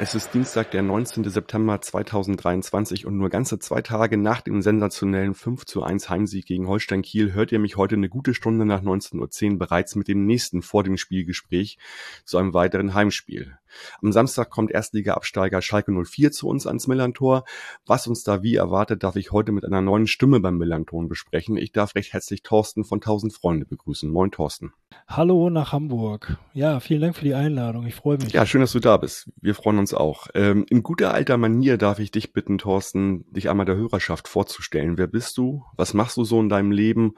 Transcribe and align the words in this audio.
es 0.00 0.14
ist 0.14 0.32
Dienstag, 0.32 0.70
der 0.70 0.82
19. 0.82 1.24
September 1.24 1.80
2023 1.80 3.04
und 3.04 3.16
nur 3.16 3.30
ganze 3.30 3.58
zwei 3.58 3.82
Tage 3.82 4.16
nach 4.16 4.40
dem 4.40 4.62
sensationellen 4.62 5.34
5 5.34 5.64
zu 5.64 5.82
1 5.82 6.08
Heimsieg 6.08 6.46
gegen 6.46 6.68
Holstein 6.68 7.02
Kiel 7.02 7.32
hört 7.32 7.50
ihr 7.50 7.58
mich 7.58 7.76
heute 7.76 7.96
eine 7.96 8.08
gute 8.08 8.32
Stunde 8.32 8.64
nach 8.64 8.80
19.10 8.80 9.52
Uhr 9.52 9.58
bereits 9.58 9.96
mit 9.96 10.06
dem 10.06 10.24
nächsten 10.24 10.62
vor 10.62 10.84
dem 10.84 10.98
Spielgespräch 10.98 11.78
zu 12.24 12.38
einem 12.38 12.54
weiteren 12.54 12.94
Heimspiel. 12.94 13.58
Am 14.00 14.12
Samstag 14.12 14.50
kommt 14.50 14.70
Erstliga-Absteiger 14.70 15.62
Schalke 15.62 15.90
04 15.90 16.30
zu 16.30 16.46
uns 16.46 16.68
ans 16.68 16.86
Millantor. 16.86 17.44
Was 17.84 18.06
uns 18.06 18.22
da 18.22 18.44
wie 18.44 18.54
erwartet, 18.54 19.02
darf 19.02 19.16
ich 19.16 19.32
heute 19.32 19.50
mit 19.50 19.64
einer 19.64 19.82
neuen 19.82 20.06
Stimme 20.06 20.38
beim 20.38 20.58
Millanton 20.58 21.08
besprechen. 21.08 21.56
Ich 21.56 21.72
darf 21.72 21.96
recht 21.96 22.12
herzlich 22.12 22.44
Thorsten 22.44 22.84
von 22.84 22.98
1000 22.98 23.32
Freunde 23.32 23.66
begrüßen. 23.66 24.08
Moin 24.08 24.30
Thorsten. 24.30 24.72
Hallo 25.06 25.50
nach 25.50 25.72
Hamburg. 25.72 26.36
Ja, 26.52 26.80
vielen 26.80 27.00
Dank 27.00 27.16
für 27.16 27.24
die 27.24 27.34
Einladung. 27.34 27.86
Ich 27.86 27.94
freue 27.94 28.18
mich. 28.18 28.32
Ja, 28.32 28.44
schön, 28.46 28.60
dass 28.60 28.72
du 28.72 28.80
da 28.80 28.96
bist. 28.96 29.30
Wir 29.40 29.54
freuen 29.54 29.78
uns 29.78 29.94
auch. 29.94 30.28
Ähm, 30.34 30.66
in 30.68 30.82
guter 30.82 31.14
alter 31.14 31.36
Manier 31.38 31.78
darf 31.78 31.98
ich 31.98 32.10
dich 32.10 32.32
bitten, 32.32 32.58
Thorsten, 32.58 33.24
dich 33.32 33.48
einmal 33.48 33.66
der 33.66 33.76
Hörerschaft 33.76 34.28
vorzustellen. 34.28 34.98
Wer 34.98 35.06
bist 35.06 35.38
du? 35.38 35.64
Was 35.76 35.94
machst 35.94 36.16
du 36.16 36.24
so 36.24 36.40
in 36.40 36.48
deinem 36.48 36.70
Leben? 36.70 37.14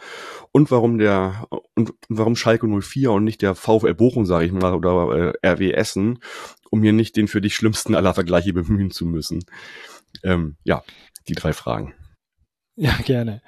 Und 0.52 0.70
warum 0.70 0.98
der 0.98 1.48
und 1.74 1.92
warum 2.08 2.36
Schalke 2.36 2.66
04 2.66 3.10
und 3.10 3.24
nicht 3.24 3.42
der 3.42 3.54
VfL 3.54 3.94
Bochum, 3.94 4.24
sage 4.24 4.46
ich 4.46 4.52
mal, 4.52 4.74
oder 4.74 5.34
äh, 5.42 5.48
RW 5.48 5.72
Essen? 5.72 6.20
um 6.70 6.82
hier 6.82 6.92
nicht 6.92 7.16
den 7.16 7.28
für 7.28 7.40
dich 7.40 7.54
schlimmsten 7.54 7.94
aller 7.94 8.14
Vergleiche 8.14 8.52
bemühen 8.52 8.90
zu 8.90 9.04
müssen. 9.04 9.44
Ähm, 10.22 10.56
ja, 10.64 10.82
die 11.28 11.34
drei 11.34 11.52
Fragen. 11.52 11.94
Ja, 12.76 12.92
gerne. 13.04 13.42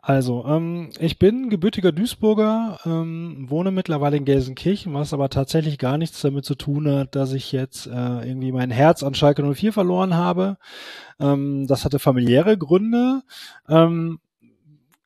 Also, 0.00 0.44
ähm, 0.46 0.90
ich 1.00 1.18
bin 1.18 1.50
gebürtiger 1.50 1.90
Duisburger, 1.92 2.78
ähm, 2.84 3.46
wohne 3.48 3.72
mittlerweile 3.72 4.16
in 4.16 4.24
Gelsenkirchen, 4.24 4.94
was 4.94 5.12
aber 5.12 5.28
tatsächlich 5.28 5.78
gar 5.78 5.98
nichts 5.98 6.20
damit 6.20 6.44
zu 6.44 6.54
tun 6.54 6.88
hat, 6.88 7.16
dass 7.16 7.32
ich 7.32 7.50
jetzt 7.50 7.86
äh, 7.86 8.28
irgendwie 8.28 8.52
mein 8.52 8.70
Herz 8.70 9.02
an 9.02 9.14
Schalke 9.14 9.42
04 9.42 9.72
verloren 9.72 10.14
habe. 10.14 10.58
Ähm, 11.18 11.66
das 11.66 11.84
hatte 11.84 11.98
familiäre 11.98 12.56
Gründe. 12.58 13.22
Ähm, 13.68 14.20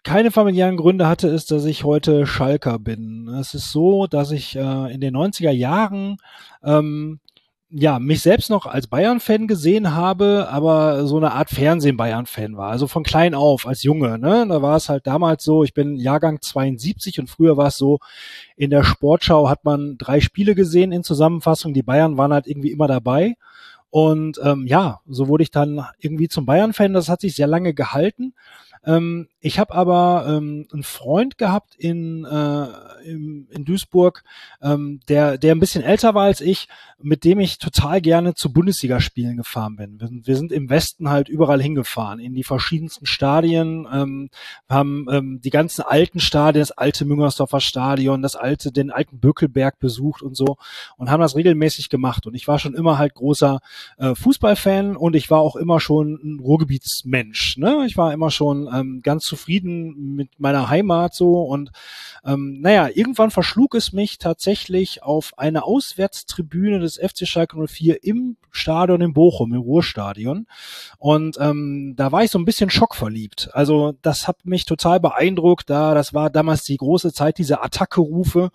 keine 0.02 0.30
familiären 0.30 0.76
Gründe 0.76 1.06
hatte 1.06 1.28
es, 1.28 1.46
dass 1.46 1.64
ich 1.64 1.84
heute 1.84 2.26
Schalker 2.26 2.78
bin. 2.78 3.28
Es 3.28 3.54
ist 3.54 3.70
so, 3.70 4.06
dass 4.06 4.30
ich 4.30 4.56
äh, 4.56 4.92
in 4.92 5.00
den 5.00 5.14
90er 5.14 5.50
Jahren 5.50 6.16
ähm, 6.62 7.20
ja, 7.72 8.00
mich 8.00 8.20
selbst 8.20 8.50
noch 8.50 8.66
als 8.66 8.88
Bayern-Fan 8.88 9.46
gesehen 9.46 9.94
habe, 9.94 10.48
aber 10.50 11.06
so 11.06 11.16
eine 11.16 11.32
Art 11.32 11.50
Fernsehen-Bayern-Fan 11.50 12.56
war. 12.56 12.70
Also 12.70 12.88
von 12.88 13.04
klein 13.04 13.32
auf, 13.32 13.66
als 13.66 13.84
Junge, 13.84 14.18
ne? 14.18 14.44
Da 14.48 14.60
war 14.60 14.76
es 14.76 14.88
halt 14.88 15.06
damals 15.06 15.44
so, 15.44 15.62
ich 15.62 15.72
bin 15.72 15.96
Jahrgang 15.96 16.40
72 16.40 17.20
und 17.20 17.30
früher 17.30 17.56
war 17.56 17.68
es 17.68 17.76
so, 17.76 18.00
in 18.56 18.70
der 18.70 18.82
Sportschau 18.82 19.48
hat 19.48 19.64
man 19.64 19.98
drei 19.98 20.20
Spiele 20.20 20.56
gesehen 20.56 20.90
in 20.90 21.04
Zusammenfassung, 21.04 21.72
die 21.72 21.84
Bayern 21.84 22.16
waren 22.16 22.32
halt 22.32 22.48
irgendwie 22.48 22.72
immer 22.72 22.88
dabei. 22.88 23.36
Und 23.90 24.40
ähm, 24.42 24.66
ja, 24.66 25.00
so 25.08 25.28
wurde 25.28 25.42
ich 25.44 25.50
dann 25.50 25.84
irgendwie 25.98 26.28
zum 26.28 26.46
Bayern-Fan, 26.46 26.92
das 26.92 27.08
hat 27.08 27.20
sich 27.20 27.36
sehr 27.36 27.46
lange 27.46 27.72
gehalten. 27.72 28.34
Ähm, 28.84 29.28
ich 29.42 29.58
habe 29.58 29.74
aber 29.74 30.26
ähm, 30.28 30.66
einen 30.70 30.82
Freund 30.82 31.38
gehabt 31.38 31.74
in, 31.76 32.26
äh, 32.26 32.66
in, 33.04 33.48
in 33.50 33.64
Duisburg, 33.64 34.22
ähm, 34.60 35.00
der, 35.08 35.38
der 35.38 35.54
ein 35.54 35.60
bisschen 35.60 35.82
älter 35.82 36.14
war 36.14 36.24
als 36.24 36.42
ich, 36.42 36.68
mit 37.02 37.24
dem 37.24 37.40
ich 37.40 37.56
total 37.58 38.02
gerne 38.02 38.34
zu 38.34 38.52
Bundesligaspielen 38.52 39.38
gefahren 39.38 39.76
bin. 39.76 39.98
Wir, 39.98 40.10
wir 40.10 40.36
sind 40.36 40.52
im 40.52 40.68
Westen 40.68 41.08
halt 41.08 41.30
überall 41.30 41.62
hingefahren, 41.62 42.20
in 42.20 42.34
die 42.34 42.44
verschiedensten 42.44 43.06
Stadien. 43.06 43.88
Ähm, 43.90 44.28
haben 44.68 45.06
ähm, 45.10 45.40
die 45.42 45.48
ganzen 45.48 45.82
alten 45.82 46.20
Stadien, 46.20 46.60
das 46.60 46.72
alte 46.72 47.06
Müngersdorfer 47.06 47.60
Stadion, 47.60 48.20
das 48.20 48.36
alte, 48.36 48.72
den 48.72 48.90
alten 48.90 49.20
Böckelberg 49.20 49.78
besucht 49.78 50.20
und 50.20 50.36
so 50.36 50.58
und 50.98 51.10
haben 51.10 51.22
das 51.22 51.34
regelmäßig 51.34 51.88
gemacht. 51.88 52.26
Und 52.26 52.34
ich 52.34 52.46
war 52.46 52.58
schon 52.58 52.74
immer 52.74 52.98
halt 52.98 53.14
großer 53.14 53.60
äh, 53.96 54.14
Fußballfan 54.14 54.96
und 54.96 55.16
ich 55.16 55.30
war 55.30 55.40
auch 55.40 55.56
immer 55.56 55.80
schon 55.80 56.18
ein 56.22 56.40
Ruhrgebietsmensch. 56.40 57.56
Ne? 57.56 57.84
Ich 57.86 57.96
war 57.96 58.12
immer 58.12 58.30
schon 58.30 58.68
ähm, 58.70 59.00
ganz 59.02 59.29
zufrieden 59.30 60.16
mit 60.16 60.28
meiner 60.38 60.68
Heimat 60.68 61.14
so 61.14 61.42
und 61.42 61.70
ähm, 62.24 62.60
naja, 62.60 62.88
irgendwann 62.92 63.30
verschlug 63.30 63.74
es 63.74 63.92
mich 63.92 64.18
tatsächlich 64.18 65.02
auf 65.02 65.38
eine 65.38 65.64
Auswärtstribüne 65.64 66.80
des 66.80 66.96
FC 66.96 67.26
Schalke 67.26 67.56
04 67.56 68.02
im 68.04 68.36
Stadion 68.50 69.00
in 69.00 69.12
Bochum, 69.12 69.54
im 69.54 69.60
Ruhrstadion. 69.60 70.46
Und 70.98 71.36
ähm, 71.40 71.94
da 71.96 72.12
war 72.12 72.24
ich 72.24 72.30
so 72.30 72.38
ein 72.38 72.44
bisschen 72.44 72.70
schockverliebt. 72.70 73.50
Also 73.52 73.94
das 74.02 74.26
hat 74.26 74.44
mich 74.44 74.64
total 74.64 75.00
beeindruckt. 75.00 75.70
Da, 75.70 75.94
das 75.94 76.14
war 76.14 76.30
damals 76.30 76.64
die 76.64 76.76
große 76.76 77.12
Zeit 77.12 77.38
dieser 77.38 77.64
Attacke-Rufe. 77.64 78.50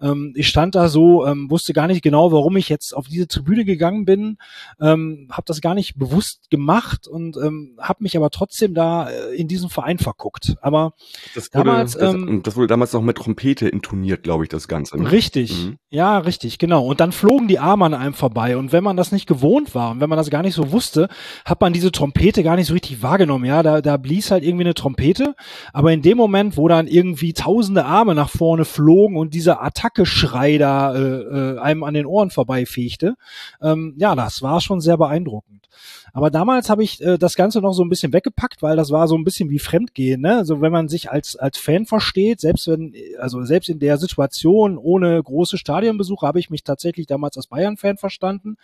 Ähm, 0.00 0.32
ich 0.36 0.48
stand 0.48 0.74
da 0.74 0.88
so, 0.88 1.26
ähm, 1.26 1.50
wusste 1.50 1.72
gar 1.72 1.86
nicht 1.86 2.02
genau, 2.02 2.32
warum 2.32 2.56
ich 2.56 2.68
jetzt 2.68 2.94
auf 2.94 3.06
diese 3.08 3.28
Tribüne 3.28 3.64
gegangen 3.64 4.04
bin, 4.04 4.38
ähm, 4.80 5.28
habe 5.30 5.44
das 5.46 5.60
gar 5.60 5.74
nicht 5.74 5.96
bewusst 5.96 6.50
gemacht 6.50 7.06
und 7.06 7.36
ähm, 7.36 7.78
habe 7.80 8.02
mich 8.02 8.16
aber 8.16 8.30
trotzdem 8.30 8.74
da 8.74 9.08
äh, 9.08 9.34
in 9.36 9.48
diesem 9.48 9.70
Verein 9.70 9.98
verguckt. 10.16 10.56
Aber 10.60 10.92
das 11.34 11.52
wurde, 11.52 11.64
damals, 11.64 11.92
das, 11.92 12.14
ähm, 12.14 12.42
das 12.42 12.56
wurde 12.56 12.66
damals 12.68 12.92
noch 12.92 13.02
mit 13.02 13.16
Trompete 13.16 13.68
intoniert, 13.68 14.22
glaube 14.22 14.44
ich, 14.44 14.48
das 14.48 14.68
Ganze. 14.68 15.00
Ne? 15.00 15.10
Richtig, 15.10 15.66
mhm. 15.66 15.78
ja, 15.90 16.18
richtig, 16.18 16.58
genau. 16.58 16.86
Und 16.86 17.00
dann 17.00 17.12
flogen 17.12 17.48
die 17.48 17.58
Arme 17.58 17.84
an 17.84 17.94
einem 17.94 18.14
vorbei. 18.14 18.56
Und 18.56 18.72
wenn 18.72 18.84
man 18.84 18.96
das 18.96 19.12
nicht 19.12 19.26
gewohnt 19.26 19.74
war 19.74 19.90
und 19.92 20.00
wenn 20.00 20.08
man 20.08 20.16
das 20.16 20.30
gar 20.30 20.42
nicht 20.42 20.54
so 20.54 20.72
wusste, 20.72 21.08
hat 21.44 21.60
man 21.60 21.72
diese 21.72 21.92
Trompete 21.92 22.42
gar 22.42 22.56
nicht 22.56 22.66
so 22.66 22.74
richtig 22.74 23.02
wahrgenommen. 23.02 23.44
Ja, 23.44 23.62
da, 23.62 23.80
da 23.80 23.96
blies 23.96 24.30
halt 24.30 24.42
irgendwie 24.42 24.64
eine 24.64 24.74
Trompete. 24.74 25.34
Aber 25.72 25.92
in 25.92 26.02
dem 26.02 26.16
Moment, 26.16 26.56
wo 26.56 26.68
dann 26.68 26.86
irgendwie 26.86 27.32
tausende 27.32 27.84
Arme 27.84 28.14
nach 28.14 28.30
vorne 28.30 28.64
flogen 28.64 29.16
und 29.16 29.34
dieser 29.34 29.62
Attacke-Schrei 29.62 30.58
da 30.58 30.94
äh, 30.94 30.98
äh, 30.98 31.58
einem 31.58 31.84
an 31.84 31.94
den 31.94 32.06
Ohren 32.06 32.30
vorbeifegte, 32.30 33.16
ähm, 33.62 33.94
ja, 33.96 34.14
das 34.14 34.42
war 34.42 34.60
schon 34.60 34.80
sehr 34.80 34.96
beeindruckend. 34.96 35.66
Aber 36.16 36.30
damals 36.30 36.70
habe 36.70 36.82
ich 36.82 37.02
äh, 37.02 37.18
das 37.18 37.34
Ganze 37.34 37.60
noch 37.60 37.74
so 37.74 37.84
ein 37.84 37.90
bisschen 37.90 38.14
weggepackt, 38.14 38.62
weil 38.62 38.74
das 38.74 38.90
war 38.90 39.06
so 39.06 39.18
ein 39.18 39.22
bisschen 39.22 39.50
wie 39.50 39.58
Fremdgehen. 39.58 40.22
Ne? 40.22 40.38
Also 40.38 40.62
wenn 40.62 40.72
man 40.72 40.88
sich 40.88 41.10
als 41.10 41.36
als 41.36 41.58
Fan 41.58 41.84
versteht, 41.84 42.40
selbst 42.40 42.66
wenn, 42.68 42.94
also 43.18 43.44
selbst 43.44 43.68
in 43.68 43.80
der 43.80 43.98
Situation 43.98 44.78
ohne 44.78 45.22
große 45.22 45.58
Stadionbesuche 45.58 46.26
habe 46.26 46.38
ich 46.38 46.48
mich 46.48 46.64
tatsächlich 46.64 47.06
damals 47.06 47.36
als 47.36 47.48
Bayern-Fan 47.48 47.98
verstanden. 47.98 48.56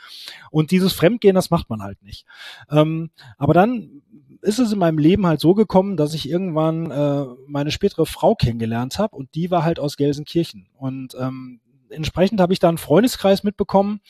Und 0.51 0.71
dieses 0.71 0.95
Fremdgehen, 0.95 1.35
das 1.35 1.51
macht 1.51 1.69
man 1.69 1.83
halt 1.83 2.03
nicht. 2.03 2.25
Ähm, 2.71 3.11
aber 3.37 3.53
dann 3.53 4.01
ist 4.41 4.59
es 4.59 4.73
in 4.73 4.79
meinem 4.79 4.97
Leben 4.97 5.27
halt 5.27 5.41
so 5.41 5.53
gekommen, 5.53 5.99
dass 5.99 6.15
ich 6.15 6.27
irgendwann 6.27 6.91
äh, 6.91 7.27
meine 7.47 7.71
spätere 7.71 8.07
Frau 8.07 8.34
kennengelernt 8.34 8.99
habe 8.99 9.15
und 9.15 9.34
die 9.34 9.51
war 9.51 9.63
halt 9.63 9.79
aus 9.79 9.99
Gelsenkirchen. 9.99 10.69
Und 10.79 11.15
ähm, 11.21 11.61
entsprechend 11.92 12.41
habe 12.41 12.53
ich 12.53 12.58
da 12.58 12.69
einen 12.69 12.78
Freundeskreis 12.78 13.42
mitbekommen, 13.42 14.00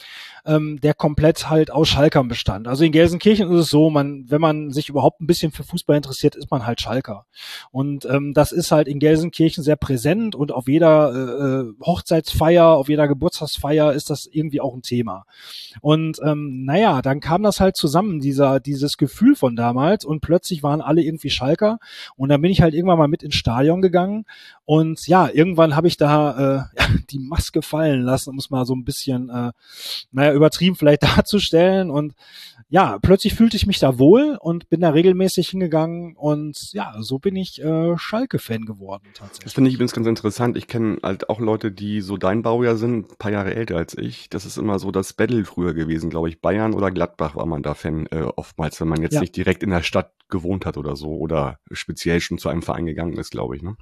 ähm, 0.44 0.80
der 0.80 0.94
komplett 0.94 1.50
halt 1.50 1.70
aus 1.70 1.88
Schalkern 1.88 2.28
bestand. 2.28 2.66
Also 2.66 2.84
in 2.84 2.92
Gelsenkirchen 2.92 3.50
ist 3.50 3.60
es 3.60 3.70
so, 3.70 3.90
man, 3.90 4.24
wenn 4.28 4.40
man 4.40 4.70
sich 4.70 4.88
überhaupt 4.88 5.20
ein 5.20 5.26
bisschen 5.26 5.52
für 5.52 5.64
Fußball 5.64 5.96
interessiert, 5.96 6.34
ist 6.34 6.50
man 6.50 6.66
halt 6.66 6.80
Schalker. 6.80 7.26
Und 7.70 8.04
ähm, 8.06 8.32
das 8.34 8.52
ist 8.52 8.72
halt 8.72 8.88
in 8.88 8.98
Gelsenkirchen 8.98 9.62
sehr 9.62 9.76
präsent 9.76 10.34
und 10.34 10.52
auf 10.52 10.68
jeder 10.68 11.12
äh, 11.12 11.42
äh 11.42 11.72
Hochzeitsfeier, 11.84 12.66
auf 12.66 12.88
jeder 12.88 13.08
Geburtstagsfeier 13.08 13.92
ist 13.92 14.10
das 14.10 14.26
irgendwie 14.26 14.60
auch 14.60 14.74
ein 14.74 14.82
Thema. 14.82 15.24
Und 15.80 16.18
ähm, 16.24 16.64
naja, 16.64 17.02
dann 17.02 17.20
kam 17.20 17.42
das 17.42 17.60
halt 17.60 17.76
zusammen, 17.76 18.20
dieser, 18.20 18.60
dieses 18.60 18.96
Gefühl 18.96 19.36
von 19.36 19.56
damals 19.56 20.04
und 20.04 20.20
plötzlich 20.20 20.62
waren 20.62 20.80
alle 20.80 21.02
irgendwie 21.02 21.30
Schalker 21.30 21.78
und 22.16 22.28
dann 22.28 22.40
bin 22.40 22.50
ich 22.50 22.62
halt 22.62 22.74
irgendwann 22.74 22.98
mal 22.98 23.08
mit 23.08 23.22
ins 23.22 23.34
Stadion 23.34 23.82
gegangen 23.82 24.24
und 24.64 25.06
ja, 25.06 25.28
irgendwann 25.28 25.76
habe 25.76 25.88
ich 25.88 25.96
da 25.96 26.68
äh, 26.76 26.82
die 27.10 27.18
Maske 27.18 27.62
fallen 27.72 28.02
lassen, 28.02 28.30
um 28.30 28.38
es 28.38 28.50
mal 28.50 28.66
so 28.66 28.74
ein 28.74 28.84
bisschen, 28.84 29.30
äh, 29.30 29.52
naja, 30.12 30.34
übertrieben 30.34 30.76
vielleicht 30.76 31.02
darzustellen. 31.16 31.90
Und 31.90 32.14
ja, 32.68 32.98
plötzlich 33.00 33.34
fühlte 33.34 33.56
ich 33.56 33.66
mich 33.66 33.78
da 33.78 33.98
wohl 33.98 34.38
und 34.40 34.68
bin 34.68 34.80
da 34.80 34.90
regelmäßig 34.90 35.48
hingegangen 35.50 36.16
und 36.16 36.72
ja, 36.72 36.94
so 37.00 37.18
bin 37.18 37.36
ich 37.36 37.62
äh, 37.62 37.96
Schalke-Fan 37.98 38.64
geworden 38.64 39.04
tatsächlich. 39.14 39.44
Das 39.44 39.52
finde 39.54 39.68
ich 39.68 39.74
übrigens 39.74 39.92
ganz 39.92 40.06
interessant. 40.06 40.56
Ich 40.56 40.68
kenne 40.68 40.98
halt 41.02 41.28
auch 41.28 41.40
Leute, 41.40 41.72
die 41.72 42.00
so 42.00 42.16
dein 42.16 42.42
Baujahr 42.42 42.76
sind, 42.76 43.10
ein 43.12 43.18
paar 43.18 43.32
Jahre 43.32 43.54
älter 43.54 43.76
als 43.76 43.96
ich. 43.96 44.30
Das 44.30 44.46
ist 44.46 44.56
immer 44.56 44.78
so 44.78 44.90
das 44.90 45.12
Battle 45.12 45.44
früher 45.44 45.74
gewesen, 45.74 46.10
glaube 46.10 46.28
ich. 46.28 46.40
Bayern 46.40 46.74
oder 46.74 46.90
Gladbach 46.90 47.36
war 47.36 47.46
man 47.46 47.62
da 47.62 47.74
Fan 47.74 48.06
äh, 48.10 48.22
oftmals, 48.22 48.80
wenn 48.80 48.88
man 48.88 49.02
jetzt 49.02 49.14
ja. 49.14 49.20
nicht 49.20 49.36
direkt 49.36 49.62
in 49.62 49.70
der 49.70 49.82
Stadt 49.82 50.12
gewohnt 50.28 50.66
hat 50.66 50.76
oder 50.76 50.96
so 50.96 51.16
oder 51.16 51.58
speziell 51.70 52.20
schon 52.20 52.38
zu 52.38 52.48
einem 52.48 52.62
Verein 52.62 52.86
gegangen 52.86 53.18
ist, 53.18 53.30
glaube 53.30 53.56
ich. 53.56 53.62
Ne? 53.62 53.76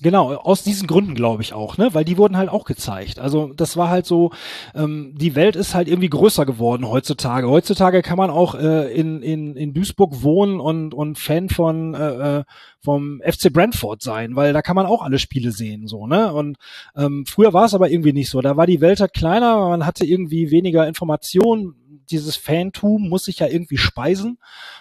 Genau, 0.00 0.32
aus 0.32 0.62
diesen 0.62 0.86
Gründen 0.86 1.16
glaube 1.16 1.42
ich 1.42 1.54
auch, 1.54 1.76
ne? 1.76 1.92
Weil 1.92 2.04
die 2.04 2.18
wurden 2.18 2.36
halt 2.36 2.50
auch 2.50 2.64
gezeigt. 2.64 3.18
Also 3.18 3.52
das 3.52 3.76
war 3.76 3.88
halt 3.88 4.06
so, 4.06 4.30
ähm, 4.72 5.12
die 5.16 5.34
Welt 5.34 5.56
ist 5.56 5.74
halt 5.74 5.88
irgendwie 5.88 6.08
größer 6.08 6.46
geworden 6.46 6.88
heutzutage. 6.88 7.48
Heutzutage 7.48 8.02
kann 8.02 8.16
man 8.16 8.30
auch 8.30 8.54
äh, 8.54 8.92
in, 8.92 9.22
in, 9.22 9.56
in 9.56 9.74
Duisburg 9.74 10.22
wohnen 10.22 10.60
und, 10.60 10.94
und 10.94 11.18
Fan 11.18 11.48
von 11.48 11.94
äh, 11.94 12.38
äh 12.38 12.44
vom 12.80 13.20
FC 13.24 13.52
Brentford 13.52 14.02
sein, 14.02 14.36
weil 14.36 14.52
da 14.52 14.62
kann 14.62 14.76
man 14.76 14.86
auch 14.86 15.02
alle 15.02 15.18
Spiele 15.18 15.50
sehen, 15.50 15.88
so, 15.88 16.06
ne? 16.06 16.32
Und 16.32 16.58
ähm, 16.96 17.26
früher 17.26 17.52
war 17.52 17.64
es 17.64 17.74
aber 17.74 17.90
irgendwie 17.90 18.12
nicht 18.12 18.30
so. 18.30 18.40
Da 18.40 18.56
war 18.56 18.66
die 18.66 18.80
Welt 18.80 19.00
halt 19.00 19.14
kleiner, 19.14 19.68
man 19.68 19.84
hatte 19.84 20.06
irgendwie 20.06 20.52
weniger 20.52 20.86
Informationen 20.86 21.74
dieses 22.10 22.36
Fantum 22.36 23.08
muss 23.08 23.24
sich 23.24 23.38
ja 23.38 23.46
irgendwie 23.46 23.78
speisen. 23.78 24.38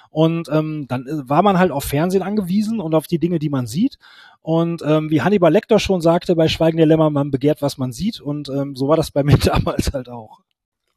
Und 0.09 0.49
ähm, 0.49 0.85
dann 0.87 1.05
äh, 1.07 1.29
war 1.29 1.43
man 1.43 1.57
halt 1.57 1.71
auf 1.71 1.83
Fernsehen 1.83 2.23
angewiesen 2.23 2.79
und 2.79 2.95
auf 2.95 3.07
die 3.07 3.19
Dinge, 3.19 3.39
die 3.39 3.49
man 3.49 3.67
sieht. 3.67 3.97
Und 4.41 4.81
ähm, 4.85 5.09
wie 5.09 5.21
Hannibal 5.21 5.51
Lecter 5.51 5.79
schon 5.79 6.01
sagte 6.01 6.35
bei 6.35 6.47
Schweigen 6.47 6.77
der 6.77 6.85
Lämmer, 6.85 7.09
man 7.09 7.31
begehrt, 7.31 7.61
was 7.61 7.77
man 7.77 7.91
sieht. 7.91 8.19
Und 8.19 8.49
ähm, 8.49 8.75
so 8.75 8.87
war 8.87 8.97
das 8.97 9.11
bei 9.11 9.23
mir 9.25 9.37
damals 9.37 9.93
halt 9.93 10.09
auch. 10.09 10.39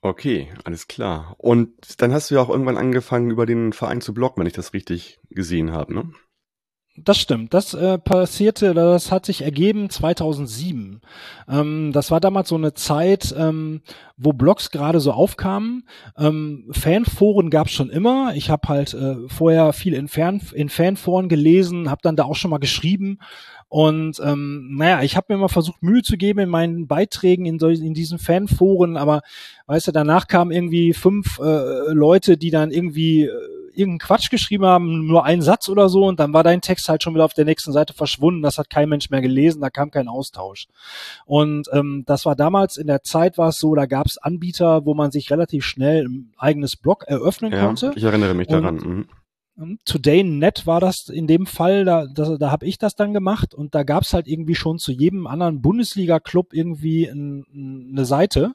Okay, 0.03 0.49
alles 0.65 0.89
klar. 0.89 1.35
Und 1.37 2.01
dann 2.01 2.13
hast 2.13 2.31
du 2.31 2.37
ja 2.37 2.41
auch 2.41 2.49
irgendwann 2.49 2.79
angefangen, 2.79 3.31
über 3.31 3.45
den 3.45 3.73
Verein 3.73 4.01
zu 4.01 4.15
bloggen, 4.15 4.41
wenn 4.41 4.47
ich 4.47 4.55
das 4.55 4.73
richtig 4.73 5.21
gesehen 5.29 5.73
habe, 5.73 5.95
ne? 5.95 6.11
Das 7.05 7.19
stimmt. 7.19 7.55
Das 7.55 7.73
äh, 7.73 7.99
passierte, 7.99 8.75
das 8.75 9.11
hat 9.11 9.25
sich 9.25 9.43
ergeben 9.43 9.89
2007. 9.89 11.01
Ähm, 11.49 11.93
das 11.93 12.11
war 12.11 12.21
damals 12.21 12.49
so 12.49 12.57
eine 12.57 12.75
Zeit, 12.75 13.35
ähm, 13.39 13.81
wo 14.17 14.33
Blogs 14.33 14.71
gerade 14.71 15.01
so 15.01 15.13
aufkamen. 15.13 15.85
Ähm, 16.19 16.69
Fanforen 16.73 17.49
gab 17.49 17.69
es 17.69 17.73
schon 17.73 17.91
immer. 17.91 18.33
Ich 18.35 18.51
habe 18.51 18.69
halt 18.69 18.93
äh, 18.95 19.17
vorher 19.29 19.73
viel 19.73 19.95
in, 19.95 20.09
Fan, 20.09 20.43
in 20.53 20.69
Fanforen 20.69 21.29
gelesen, 21.29 21.91
habe 21.91 22.03
dann 22.03 22.17
da 22.17 22.25
auch 22.25 22.37
schon 22.37 22.51
mal 22.51 22.59
geschrieben. 22.59 23.19
Und 23.69 24.21
ähm, 24.23 24.75
naja, 24.77 25.03
ich 25.03 25.17
habe 25.17 25.27
mir 25.29 25.37
immer 25.37 25.49
versucht, 25.49 25.83
Mühe 25.83 26.03
zu 26.03 26.17
geben 26.17 26.41
in 26.41 26.49
meinen 26.49 26.87
Beiträgen 26.89 27.47
in, 27.47 27.59
in 27.59 27.95
diesen 27.95 28.19
Fanforen, 28.19 28.97
aber 28.97 29.23
weißt 29.67 29.87
du, 29.87 29.93
danach 29.93 30.27
kamen 30.27 30.51
irgendwie 30.51 30.93
fünf 30.93 31.39
äh, 31.39 31.93
Leute, 31.93 32.37
die 32.37 32.51
dann 32.51 32.73
irgendwie 32.73 33.27
äh, 33.27 33.60
irgendeinen 33.81 34.07
Quatsch 34.07 34.31
geschrieben 34.31 34.65
haben, 34.65 35.07
nur 35.07 35.25
einen 35.25 35.43
Satz 35.43 35.69
oder 35.69 35.89
so, 35.89 36.07
und 36.07 36.21
dann 36.21 36.33
war 36.33 36.43
dein 36.43 36.61
Text 36.61 36.89
halt 36.89 37.03
schon 37.03 37.15
wieder 37.15 37.25
auf 37.25 37.35
der 37.35 37.45
nächsten 37.45 37.73
Seite 37.73 37.95
verschwunden. 37.95 38.43
Das 38.43 38.59
hat 38.59 38.71
kein 38.71 38.89
Mensch 38.89 39.11
mehr 39.11 39.21
gelesen, 39.21 39.61
da 39.61 39.71
kam 39.71 39.91
kein 39.91 40.09
Austausch. 40.09 40.67
Und 41.27 41.69
ähm, 41.73 42.05
das 42.07 42.25
war 42.27 42.37
damals 42.37 42.77
in 42.77 42.87
der 42.87 43.03
Zeit 43.03 43.39
war 43.39 43.49
es 43.49 43.59
so, 43.59 43.75
da 43.75 43.87
gab 43.87 44.07
es 44.07 44.19
Anbieter, 44.19 44.85
wo 44.85 44.95
man 44.95 45.11
sich 45.11 45.31
relativ 45.31 45.65
schnell 45.65 46.05
ein 46.05 46.33
eigenes 46.37 46.77
Blog 46.77 47.05
eröffnen 47.07 47.53
ja, 47.53 47.65
konnte. 47.65 47.93
Ich 47.97 48.05
erinnere 48.05 48.35
mich 48.35 48.49
daran. 48.49 48.77
Mhm. 48.77 49.09
Today.net 49.85 50.67
war 50.67 50.81
das 50.81 51.09
in 51.09 51.27
dem 51.27 51.47
Fall, 51.47 51.85
da, 51.85 52.07
da, 52.07 52.37
da 52.37 52.51
habe 52.51 52.67
ich 52.67 52.79
das 52.79 52.95
dann 52.95 53.13
gemacht 53.13 53.55
und 53.55 53.75
da 53.75 53.83
gab's 53.83 54.13
halt 54.15 54.27
irgendwie 54.27 54.55
schon 54.55 54.79
zu 54.79 54.93
jedem 54.93 55.27
anderen 55.27 55.61
Bundesliga-Club 55.61 56.53
irgendwie 56.53 57.07
ein, 57.07 57.45
eine 57.93 58.05
Seite 58.05 58.53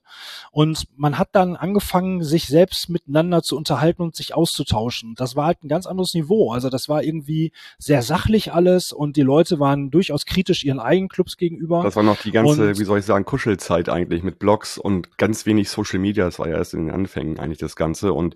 und 0.51 0.85
man 0.95 1.17
hat 1.19 1.29
dann 1.33 1.55
angefangen, 1.55 2.23
sich 2.23 2.47
selbst 2.47 2.89
miteinander 2.89 3.43
zu 3.43 3.55
unterhalten 3.55 4.01
und 4.01 4.15
sich 4.15 4.33
auszutauschen. 4.33 5.13
Das 5.15 5.35
war 5.35 5.45
halt 5.45 5.63
ein 5.63 5.67
ganz 5.67 5.85
anderes 5.85 6.13
Niveau. 6.13 6.51
Also 6.51 6.69
das 6.69 6.89
war 6.89 7.03
irgendwie 7.03 7.51
sehr 7.77 8.01
sachlich 8.01 8.53
alles 8.53 8.91
und 8.91 9.15
die 9.15 9.21
Leute 9.21 9.59
waren 9.59 9.91
durchaus 9.91 10.25
kritisch 10.25 10.63
ihren 10.63 10.79
eigenen 10.79 11.09
Clubs 11.09 11.37
gegenüber. 11.37 11.83
Das 11.83 11.95
war 11.95 12.03
noch 12.03 12.21
die 12.21 12.31
ganze, 12.31 12.69
und, 12.69 12.79
wie 12.79 12.83
soll 12.83 12.99
ich 12.99 13.05
sagen, 13.05 13.25
Kuschelzeit 13.25 13.89
eigentlich 13.89 14.23
mit 14.23 14.39
Blogs 14.39 14.77
und 14.77 15.17
ganz 15.17 15.45
wenig 15.45 15.69
Social 15.69 15.99
Media. 15.99 16.25
Das 16.25 16.39
war 16.39 16.47
ja 16.47 16.57
erst 16.57 16.73
in 16.73 16.87
den 16.87 16.91
Anfängen 16.91 17.39
eigentlich 17.39 17.59
das 17.59 17.75
Ganze 17.75 18.13
und 18.13 18.35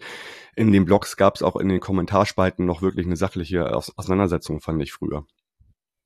in 0.59 0.73
den 0.73 0.83
Blogs 0.83 1.15
gab 1.15 1.35
es 1.35 1.41
auch 1.41 1.55
in 1.55 1.69
den 1.69 1.79
Kommentarspalten 1.79 2.65
noch 2.65 2.81
wirklich 2.81 3.05
eine 3.05 3.15
sachliche 3.15 3.73
Auseinandersetzung, 3.73 4.59
fand 4.59 4.81
ich 4.83 4.91
früher. 4.91 5.25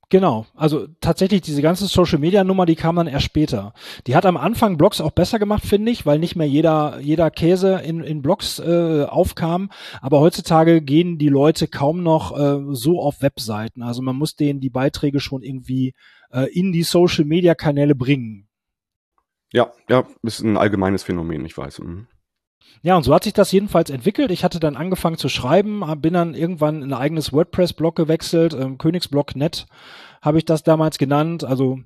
Genau, 0.10 0.46
also 0.54 0.86
tatsächlich 1.02 1.42
diese 1.42 1.64
ganze 1.64 1.88
Social 1.88 2.20
Media 2.20 2.44
Nummer, 2.44 2.68
die 2.68 2.76
kam 2.76 2.98
dann 2.98 3.08
erst 3.08 3.26
später. 3.26 3.74
Die 4.06 4.16
hat 4.16 4.28
am 4.28 4.38
Anfang 4.38 4.78
Blogs 4.78 5.02
auch 5.02 5.10
besser 5.10 5.40
gemacht, 5.40 5.66
finde 5.66 5.92
ich, 5.92 6.06
weil 6.06 6.20
nicht 6.20 6.36
mehr 6.36 6.48
jeder 6.48 7.00
jeder 7.00 7.32
Käse 7.32 7.82
in, 7.84 8.02
in 8.02 8.22
Blogs 8.22 8.60
äh, 8.60 9.06
aufkam. 9.06 9.72
Aber 10.02 10.20
heutzutage 10.20 10.82
gehen 10.82 11.18
die 11.18 11.30
Leute 11.30 11.68
kaum 11.68 12.04
noch 12.04 12.38
äh, 12.38 12.76
so 12.76 13.02
auf 13.02 13.24
Webseiten. 13.24 13.82
Also 13.82 14.04
man 14.04 14.16
muss 14.16 14.36
denen 14.36 14.60
die 14.60 14.70
Beiträge 14.70 15.20
schon 15.20 15.42
irgendwie 15.42 15.96
äh, 16.32 16.46
in 16.54 16.72
die 16.72 16.84
Social 16.84 17.26
Media 17.26 17.56
Kanäle 17.56 17.96
bringen. 17.96 18.48
Ja, 19.52 19.72
ja, 19.90 20.06
ist 20.22 20.42
ein 20.42 20.58
allgemeines 20.58 21.02
Phänomen, 21.02 21.44
ich 21.44 21.58
weiß. 21.58 21.80
Mhm. 21.80 22.08
Ja, 22.81 22.98
und 22.98 23.04
so 23.04 23.13
hat 23.13 23.24
sich 23.24 23.33
das 23.33 23.51
jedenfalls 23.51 23.89
entwickelt. 23.89 24.30
Ich 24.31 24.44
hatte 24.44 24.60
dann 24.60 24.75
angefangen 24.75 25.18
zu 25.18 25.30
schreiben, 25.30 25.83
bin 26.01 26.13
dann 26.13 26.36
irgendwann 26.36 26.81
in 26.83 26.94
ein 26.94 27.00
eigenes 27.00 27.31
WordPress-Blog 27.31 27.95
gewechselt, 27.95 28.54
ähm, 28.54 28.77
Königsblog.net 28.77 29.65
habe 30.24 30.38
ich 30.38 30.45
das 30.45 30.63
damals 30.63 30.98
genannt, 30.98 31.44
also 31.44 31.80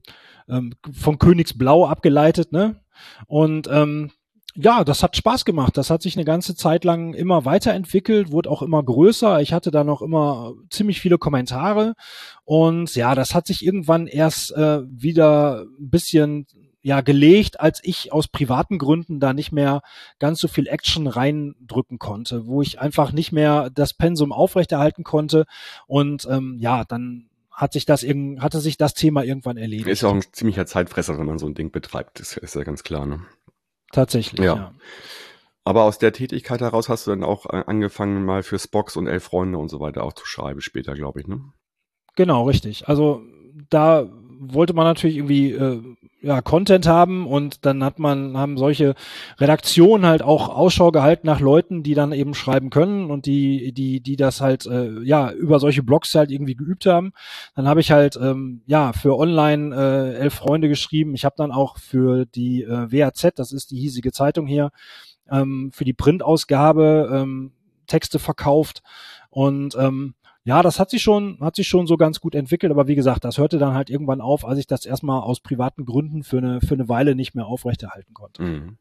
ähm, 0.47 0.73
von 0.93 1.17
Königsblau 1.17 1.87
abgeleitet, 1.87 2.51
ne? 2.51 2.79
Und 3.25 3.67
ähm, 3.69 4.11
ja, 4.55 4.83
das 4.83 5.03
hat 5.03 5.15
Spaß 5.15 5.45
gemacht. 5.45 5.77
Das 5.77 5.89
hat 5.89 6.01
sich 6.01 6.15
eine 6.15 6.25
ganze 6.25 6.55
Zeit 6.55 6.83
lang 6.83 7.13
immer 7.13 7.45
weiterentwickelt, 7.45 8.31
wurde 8.31 8.49
auch 8.49 8.63
immer 8.63 8.81
größer. 8.81 9.39
Ich 9.41 9.53
hatte 9.53 9.69
da 9.69 9.83
noch 9.83 10.01
immer 10.01 10.53
ziemlich 10.69 10.99
viele 10.99 11.19
Kommentare 11.19 11.93
und 12.43 12.95
ja, 12.95 13.13
das 13.13 13.35
hat 13.35 13.45
sich 13.45 13.63
irgendwann 13.63 14.07
erst 14.07 14.51
äh, 14.53 14.81
wieder 14.87 15.65
ein 15.79 15.89
bisschen 15.89 16.47
ja 16.87 17.01
gelegt, 17.01 17.59
als 17.59 17.81
ich 17.83 18.13
aus 18.13 18.29
privaten 18.29 18.77
Gründen 18.77 19.19
da 19.19 19.33
nicht 19.33 19.51
mehr 19.51 19.81
ganz 20.19 20.39
so 20.39 20.47
viel 20.47 20.67
Action 20.67 21.07
reindrücken 21.07 21.99
konnte, 21.99 22.47
wo 22.47 22.61
ich 22.61 22.79
einfach 22.79 23.11
nicht 23.11 23.33
mehr 23.33 23.69
das 23.69 23.93
Pensum 23.93 24.31
aufrechterhalten 24.31 25.03
konnte 25.03 25.45
und 25.85 26.25
ähm, 26.31 26.55
ja, 26.61 26.85
dann 26.85 27.29
hat 27.51 27.73
sich 27.73 27.85
das 27.85 28.03
irgend, 28.03 28.41
hatte 28.41 28.61
sich 28.61 28.77
das 28.77 28.93
Thema 28.93 29.23
irgendwann 29.23 29.57
erledigt. 29.57 29.89
Ist 29.89 30.01
ja 30.01 30.09
auch 30.09 30.15
ein 30.15 30.23
ziemlicher 30.31 30.65
Zeitfresser, 30.65 31.19
wenn 31.19 31.25
man 31.25 31.39
so 31.39 31.47
ein 31.47 31.55
Ding 31.55 31.71
betreibt, 31.71 32.21
das 32.21 32.37
ist 32.37 32.55
ja 32.55 32.63
ganz 32.63 32.83
klar, 32.83 33.05
ne? 33.05 33.19
Tatsächlich, 33.91 34.45
ja. 34.45 34.55
ja. 34.55 34.73
Aber 35.65 35.83
aus 35.83 35.97
der 35.97 36.13
Tätigkeit 36.13 36.61
heraus 36.61 36.87
hast 36.87 37.05
du 37.05 37.11
dann 37.11 37.25
auch 37.25 37.47
äh, 37.47 37.63
angefangen, 37.67 38.23
mal 38.23 38.43
für 38.43 38.59
Spox 38.59 38.95
und 38.95 39.07
Elf 39.07 39.25
Freunde 39.25 39.57
und 39.57 39.67
so 39.67 39.81
weiter 39.81 40.03
auch 40.03 40.13
zu 40.13 40.25
schreiben, 40.25 40.61
später, 40.61 40.93
glaube 40.93 41.19
ich, 41.19 41.27
ne? 41.27 41.41
Genau, 42.15 42.45
richtig. 42.45 42.87
Also 42.87 43.23
da 43.69 44.07
wollte 44.39 44.73
man 44.73 44.85
natürlich 44.85 45.17
irgendwie 45.17 45.51
äh, 45.51 45.81
ja, 46.21 46.41
Content 46.41 46.87
haben 46.87 47.27
und 47.27 47.65
dann 47.65 47.83
hat 47.83 47.99
man, 47.99 48.37
haben 48.37 48.57
solche 48.57 48.95
Redaktionen 49.39 50.05
halt 50.05 50.21
auch 50.21 50.49
Ausschau 50.49 50.91
gehalten 50.91 51.27
nach 51.27 51.39
Leuten, 51.39 51.83
die 51.83 51.93
dann 51.93 52.11
eben 52.11 52.33
schreiben 52.33 52.69
können 52.69 53.11
und 53.11 53.25
die, 53.25 53.71
die, 53.73 54.01
die 54.01 54.15
das 54.15 54.41
halt, 54.41 54.65
äh, 54.65 54.99
ja, 55.03 55.31
über 55.31 55.59
solche 55.59 55.83
Blogs 55.83 56.13
halt 56.15 56.31
irgendwie 56.31 56.55
geübt 56.55 56.85
haben. 56.85 57.13
Dann 57.55 57.67
habe 57.67 57.81
ich 57.81 57.91
halt, 57.91 58.17
ähm, 58.21 58.61
ja, 58.65 58.93
für 58.93 59.17
online 59.17 59.75
äh, 59.75 60.13
elf 60.15 60.33
Freunde 60.33 60.69
geschrieben. 60.69 61.13
Ich 61.13 61.25
habe 61.25 61.35
dann 61.37 61.51
auch 61.51 61.77
für 61.77 62.25
die 62.25 62.63
äh, 62.63 62.91
WAZ, 62.91 63.33
das 63.35 63.51
ist 63.51 63.71
die 63.71 63.79
hiesige 63.79 64.11
Zeitung 64.11 64.47
hier, 64.47 64.71
ähm, 65.29 65.71
für 65.73 65.85
die 65.85 65.93
Printausgabe 65.93 67.09
ähm, 67.13 67.51
Texte 67.87 68.19
verkauft 68.19 68.83
und 69.29 69.75
ähm, 69.75 70.13
ja, 70.47 70.63
das 70.63 70.79
hat 70.79 70.89
sich 70.89 71.01
schon, 71.01 71.39
hat 71.41 71.57
sich 71.57 71.67
schon 71.67 71.87
so 71.87 71.97
ganz 71.97 72.21
gut 72.21 72.33
entwickelt, 72.33 72.71
aber 72.71 72.87
wie 72.87 72.95
gesagt, 72.95 73.25
das 73.25 73.37
hörte 73.37 73.57
dann 73.57 73.73
halt 73.73 73.89
irgendwann 73.89 74.21
auf, 74.21 74.45
als 74.45 74.59
ich 74.59 74.65
das 74.65 74.85
erstmal 74.85 75.19
aus 75.19 75.41
privaten 75.41 75.83
Gründen 75.83 76.23
für 76.23 76.37
eine, 76.37 76.61
für 76.61 76.75
eine 76.75 76.87
Weile 76.87 77.15
nicht 77.15 77.35
mehr 77.35 77.45
aufrechterhalten 77.45 78.13
konnte. 78.13 78.43
Mhm. 78.43 78.77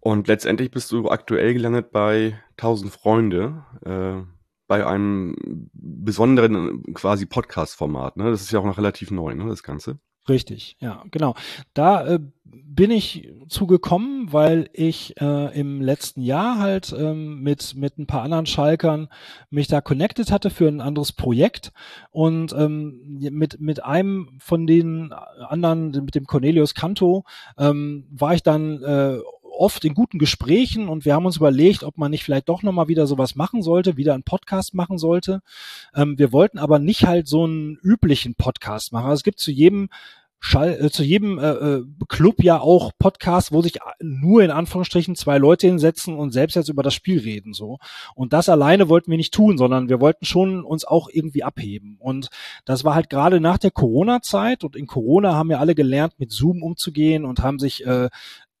Und 0.00 0.26
letztendlich 0.26 0.72
bist 0.72 0.90
du 0.90 1.08
aktuell 1.08 1.54
gelandet 1.54 1.92
bei 1.92 2.40
1000 2.56 2.92
Freunde, 2.92 3.62
äh, 3.84 4.28
bei 4.66 4.84
einem 4.84 5.36
besonderen 5.72 6.82
quasi 6.92 7.24
Podcast-Format, 7.24 8.16
ne? 8.16 8.28
Das 8.28 8.40
ist 8.40 8.50
ja 8.50 8.58
auch 8.58 8.64
noch 8.64 8.78
relativ 8.78 9.12
neu, 9.12 9.32
ne, 9.36 9.46
das 9.46 9.62
Ganze. 9.62 10.00
Richtig, 10.30 10.76
ja, 10.78 11.02
genau. 11.10 11.34
Da 11.74 12.06
äh, 12.06 12.20
bin 12.44 12.92
ich 12.92 13.28
zugekommen, 13.48 14.32
weil 14.32 14.70
ich 14.72 15.20
äh, 15.20 15.58
im 15.58 15.82
letzten 15.82 16.22
Jahr 16.22 16.58
halt 16.58 16.94
ähm, 16.96 17.42
mit 17.42 17.74
mit 17.74 17.98
ein 17.98 18.06
paar 18.06 18.22
anderen 18.22 18.46
Schalkern 18.46 19.08
mich 19.50 19.66
da 19.66 19.80
connected 19.80 20.30
hatte 20.30 20.50
für 20.50 20.68
ein 20.68 20.80
anderes 20.80 21.12
Projekt 21.12 21.72
und 22.12 22.52
ähm, 22.52 23.18
mit 23.32 23.60
mit 23.60 23.84
einem 23.84 24.38
von 24.38 24.68
den 24.68 25.12
anderen, 25.12 25.90
mit 25.90 26.14
dem 26.14 26.26
Cornelius 26.26 26.74
Canto, 26.74 27.24
ähm, 27.58 28.06
war 28.10 28.34
ich 28.34 28.44
dann 28.44 28.82
äh, 28.84 29.18
oft 29.60 29.84
in 29.84 29.94
guten 29.94 30.18
Gesprächen 30.18 30.88
und 30.88 31.04
wir 31.04 31.14
haben 31.14 31.26
uns 31.26 31.36
überlegt, 31.36 31.82
ob 31.82 31.98
man 31.98 32.10
nicht 32.10 32.24
vielleicht 32.24 32.48
doch 32.48 32.62
nochmal 32.62 32.88
wieder 32.88 33.06
sowas 33.06 33.34
machen 33.34 33.62
sollte, 33.62 33.96
wieder 33.96 34.14
einen 34.14 34.22
Podcast 34.22 34.74
machen 34.74 34.96
sollte. 34.96 35.42
Ähm, 35.94 36.18
wir 36.18 36.32
wollten 36.32 36.58
aber 36.58 36.78
nicht 36.78 37.06
halt 37.06 37.28
so 37.28 37.44
einen 37.44 37.76
üblichen 37.82 38.34
Podcast 38.36 38.92
machen. 38.92 39.06
Also 39.06 39.20
es 39.20 39.22
gibt 39.24 39.40
zu 39.40 39.50
jedem 39.50 39.90
Schall, 40.42 40.78
äh, 40.80 40.90
zu 40.90 41.04
jedem 41.04 41.38
äh, 41.38 41.50
äh, 41.50 41.84
Club 42.08 42.42
ja 42.42 42.58
auch 42.60 42.92
Podcasts, 42.98 43.52
wo 43.52 43.60
sich 43.60 43.78
nur 44.00 44.42
in 44.42 44.50
Anführungsstrichen 44.50 45.14
zwei 45.14 45.36
Leute 45.36 45.66
hinsetzen 45.66 46.16
und 46.16 46.32
selbst 46.32 46.54
jetzt 46.54 46.70
über 46.70 46.82
das 46.82 46.94
Spiel 46.94 47.20
reden 47.20 47.52
so. 47.52 47.78
Und 48.14 48.32
das 48.32 48.48
alleine 48.48 48.88
wollten 48.88 49.10
wir 49.10 49.18
nicht 49.18 49.34
tun, 49.34 49.58
sondern 49.58 49.90
wir 49.90 50.00
wollten 50.00 50.24
schon 50.24 50.64
uns 50.64 50.86
auch 50.86 51.08
irgendwie 51.12 51.44
abheben. 51.44 51.96
Und 52.00 52.30
das 52.64 52.84
war 52.84 52.94
halt 52.94 53.10
gerade 53.10 53.38
nach 53.38 53.58
der 53.58 53.70
Corona-Zeit 53.70 54.64
und 54.64 54.76
in 54.76 54.86
Corona 54.86 55.34
haben 55.34 55.50
ja 55.50 55.58
alle 55.58 55.74
gelernt, 55.74 56.14
mit 56.18 56.32
Zoom 56.32 56.62
umzugehen 56.62 57.26
und 57.26 57.40
haben 57.40 57.58
sich 57.58 57.84
äh, 57.86 58.08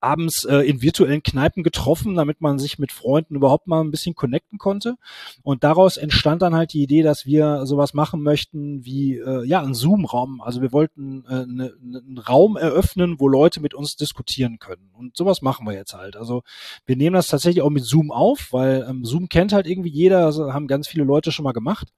abends 0.00 0.44
äh, 0.44 0.58
in 0.58 0.82
virtuellen 0.82 1.22
Kneipen 1.22 1.62
getroffen, 1.62 2.14
damit 2.14 2.40
man 2.40 2.58
sich 2.58 2.78
mit 2.78 2.92
Freunden 2.92 3.36
überhaupt 3.36 3.66
mal 3.66 3.80
ein 3.80 3.90
bisschen 3.90 4.14
connecten 4.14 4.58
konnte. 4.58 4.96
Und 5.42 5.64
daraus 5.64 5.96
entstand 5.96 6.42
dann 6.42 6.54
halt 6.54 6.72
die 6.72 6.82
Idee, 6.82 7.02
dass 7.02 7.26
wir 7.26 7.66
sowas 7.66 7.94
machen 7.94 8.22
möchten 8.22 8.84
wie 8.84 9.16
äh, 9.16 9.44
ja 9.44 9.62
ein 9.62 9.74
Zoom-Raum. 9.74 10.40
Also 10.40 10.62
wir 10.62 10.72
wollten 10.72 11.24
äh, 11.26 11.46
ne, 11.46 11.72
ne, 11.80 12.02
einen 12.06 12.18
Raum 12.18 12.56
eröffnen, 12.56 13.16
wo 13.18 13.28
Leute 13.28 13.60
mit 13.60 13.74
uns 13.74 13.96
diskutieren 13.96 14.58
können. 14.58 14.90
Und 14.92 15.16
sowas 15.16 15.42
machen 15.42 15.66
wir 15.66 15.74
jetzt 15.74 15.94
halt. 15.94 16.16
Also 16.16 16.42
wir 16.86 16.96
nehmen 16.96 17.14
das 17.14 17.28
tatsächlich 17.28 17.62
auch 17.62 17.70
mit 17.70 17.84
Zoom 17.84 18.10
auf, 18.10 18.48
weil 18.52 18.86
ähm, 18.88 19.04
Zoom 19.04 19.28
kennt 19.28 19.52
halt 19.52 19.66
irgendwie 19.66 19.90
jeder, 19.90 20.24
also 20.24 20.52
haben 20.52 20.66
ganz 20.66 20.88
viele 20.88 21.04
Leute 21.04 21.32
schon 21.32 21.44
mal 21.44 21.52
gemacht. 21.52 21.88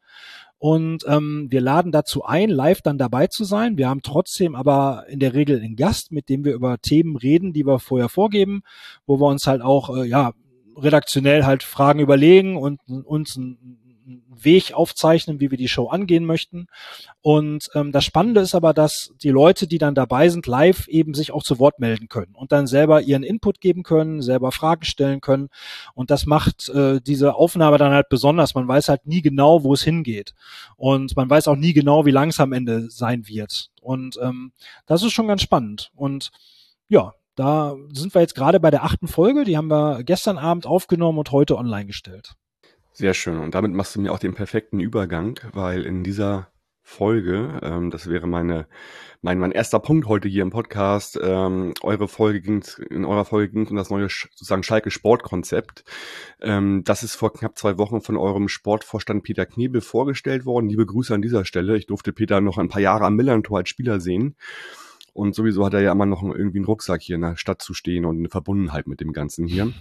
Und 0.62 1.04
ähm, 1.08 1.48
wir 1.50 1.60
laden 1.60 1.90
dazu 1.90 2.22
ein, 2.22 2.48
live 2.48 2.82
dann 2.82 2.96
dabei 2.96 3.26
zu 3.26 3.42
sein. 3.42 3.78
Wir 3.78 3.88
haben 3.88 4.02
trotzdem 4.02 4.54
aber 4.54 5.06
in 5.08 5.18
der 5.18 5.34
Regel 5.34 5.58
einen 5.58 5.74
Gast, 5.74 6.12
mit 6.12 6.28
dem 6.28 6.44
wir 6.44 6.54
über 6.54 6.78
Themen 6.78 7.16
reden, 7.16 7.52
die 7.52 7.66
wir 7.66 7.80
vorher 7.80 8.08
vorgeben, 8.08 8.62
wo 9.04 9.18
wir 9.18 9.26
uns 9.26 9.48
halt 9.48 9.60
auch, 9.60 9.90
äh, 9.96 10.06
ja, 10.06 10.34
redaktionell 10.76 11.42
halt 11.42 11.64
Fragen 11.64 11.98
überlegen 11.98 12.56
und 12.56 12.78
uns 12.86 13.36
einen 13.36 13.80
Weg 14.28 14.74
aufzeichnen, 14.74 15.40
wie 15.40 15.50
wir 15.50 15.58
die 15.58 15.68
Show 15.68 15.88
angehen 15.88 16.24
möchten. 16.24 16.66
Und 17.20 17.68
ähm, 17.74 17.92
das 17.92 18.04
Spannende 18.04 18.40
ist 18.40 18.54
aber, 18.54 18.74
dass 18.74 19.12
die 19.22 19.30
Leute, 19.30 19.66
die 19.66 19.78
dann 19.78 19.94
dabei 19.94 20.28
sind, 20.28 20.46
live 20.46 20.88
eben 20.88 21.14
sich 21.14 21.32
auch 21.32 21.42
zu 21.42 21.58
Wort 21.58 21.78
melden 21.78 22.08
können 22.08 22.34
und 22.34 22.52
dann 22.52 22.66
selber 22.66 23.02
ihren 23.02 23.22
Input 23.22 23.60
geben 23.60 23.82
können, 23.82 24.22
selber 24.22 24.52
Fragen 24.52 24.84
stellen 24.84 25.20
können. 25.20 25.48
Und 25.94 26.10
das 26.10 26.26
macht 26.26 26.68
äh, 26.68 27.00
diese 27.00 27.34
Aufnahme 27.34 27.78
dann 27.78 27.92
halt 27.92 28.08
besonders. 28.08 28.54
Man 28.54 28.68
weiß 28.68 28.88
halt 28.88 29.06
nie 29.06 29.22
genau, 29.22 29.64
wo 29.64 29.74
es 29.74 29.82
hingeht. 29.82 30.34
Und 30.76 31.16
man 31.16 31.30
weiß 31.30 31.48
auch 31.48 31.56
nie 31.56 31.72
genau, 31.72 32.06
wie 32.06 32.10
lang 32.10 32.30
es 32.30 32.40
am 32.40 32.52
Ende 32.52 32.90
sein 32.90 33.26
wird. 33.28 33.70
Und 33.80 34.18
ähm, 34.22 34.52
das 34.86 35.02
ist 35.02 35.12
schon 35.12 35.28
ganz 35.28 35.42
spannend. 35.42 35.90
Und 35.94 36.30
ja, 36.88 37.14
da 37.34 37.76
sind 37.92 38.14
wir 38.14 38.20
jetzt 38.20 38.34
gerade 38.34 38.60
bei 38.60 38.70
der 38.70 38.84
achten 38.84 39.08
Folge. 39.08 39.44
Die 39.44 39.56
haben 39.56 39.68
wir 39.68 40.04
gestern 40.04 40.38
Abend 40.38 40.66
aufgenommen 40.66 41.18
und 41.18 41.32
heute 41.32 41.56
online 41.56 41.86
gestellt. 41.86 42.34
Sehr 42.92 43.14
schön. 43.14 43.38
Und 43.38 43.54
damit 43.54 43.72
machst 43.72 43.96
du 43.96 44.00
mir 44.00 44.12
auch 44.12 44.18
den 44.18 44.34
perfekten 44.34 44.80
Übergang, 44.80 45.40
weil 45.52 45.82
in 45.82 46.04
dieser 46.04 46.48
Folge, 46.82 47.60
ähm, 47.62 47.90
das 47.90 48.08
wäre 48.08 48.26
meine, 48.26 48.66
mein, 49.22 49.38
mein 49.38 49.52
erster 49.52 49.78
Punkt 49.78 50.06
heute 50.08 50.28
hier 50.28 50.42
im 50.42 50.50
Podcast, 50.50 51.18
ähm, 51.22 51.72
eure 51.82 52.08
Folge 52.08 52.40
ging, 52.40 52.62
in 52.90 53.04
eurer 53.04 53.24
Folge 53.24 53.52
ging 53.52 53.66
um 53.68 53.76
das 53.76 53.88
neue 53.88 54.08
sozusagen 54.08 54.62
Schalke 54.62 54.90
Sportkonzept. 54.90 55.84
Ähm, 56.40 56.82
das 56.84 57.02
ist 57.02 57.14
vor 57.14 57.32
knapp 57.32 57.56
zwei 57.56 57.78
Wochen 57.78 58.00
von 58.00 58.16
eurem 58.16 58.48
Sportvorstand 58.48 59.22
Peter 59.22 59.46
Knebel 59.46 59.80
vorgestellt 59.80 60.44
worden. 60.44 60.68
Liebe 60.68 60.84
Grüße 60.84 61.14
an 61.14 61.22
dieser 61.22 61.44
Stelle. 61.44 61.76
Ich 61.76 61.86
durfte 61.86 62.12
Peter 62.12 62.40
noch 62.40 62.58
ein 62.58 62.68
paar 62.68 62.82
Jahre 62.82 63.04
am 63.04 63.16
Millantor 63.16 63.58
als 63.58 63.68
Spieler 63.68 64.00
sehen. 64.00 64.36
Und 65.14 65.34
sowieso 65.34 65.64
hat 65.64 65.74
er 65.74 65.82
ja 65.82 65.92
immer 65.92 66.06
noch 66.06 66.22
irgendwie 66.22 66.58
einen 66.58 66.64
Rucksack 66.64 67.02
hier 67.02 67.16
in 67.16 67.22
der 67.22 67.36
Stadt 67.36 67.62
zu 67.62 67.74
stehen 67.74 68.04
und 68.04 68.18
eine 68.18 68.28
Verbundenheit 68.28 68.86
mit 68.86 69.00
dem 69.00 69.12
Ganzen 69.12 69.46
hier. 69.46 69.72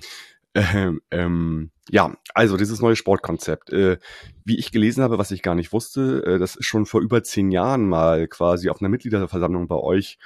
Ähm, 0.53 1.01
ähm, 1.11 1.71
ja, 1.89 2.13
also 2.33 2.57
dieses 2.57 2.81
neue 2.81 2.95
Sportkonzept. 2.95 3.71
Äh, 3.71 3.97
wie 4.43 4.57
ich 4.57 4.71
gelesen 4.71 5.03
habe, 5.03 5.17
was 5.17 5.31
ich 5.31 5.41
gar 5.41 5.55
nicht 5.55 5.71
wusste, 5.71 6.23
äh, 6.25 6.39
das 6.39 6.55
ist 6.55 6.65
schon 6.65 6.85
vor 6.85 7.01
über 7.01 7.23
zehn 7.23 7.51
Jahren 7.51 7.87
mal 7.87 8.27
quasi 8.27 8.69
auf 8.69 8.81
einer 8.81 8.89
Mitgliederversammlung 8.89 9.67
bei 9.67 9.75
euch 9.77 10.17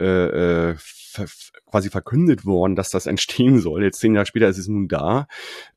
äh, 0.00 0.70
äh 0.70 0.76
quasi 1.64 1.88
verkündet 1.88 2.44
worden, 2.44 2.76
dass 2.76 2.90
das 2.90 3.06
entstehen 3.06 3.58
soll. 3.58 3.82
Jetzt 3.82 4.00
zehn 4.00 4.14
Jahre 4.14 4.26
später 4.26 4.48
ist 4.48 4.58
es 4.58 4.68
nun 4.68 4.88
da. 4.88 5.26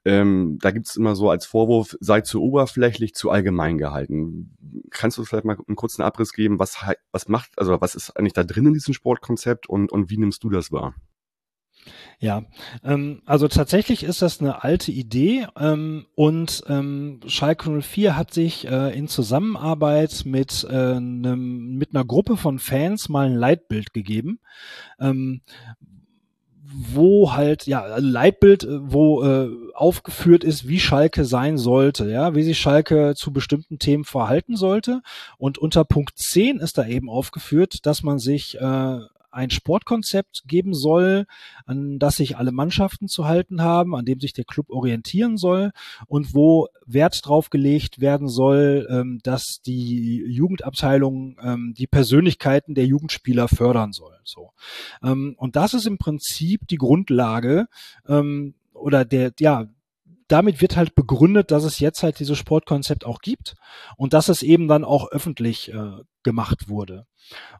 Ähm, 0.06 0.58
da 0.62 0.72
gibt's 0.72 0.98
immer 0.98 1.15
so 1.15 1.29
als 1.29 1.46
Vorwurf, 1.46 1.98
sei 2.01 2.22
zu 2.22 2.41
oberflächlich, 2.41 3.15
zu 3.15 3.29
allgemein 3.32 3.77
gehalten. 3.77 4.58
Kannst 4.91 5.18
du 5.18 5.24
vielleicht 5.24 5.46
mal 5.46 5.58
einen 5.68 5.75
kurzen 5.77 6.01
Abriss 6.01 6.34
geben, 6.34 6.60
was, 6.60 6.77
was 7.12 7.27
macht, 7.29 7.51
also 7.58 7.79
was 7.79 7.96
ist 7.96 8.12
eigentlich 8.18 8.34
da 8.34 8.44
drin 8.44 8.65
in 8.68 8.74
diesem 8.74 8.94
Sportkonzept 8.94 9.70
und, 9.70 9.91
und 9.91 10.10
wie 10.10 10.18
nimmst 10.18 10.44
du 10.44 10.50
das 10.50 10.72
wahr? 10.72 10.94
Ja, 12.19 12.43
ähm, 12.83 13.21
also 13.25 13.48
tatsächlich 13.48 14.03
ist 14.03 14.21
das 14.21 14.41
eine 14.41 14.63
alte 14.63 14.91
Idee 14.91 15.48
ähm, 15.57 16.05
und 16.15 16.63
ähm, 16.67 17.21
Schalke 17.27 17.81
04 17.81 18.17
hat 18.17 18.33
sich 18.33 18.67
äh, 18.67 18.98
in 18.98 19.07
Zusammenarbeit 19.07 20.24
mit, 20.25 20.67
äh, 20.69 20.74
einem, 20.74 21.75
mit 21.77 21.95
einer 21.95 22.03
Gruppe 22.03 22.36
von 22.36 22.59
Fans 22.59 23.07
mal 23.07 23.27
ein 23.27 23.36
Leitbild 23.36 23.93
gegeben, 23.93 24.39
ähm, 25.00 25.41
wo 26.71 27.33
halt, 27.33 27.65
ja, 27.67 27.81
also 27.81 28.05
Leitbild, 28.05 28.63
äh, 28.63 28.79
wo 28.81 29.24
äh, 29.24 29.50
aufgeführt 29.74 30.43
ist, 30.43 30.67
wie 30.67 30.79
Schalke 30.79 31.24
sein 31.24 31.57
sollte, 31.57 32.09
ja, 32.09 32.36
wie 32.36 32.43
sich 32.43 32.59
Schalke 32.59 33.13
zu 33.15 33.31
bestimmten 33.31 33.79
Themen 33.79 34.03
verhalten 34.03 34.57
sollte. 34.57 35.01
Und 35.38 35.57
unter 35.57 35.86
Punkt 35.86 36.17
10 36.17 36.59
ist 36.59 36.77
da 36.77 36.86
eben 36.86 37.09
aufgeführt, 37.09 37.86
dass 37.86 38.03
man 38.03 38.19
sich 38.19 38.59
äh, 38.59 39.00
ein 39.31 39.50
Sportkonzept 39.50 40.43
geben 40.48 40.74
soll, 40.74 41.25
an 41.65 42.00
das 42.00 42.17
sich 42.17 42.38
alle 42.38 42.51
Mannschaften 42.51 43.07
zu 43.07 43.25
halten 43.25 43.62
haben, 43.62 43.95
an 43.95 44.05
dem 44.05 44.19
sich 44.19 44.33
der 44.33 44.45
Club 44.45 44.69
orientieren 44.69 45.38
soll 45.38 45.71
und 46.07 46.33
wo 46.33 46.67
Wert 46.86 47.19
drauf 47.25 47.50
gelegt 47.50 48.01
werden 48.01 48.27
soll, 48.27 48.88
ähm, 48.89 49.19
dass 49.24 49.62
die 49.65 50.24
Jugendabteilung 50.27 51.38
ähm, 51.41 51.74
die 51.77 51.88
Persönlichkeiten 51.88 52.75
der 52.75 52.86
Jugendspieler 52.86 53.48
fördern 53.48 53.93
soll. 53.93 54.17
So. 54.24 54.51
Ähm, 55.03 55.36
und 55.38 55.55
das 55.55 55.74
ist 55.74 55.86
im 55.86 55.98
Prinzip 55.98 56.67
die 56.67 56.77
Grundlage 56.77 57.67
oder 58.74 59.05
der, 59.05 59.33
ja, 59.39 59.67
damit 60.29 60.62
wird 60.62 60.77
halt 60.77 60.95
begründet, 60.95 61.51
dass 61.51 61.63
es 61.63 61.79
jetzt 61.79 62.03
halt 62.03 62.19
dieses 62.19 62.38
Sportkonzept 62.38 63.05
auch 63.05 63.19
gibt 63.19 63.55
und 63.98 64.13
dass 64.13 64.29
es 64.29 64.43
eben 64.43 64.67
dann 64.67 64.86
auch 64.86 65.12
öffentlich 65.12 65.74
äh, 65.74 65.91
gemacht 66.23 66.69
wurde. 66.69 67.05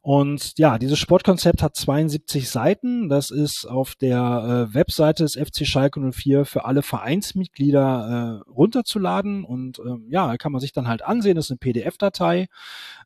Und 0.02 0.58
ja, 0.58 0.78
dieses 0.78 1.00
Sportkonzept 1.00 1.62
hat 1.62 1.76
72 1.76 2.50
Seiten. 2.50 3.10
Das 3.10 3.30
ist 3.32 3.66
auf 3.66 3.96
der 3.96 4.70
äh, 4.70 4.74
Webseite 4.74 5.24
des 5.24 5.36
FC 5.36 5.66
Schalke 5.66 6.00
04 6.00 6.46
für 6.46 6.66
alle 6.66 6.82
Vereinsmitglieder 6.82 8.42
äh, 8.46 8.50
runterzuladen. 8.50 9.44
Und 9.44 9.80
äh, 9.80 9.98
ja, 10.10 10.38
kann 10.38 10.52
man 10.52 10.62
sich 10.62 10.74
dann 10.74 10.88
halt 10.88 11.04
ansehen. 11.04 11.36
Das 11.36 11.46
ist 11.46 11.52
eine 11.52 11.58
PDF-Datei 11.58 12.48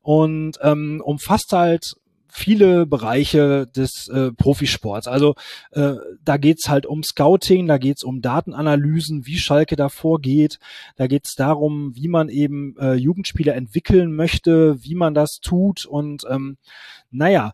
und 0.01 0.57
ähm, 0.61 1.01
umfasst 1.03 1.53
halt 1.53 1.95
viele 2.33 2.87
Bereiche 2.87 3.67
des 3.67 4.07
äh, 4.07 4.31
Profisports. 4.31 5.07
Also 5.07 5.35
äh, 5.71 5.93
da 6.23 6.37
geht's 6.37 6.67
halt 6.67 6.87
um 6.87 7.03
Scouting, 7.03 7.67
da 7.67 7.77
geht's 7.77 8.03
um 8.03 8.21
Datenanalysen, 8.21 9.27
wie 9.27 9.37
Schalke 9.37 9.75
da 9.75 9.87
vorgeht, 9.87 10.57
da 10.95 11.05
geht's 11.05 11.35
darum, 11.35 11.95
wie 11.95 12.07
man 12.07 12.29
eben 12.29 12.75
äh, 12.79 12.95
Jugendspieler 12.95 13.53
entwickeln 13.53 14.15
möchte, 14.15 14.83
wie 14.83 14.95
man 14.95 15.13
das 15.13 15.41
tut 15.41 15.85
und 15.85 16.23
ähm, 16.27 16.57
naja, 17.11 17.51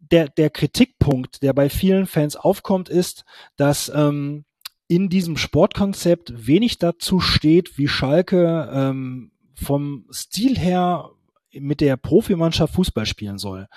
der, 0.00 0.28
der 0.28 0.48
Kritikpunkt, 0.48 1.42
der 1.42 1.52
bei 1.52 1.68
vielen 1.68 2.06
Fans 2.06 2.34
aufkommt, 2.34 2.88
ist, 2.88 3.24
dass 3.56 3.92
ähm, 3.94 4.46
in 4.88 5.10
diesem 5.10 5.36
Sportkonzept 5.36 6.46
wenig 6.46 6.78
dazu 6.78 7.20
steht, 7.20 7.76
wie 7.76 7.88
Schalke 7.88 8.70
ähm, 8.72 9.32
vom 9.54 10.06
Stil 10.10 10.58
her 10.58 11.10
mit 11.54 11.80
der 11.80 11.96
Profimannschaft 11.96 12.74
Fußball 12.74 13.06
spielen 13.06 13.38
soll. 13.38 13.68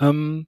Ähm, 0.00 0.46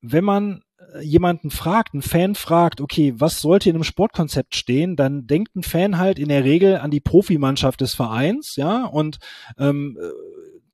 wenn 0.00 0.24
man 0.24 0.62
äh, 0.94 1.00
jemanden 1.02 1.50
fragt, 1.50 1.94
einen 1.94 2.02
Fan 2.02 2.34
fragt, 2.34 2.80
okay, 2.80 3.14
was 3.16 3.40
sollte 3.40 3.70
in 3.70 3.76
einem 3.76 3.84
Sportkonzept 3.84 4.54
stehen, 4.54 4.96
dann 4.96 5.26
denkt 5.26 5.56
ein 5.56 5.62
Fan 5.62 5.98
halt 5.98 6.18
in 6.18 6.28
der 6.28 6.44
Regel 6.44 6.78
an 6.78 6.90
die 6.90 7.00
Profimannschaft 7.00 7.80
des 7.80 7.94
Vereins, 7.94 8.56
ja, 8.56 8.84
und 8.84 9.18
ähm, 9.58 9.98
äh, 10.00 10.08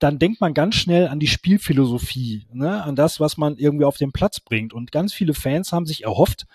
dann 0.00 0.18
denkt 0.18 0.40
man 0.40 0.54
ganz 0.54 0.76
schnell 0.76 1.08
an 1.08 1.20
die 1.20 1.26
Spielphilosophie, 1.26 2.46
ne, 2.52 2.82
an 2.82 2.96
das, 2.96 3.20
was 3.20 3.36
man 3.36 3.56
irgendwie 3.56 3.84
auf 3.84 3.98
den 3.98 4.12
Platz 4.12 4.40
bringt. 4.40 4.72
Und 4.72 4.92
ganz 4.92 5.12
viele 5.12 5.34
Fans 5.34 5.72
haben 5.72 5.84
sich 5.84 6.04
erhofft, 6.04 6.46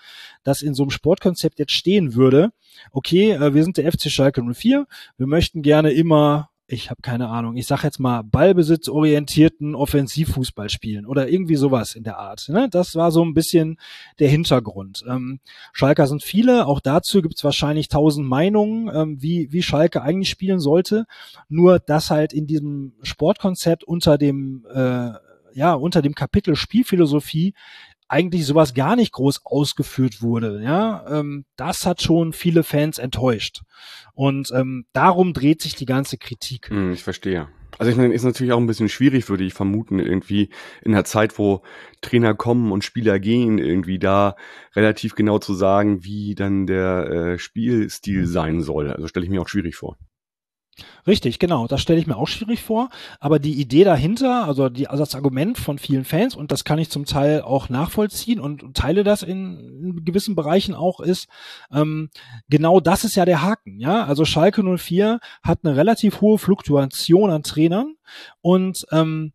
dass 0.42 0.62
in 0.62 0.74
so 0.74 0.82
einem 0.82 0.90
Sportkonzept 0.90 1.60
jetzt 1.60 1.72
stehen 1.72 2.14
würde, 2.14 2.50
okay, 2.90 3.30
äh, 3.30 3.54
wir 3.54 3.62
sind 3.62 3.76
der 3.76 3.90
FC 3.90 4.10
Schalke 4.10 4.42
04, 4.42 4.86
wir 5.16 5.26
möchten 5.26 5.62
gerne 5.62 5.92
immer 5.92 6.50
ich 6.68 6.90
habe 6.90 7.00
keine 7.00 7.28
Ahnung, 7.28 7.56
ich 7.56 7.66
sag 7.66 7.84
jetzt 7.84 8.00
mal 8.00 8.22
ballbesitzorientierten 8.22 9.74
Offensivfußball 9.76 10.68
spielen 10.68 11.06
oder 11.06 11.28
irgendwie 11.28 11.54
sowas 11.54 11.94
in 11.94 12.02
der 12.02 12.18
Art. 12.18 12.48
Ne? 12.48 12.68
Das 12.68 12.96
war 12.96 13.12
so 13.12 13.24
ein 13.24 13.34
bisschen 13.34 13.78
der 14.18 14.28
Hintergrund. 14.28 15.04
Ähm, 15.08 15.38
Schalker 15.72 16.08
sind 16.08 16.24
viele, 16.24 16.66
auch 16.66 16.80
dazu 16.80 17.22
gibt's 17.22 17.44
wahrscheinlich 17.44 17.88
tausend 17.88 18.26
Meinungen, 18.26 18.90
ähm, 18.92 19.22
wie, 19.22 19.52
wie 19.52 19.62
Schalke 19.62 20.02
eigentlich 20.02 20.30
spielen 20.30 20.58
sollte. 20.58 21.06
Nur 21.48 21.78
dass 21.78 22.10
halt 22.10 22.32
in 22.32 22.46
diesem 22.48 22.94
Sportkonzept 23.02 23.84
unter 23.84 24.18
dem 24.18 24.66
äh, 24.72 25.12
ja, 25.52 25.72
unter 25.72 26.02
dem 26.02 26.14
Kapitel 26.14 26.54
Spielphilosophie 26.54 27.54
eigentlich 28.08 28.46
sowas 28.46 28.74
gar 28.74 28.96
nicht 28.96 29.12
groß 29.12 29.40
ausgeführt 29.44 30.22
wurde. 30.22 30.62
Ja, 30.62 31.04
ähm, 31.08 31.44
das 31.56 31.86
hat 31.86 32.02
schon 32.02 32.32
viele 32.32 32.62
Fans 32.62 32.98
enttäuscht. 32.98 33.62
Und 34.14 34.50
ähm, 34.54 34.86
darum 34.92 35.32
dreht 35.32 35.60
sich 35.60 35.74
die 35.74 35.86
ganze 35.86 36.18
Kritik. 36.18 36.70
Hm, 36.70 36.92
ich 36.92 37.02
verstehe. 37.02 37.48
Also 37.78 37.90
ich 37.90 37.98
meine, 37.98 38.14
ist 38.14 38.24
natürlich 38.24 38.52
auch 38.52 38.58
ein 38.58 38.66
bisschen 38.66 38.88
schwierig, 38.88 39.28
würde 39.28 39.44
ich 39.44 39.52
vermuten, 39.52 39.98
irgendwie 39.98 40.48
in 40.82 40.92
der 40.92 41.04
Zeit, 41.04 41.38
wo 41.38 41.62
Trainer 42.00 42.34
kommen 42.34 42.72
und 42.72 42.84
Spieler 42.84 43.18
gehen, 43.18 43.58
irgendwie 43.58 43.98
da 43.98 44.36
relativ 44.74 45.14
genau 45.14 45.38
zu 45.38 45.52
sagen, 45.52 46.02
wie 46.02 46.34
dann 46.34 46.66
der 46.66 47.10
äh, 47.10 47.38
Spielstil 47.38 48.26
sein 48.26 48.62
soll. 48.62 48.90
Also 48.90 49.08
stelle 49.08 49.26
ich 49.26 49.30
mir 49.30 49.42
auch 49.42 49.48
schwierig 49.48 49.76
vor. 49.76 49.98
Richtig, 51.06 51.38
genau. 51.38 51.66
Das 51.66 51.80
stelle 51.80 51.98
ich 51.98 52.06
mir 52.06 52.16
auch 52.16 52.28
schwierig 52.28 52.62
vor. 52.62 52.90
Aber 53.20 53.38
die 53.38 53.60
Idee 53.60 53.84
dahinter, 53.84 54.44
also, 54.46 54.68
die, 54.68 54.88
also 54.88 55.02
das 55.02 55.14
Argument 55.14 55.56
von 55.58 55.78
vielen 55.78 56.04
Fans, 56.04 56.34
und 56.34 56.52
das 56.52 56.64
kann 56.64 56.78
ich 56.78 56.90
zum 56.90 57.04
Teil 57.04 57.42
auch 57.42 57.68
nachvollziehen 57.68 58.40
und 58.40 58.74
teile 58.74 59.04
das 59.04 59.22
in, 59.22 59.58
in 59.58 60.04
gewissen 60.04 60.34
Bereichen 60.36 60.74
auch, 60.74 61.00
ist, 61.00 61.28
ähm, 61.72 62.10
genau 62.48 62.80
das 62.80 63.04
ist 63.04 63.16
ja 63.16 63.24
der 63.24 63.42
Haken. 63.42 63.78
Ja, 63.80 64.04
Also 64.04 64.24
Schalke 64.24 64.62
04 64.62 65.20
hat 65.42 65.60
eine 65.62 65.76
relativ 65.76 66.20
hohe 66.20 66.38
Fluktuation 66.38 67.30
an 67.30 67.42
Trainern 67.42 67.94
und 68.40 68.86
ähm, 68.92 69.32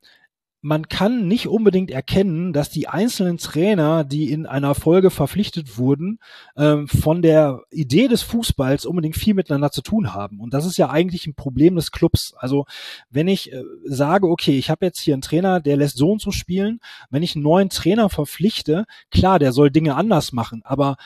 man 0.61 0.87
kann 0.89 1.27
nicht 1.27 1.47
unbedingt 1.47 1.89
erkennen, 1.89 2.53
dass 2.53 2.69
die 2.69 2.87
einzelnen 2.87 3.37
Trainer, 3.37 4.03
die 4.03 4.31
in 4.31 4.45
einer 4.45 4.75
Folge 4.75 5.09
verpflichtet 5.09 5.77
wurden, 5.77 6.19
ähm, 6.55 6.87
von 6.87 7.23
der 7.23 7.63
Idee 7.71 8.07
des 8.07 8.21
Fußballs 8.21 8.85
unbedingt 8.85 9.15
viel 9.15 9.33
miteinander 9.33 9.71
zu 9.71 9.81
tun 9.81 10.13
haben. 10.13 10.39
Und 10.39 10.53
das 10.53 10.67
ist 10.67 10.77
ja 10.77 10.89
eigentlich 10.91 11.25
ein 11.25 11.33
Problem 11.33 11.75
des 11.75 11.91
Clubs. 11.91 12.35
Also 12.37 12.65
wenn 13.09 13.27
ich 13.27 13.51
äh, 13.51 13.63
sage, 13.85 14.27
okay, 14.27 14.57
ich 14.57 14.69
habe 14.69 14.85
jetzt 14.85 14.99
hier 14.99 15.15
einen 15.15 15.23
Trainer, 15.23 15.61
der 15.61 15.77
lässt 15.77 15.97
so 15.97 16.11
und 16.11 16.21
so 16.21 16.31
spielen, 16.31 16.79
wenn 17.09 17.23
ich 17.23 17.35
einen 17.35 17.43
neuen 17.43 17.69
Trainer 17.69 18.09
verpflichte, 18.09 18.85
klar, 19.09 19.39
der 19.39 19.53
soll 19.53 19.71
Dinge 19.71 19.95
anders 19.95 20.31
machen, 20.31 20.61
aber 20.63 20.97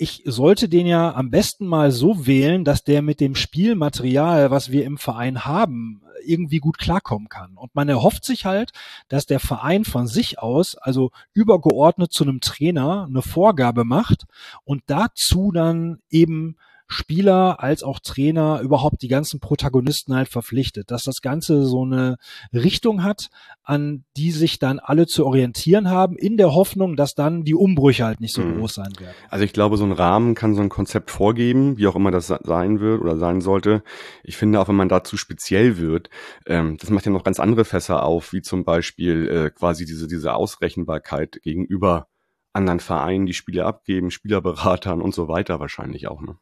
ich 0.00 0.22
sollte 0.24 0.68
den 0.68 0.86
ja 0.86 1.12
am 1.14 1.30
besten 1.30 1.66
mal 1.66 1.90
so 1.90 2.26
wählen, 2.26 2.64
dass 2.64 2.84
der 2.84 3.02
mit 3.02 3.20
dem 3.20 3.34
Spielmaterial, 3.34 4.50
was 4.50 4.70
wir 4.70 4.84
im 4.84 4.96
Verein 4.96 5.44
haben, 5.44 6.02
irgendwie 6.24 6.58
gut 6.58 6.78
klarkommen 6.78 7.28
kann. 7.28 7.56
Und 7.56 7.74
man 7.74 7.88
erhofft 7.88 8.24
sich 8.24 8.44
halt, 8.44 8.72
dass 9.08 9.26
der 9.26 9.40
Verein 9.40 9.84
von 9.84 10.06
sich 10.06 10.38
aus, 10.38 10.76
also 10.76 11.10
übergeordnet 11.32 12.12
zu 12.12 12.24
einem 12.24 12.40
Trainer, 12.40 13.06
eine 13.08 13.22
Vorgabe 13.22 13.84
macht 13.84 14.26
und 14.64 14.82
dazu 14.86 15.52
dann 15.52 16.00
eben 16.10 16.56
Spieler 16.88 17.62
als 17.62 17.82
auch 17.82 17.98
Trainer 18.00 18.60
überhaupt 18.62 19.02
die 19.02 19.08
ganzen 19.08 19.40
Protagonisten 19.40 20.14
halt 20.14 20.28
verpflichtet, 20.28 20.90
dass 20.90 21.04
das 21.04 21.20
Ganze 21.20 21.66
so 21.66 21.84
eine 21.84 22.16
Richtung 22.52 23.04
hat, 23.04 23.28
an 23.62 24.04
die 24.16 24.30
sich 24.30 24.58
dann 24.58 24.78
alle 24.78 25.06
zu 25.06 25.26
orientieren 25.26 25.90
haben, 25.90 26.16
in 26.16 26.38
der 26.38 26.54
Hoffnung, 26.54 26.96
dass 26.96 27.14
dann 27.14 27.44
die 27.44 27.54
Umbrüche 27.54 28.06
halt 28.06 28.20
nicht 28.20 28.34
so 28.34 28.40
mhm. 28.40 28.58
groß 28.58 28.74
sein 28.74 28.92
werden. 28.98 29.14
Also 29.28 29.44
ich 29.44 29.52
glaube, 29.52 29.76
so 29.76 29.84
ein 29.84 29.92
Rahmen 29.92 30.34
kann 30.34 30.54
so 30.54 30.62
ein 30.62 30.70
Konzept 30.70 31.10
vorgeben, 31.10 31.76
wie 31.76 31.86
auch 31.86 31.96
immer 31.96 32.10
das 32.10 32.28
sein 32.28 32.80
wird 32.80 33.02
oder 33.02 33.18
sein 33.18 33.42
sollte. 33.42 33.82
Ich 34.24 34.38
finde 34.38 34.58
auch, 34.58 34.68
wenn 34.68 34.74
man 34.74 34.88
dazu 34.88 35.18
speziell 35.18 35.76
wird, 35.76 36.08
ähm, 36.46 36.78
das 36.78 36.88
macht 36.88 37.04
ja 37.04 37.12
noch 37.12 37.24
ganz 37.24 37.38
andere 37.38 37.66
Fässer 37.66 38.02
auf, 38.02 38.32
wie 38.32 38.40
zum 38.40 38.64
Beispiel 38.64 39.28
äh, 39.28 39.50
quasi 39.50 39.84
diese, 39.84 40.08
diese 40.08 40.32
Ausrechenbarkeit 40.32 41.40
gegenüber 41.42 42.08
anderen 42.54 42.80
Vereinen, 42.80 43.26
die 43.26 43.34
Spiele 43.34 43.66
abgeben, 43.66 44.10
Spielerberatern 44.10 45.02
und 45.02 45.14
so 45.14 45.28
weiter 45.28 45.60
wahrscheinlich 45.60 46.08
auch. 46.08 46.22
Ne? 46.22 46.38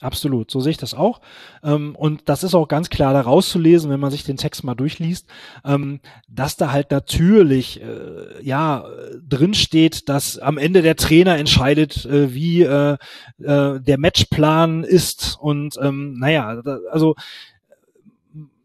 Absolut, 0.00 0.50
so 0.50 0.60
sehe 0.60 0.72
ich 0.72 0.76
das 0.76 0.92
auch. 0.92 1.20
Ähm, 1.62 1.96
und 1.96 2.28
das 2.28 2.44
ist 2.44 2.54
auch 2.54 2.68
ganz 2.68 2.90
klar 2.90 3.14
da 3.14 3.22
rauszulesen, 3.22 3.90
wenn 3.90 4.00
man 4.00 4.10
sich 4.10 4.24
den 4.24 4.36
Text 4.36 4.62
mal 4.62 4.74
durchliest, 4.74 5.26
ähm, 5.64 6.00
dass 6.28 6.56
da 6.56 6.70
halt 6.70 6.90
natürlich 6.90 7.80
äh, 7.80 8.42
ja 8.42 8.84
drin 9.26 9.54
steht, 9.54 10.08
dass 10.10 10.38
am 10.38 10.58
Ende 10.58 10.82
der 10.82 10.96
Trainer 10.96 11.38
entscheidet, 11.38 12.04
äh, 12.04 12.34
wie 12.34 12.62
äh, 12.62 12.98
der 13.38 13.98
Matchplan 13.98 14.84
ist. 14.84 15.38
Und 15.40 15.76
ähm, 15.80 16.18
naja, 16.18 16.60
also 16.90 17.14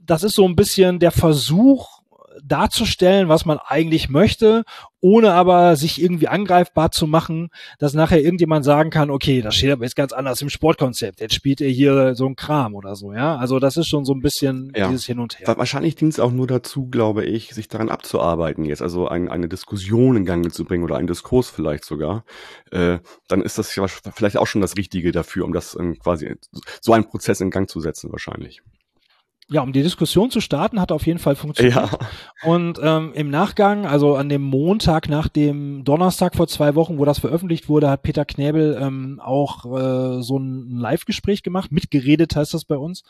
das 0.05 0.23
ist 0.23 0.35
so 0.35 0.45
ein 0.45 0.55
bisschen 0.55 0.99
der 0.99 1.11
Versuch, 1.11 2.00
darzustellen, 2.43 3.29
was 3.29 3.45
man 3.45 3.59
eigentlich 3.59 4.09
möchte, 4.09 4.63
ohne 4.99 5.33
aber 5.33 5.75
sich 5.75 6.01
irgendwie 6.01 6.27
angreifbar 6.27 6.91
zu 6.91 7.07
machen, 7.07 7.49
dass 7.79 7.93
nachher 7.93 8.21
irgendjemand 8.21 8.63
sagen 8.63 8.91
kann, 8.91 9.09
okay, 9.09 9.41
das 9.41 9.55
steht 9.55 9.71
aber 9.71 9.83
jetzt 9.83 9.95
ganz 9.95 10.13
anders 10.13 10.41
im 10.41 10.49
Sportkonzept. 10.49 11.19
Jetzt 11.19 11.33
spielt 11.33 11.59
er 11.59 11.69
hier 11.69 12.15
so 12.15 12.27
ein 12.27 12.35
Kram 12.35 12.75
oder 12.75 12.95
so, 12.95 13.13
ja. 13.13 13.35
Also 13.35 13.59
das 13.59 13.77
ist 13.77 13.87
schon 13.87 14.05
so 14.05 14.13
ein 14.13 14.21
bisschen 14.21 14.71
ja. 14.75 14.87
dieses 14.87 15.05
Hin 15.05 15.19
und 15.19 15.39
Her. 15.39 15.57
Wahrscheinlich 15.57 15.95
dient 15.95 16.13
es 16.13 16.19
auch 16.19 16.31
nur 16.31 16.47
dazu, 16.47 16.87
glaube 16.87 17.25
ich, 17.25 17.53
sich 17.53 17.67
daran 17.67 17.89
abzuarbeiten 17.89 18.63
jetzt, 18.65 18.81
also 18.81 19.07
ein, 19.07 19.29
eine 19.29 19.47
Diskussion 19.47 20.15
in 20.15 20.25
Gang 20.25 20.53
zu 20.53 20.65
bringen 20.65 20.83
oder 20.83 20.97
einen 20.97 21.07
Diskurs 21.07 21.49
vielleicht 21.49 21.85
sogar. 21.85 22.23
Äh, 22.71 22.99
dann 23.27 23.41
ist 23.41 23.57
das 23.57 23.71
vielleicht 23.71 24.37
auch 24.37 24.47
schon 24.47 24.61
das 24.61 24.77
Richtige 24.77 25.11
dafür, 25.11 25.45
um 25.45 25.53
das 25.53 25.75
ähm, 25.79 25.97
quasi 25.97 26.35
so 26.79 26.93
einen 26.93 27.05
Prozess 27.05 27.41
in 27.41 27.49
Gang 27.49 27.69
zu 27.69 27.79
setzen, 27.79 28.11
wahrscheinlich 28.11 28.61
ja, 29.51 29.61
um 29.61 29.73
die 29.73 29.83
Diskussion 29.83 30.31
zu 30.31 30.39
starten, 30.39 30.79
hat 30.79 30.93
auf 30.93 31.05
jeden 31.05 31.19
Fall 31.19 31.35
funktioniert. 31.35 31.75
Ja. 31.75 31.89
Und 32.43 32.79
ähm, 32.81 33.11
im 33.13 33.29
Nachgang, 33.29 33.85
also 33.85 34.15
an 34.15 34.29
dem 34.29 34.41
Montag 34.41 35.09
nach 35.09 35.27
dem 35.27 35.83
Donnerstag 35.83 36.35
vor 36.35 36.47
zwei 36.47 36.73
Wochen, 36.75 36.97
wo 36.97 37.03
das 37.03 37.19
veröffentlicht 37.19 37.67
wurde, 37.67 37.89
hat 37.89 38.01
Peter 38.01 38.23
Knäbel 38.23 38.79
ähm, 38.81 39.19
auch 39.21 39.65
äh, 39.65 40.23
so 40.23 40.39
ein 40.39 40.69
Live-Gespräch 40.77 41.43
gemacht. 41.43 41.69
Mitgeredet 41.73 42.33
heißt 42.33 42.53
das 42.53 42.63
bei 42.63 42.77
uns. 42.77 43.03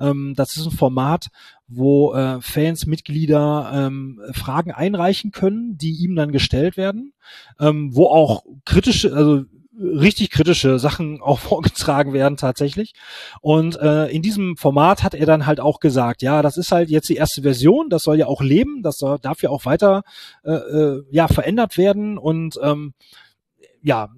Ähm, 0.00 0.34
das 0.36 0.56
ist 0.56 0.66
ein 0.66 0.72
Format, 0.72 1.28
wo 1.68 2.12
äh, 2.12 2.40
Fans, 2.40 2.86
Mitglieder 2.86 3.70
ähm, 3.72 4.20
Fragen 4.32 4.72
einreichen 4.72 5.30
können, 5.30 5.78
die 5.78 5.92
ihm 6.02 6.16
dann 6.16 6.32
gestellt 6.32 6.76
werden, 6.76 7.12
ähm, 7.60 7.94
wo 7.94 8.06
auch 8.06 8.42
kritische, 8.64 9.14
also 9.14 9.44
richtig 9.78 10.30
kritische 10.30 10.78
Sachen 10.78 11.20
auch 11.22 11.38
vorgetragen 11.38 12.12
werden 12.12 12.36
tatsächlich. 12.36 12.92
Und 13.40 13.76
äh, 13.80 14.06
in 14.06 14.22
diesem 14.22 14.56
Format 14.56 15.02
hat 15.02 15.14
er 15.14 15.26
dann 15.26 15.46
halt 15.46 15.60
auch 15.60 15.80
gesagt, 15.80 16.22
ja, 16.22 16.42
das 16.42 16.56
ist 16.56 16.72
halt 16.72 16.90
jetzt 16.90 17.08
die 17.08 17.16
erste 17.16 17.42
Version, 17.42 17.90
das 17.90 18.02
soll 18.02 18.18
ja 18.18 18.26
auch 18.26 18.40
leben, 18.40 18.82
das 18.82 18.96
soll, 18.96 19.18
darf 19.20 19.42
ja 19.42 19.50
auch 19.50 19.64
weiter 19.64 20.02
äh, 20.44 20.52
äh, 20.52 21.02
ja 21.10 21.28
verändert 21.28 21.76
werden 21.78 22.18
und 22.18 22.58
ähm, 22.62 22.94
ja, 23.82 24.08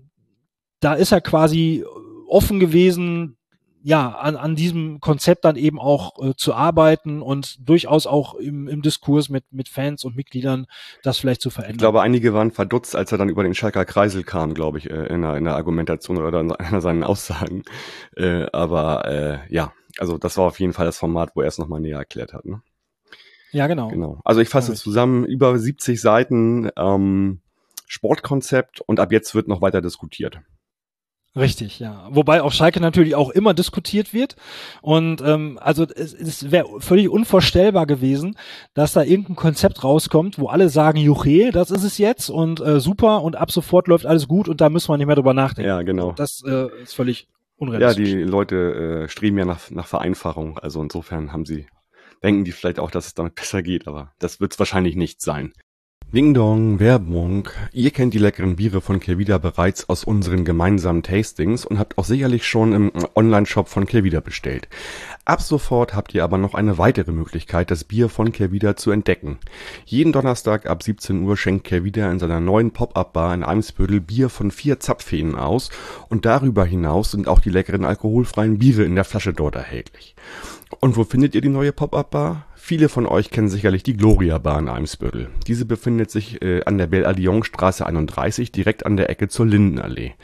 da 0.80 0.94
ist 0.94 1.12
er 1.12 1.20
quasi 1.20 1.84
offen 2.28 2.60
gewesen, 2.60 3.36
ja, 3.86 4.08
an, 4.08 4.34
an 4.34 4.56
diesem 4.56 4.98
Konzept 4.98 5.44
dann 5.44 5.54
eben 5.54 5.78
auch 5.78 6.20
äh, 6.20 6.34
zu 6.34 6.54
arbeiten 6.54 7.22
und 7.22 7.68
durchaus 7.68 8.08
auch 8.08 8.34
im, 8.34 8.66
im 8.66 8.82
Diskurs 8.82 9.28
mit, 9.28 9.44
mit 9.52 9.68
Fans 9.68 10.02
und 10.02 10.16
Mitgliedern 10.16 10.66
das 11.04 11.18
vielleicht 11.18 11.40
zu 11.40 11.50
verändern. 11.50 11.76
Ich 11.76 11.82
glaube, 11.82 12.02
einige 12.02 12.34
waren 12.34 12.50
verdutzt, 12.50 12.96
als 12.96 13.12
er 13.12 13.18
dann 13.18 13.28
über 13.28 13.44
den 13.44 13.54
Schalker 13.54 13.84
Kreisel 13.84 14.24
kam, 14.24 14.54
glaube 14.54 14.78
ich, 14.78 14.90
äh, 14.90 15.06
in, 15.06 15.22
der, 15.22 15.36
in 15.36 15.44
der 15.44 15.54
Argumentation 15.54 16.16
oder 16.16 16.40
in 16.40 16.50
einer 16.50 16.80
seinen 16.80 17.04
Aussagen. 17.04 17.62
Äh, 18.16 18.46
aber 18.52 19.04
äh, 19.04 19.54
ja, 19.54 19.72
also 19.98 20.18
das 20.18 20.36
war 20.36 20.46
auf 20.46 20.58
jeden 20.58 20.72
Fall 20.72 20.86
das 20.86 20.98
Format, 20.98 21.36
wo 21.36 21.42
er 21.42 21.46
es 21.46 21.58
nochmal 21.58 21.80
näher 21.80 21.98
erklärt 21.98 22.32
hat. 22.32 22.44
Ne? 22.44 22.62
Ja, 23.52 23.68
genau. 23.68 23.86
genau. 23.90 24.20
Also 24.24 24.40
ich 24.40 24.48
fasse 24.48 24.72
ja, 24.72 24.76
zusammen, 24.76 25.24
über 25.24 25.56
70 25.56 26.00
Seiten 26.00 26.70
ähm, 26.76 27.38
Sportkonzept 27.86 28.80
und 28.80 28.98
ab 28.98 29.12
jetzt 29.12 29.36
wird 29.36 29.46
noch 29.46 29.62
weiter 29.62 29.80
diskutiert. 29.80 30.40
Richtig, 31.36 31.78
ja. 31.80 32.08
Wobei 32.10 32.40
auch 32.42 32.50
Schalke 32.50 32.80
natürlich 32.80 33.14
auch 33.14 33.28
immer 33.28 33.52
diskutiert 33.52 34.14
wird. 34.14 34.36
Und 34.80 35.20
ähm, 35.20 35.58
also 35.60 35.84
es, 35.84 36.14
es 36.14 36.50
wäre 36.50 36.80
völlig 36.80 37.10
unvorstellbar 37.10 37.86
gewesen, 37.86 38.36
dass 38.72 38.94
da 38.94 39.02
irgendein 39.02 39.36
Konzept 39.36 39.84
rauskommt, 39.84 40.38
wo 40.38 40.48
alle 40.48 40.70
sagen, 40.70 40.98
Juche, 40.98 41.50
das 41.52 41.70
ist 41.70 41.84
es 41.84 41.98
jetzt 41.98 42.30
und 42.30 42.60
äh, 42.60 42.80
super 42.80 43.22
und 43.22 43.36
ab 43.36 43.50
sofort 43.52 43.86
läuft 43.86 44.06
alles 44.06 44.28
gut 44.28 44.48
und 44.48 44.62
da 44.62 44.70
müssen 44.70 44.88
wir 44.88 44.96
nicht 44.96 45.06
mehr 45.06 45.16
drüber 45.16 45.34
nachdenken. 45.34 45.68
Ja, 45.68 45.82
genau. 45.82 46.12
Das 46.12 46.42
äh, 46.46 46.68
ist 46.82 46.94
völlig 46.94 47.28
unrealistisch. 47.56 48.08
Ja, 48.08 48.16
die 48.16 48.22
Leute 48.22 49.04
äh, 49.04 49.08
streben 49.08 49.36
ja 49.36 49.44
nach, 49.44 49.70
nach 49.70 49.86
Vereinfachung. 49.86 50.58
Also 50.58 50.80
insofern 50.80 51.32
haben 51.32 51.44
sie, 51.44 51.66
denken 52.22 52.44
die 52.44 52.52
vielleicht 52.52 52.78
auch, 52.78 52.90
dass 52.90 53.08
es 53.08 53.14
damit 53.14 53.34
besser 53.34 53.62
geht, 53.62 53.86
aber 53.86 54.12
das 54.18 54.40
wird 54.40 54.52
es 54.52 54.58
wahrscheinlich 54.58 54.96
nicht 54.96 55.20
sein. 55.20 55.52
Ding 56.12 56.34
Dong, 56.34 56.78
Werbung. 56.78 57.48
Ihr 57.72 57.90
kennt 57.90 58.14
die 58.14 58.18
leckeren 58.18 58.54
Biere 58.54 58.80
von 58.80 59.00
Kevida 59.00 59.38
bereits 59.38 59.88
aus 59.88 60.04
unseren 60.04 60.44
gemeinsamen 60.44 61.02
Tastings 61.02 61.66
und 61.66 61.80
habt 61.80 61.98
auch 61.98 62.04
sicherlich 62.04 62.46
schon 62.46 62.72
im 62.72 62.92
Online-Shop 63.16 63.68
von 63.68 63.86
Kevida 63.86 64.20
bestellt. 64.20 64.68
Ab 65.24 65.42
sofort 65.42 65.94
habt 65.94 66.14
ihr 66.14 66.22
aber 66.22 66.38
noch 66.38 66.54
eine 66.54 66.78
weitere 66.78 67.10
Möglichkeit, 67.10 67.72
das 67.72 67.82
Bier 67.82 68.08
von 68.08 68.30
Kevida 68.30 68.76
zu 68.76 68.92
entdecken. 68.92 69.38
Jeden 69.84 70.12
Donnerstag 70.12 70.66
ab 70.66 70.84
17 70.84 71.24
Uhr 71.24 71.36
schenkt 71.36 71.64
Kevida 71.64 72.08
in 72.08 72.20
seiner 72.20 72.38
neuen 72.38 72.70
Pop-Up-Bar 72.70 73.34
in 73.34 73.42
Eimsbüttel 73.42 74.00
Bier 74.00 74.28
von 74.28 74.52
vier 74.52 74.78
Zapfhähnen 74.78 75.34
aus 75.34 75.70
und 76.08 76.24
darüber 76.24 76.64
hinaus 76.64 77.10
sind 77.10 77.26
auch 77.26 77.40
die 77.40 77.50
leckeren 77.50 77.84
alkoholfreien 77.84 78.60
Biere 78.60 78.84
in 78.84 78.94
der 78.94 79.04
Flasche 79.04 79.32
dort 79.32 79.56
erhältlich. 79.56 80.14
Und 80.80 80.96
wo 80.96 81.02
findet 81.02 81.34
ihr 81.34 81.40
die 81.40 81.48
neue 81.48 81.72
Pop-Up-Bar? 81.72 82.46
Viele 82.68 82.88
von 82.88 83.06
euch 83.06 83.30
kennen 83.30 83.48
sicherlich 83.48 83.84
die 83.84 83.96
Gloria 83.96 84.38
Bar 84.38 84.58
in 84.58 84.68
Eimsbüttel. 84.68 85.28
Diese 85.46 85.66
befindet 85.66 86.10
sich 86.10 86.42
äh, 86.42 86.64
an 86.64 86.78
der 86.78 86.88
Belle 86.88 87.06
Alliance 87.06 87.46
Straße 87.46 87.86
31, 87.86 88.50
direkt 88.50 88.84
an 88.84 88.96
der 88.96 89.08
Ecke 89.08 89.28
zur 89.28 89.46
Lindenallee. 89.46 90.14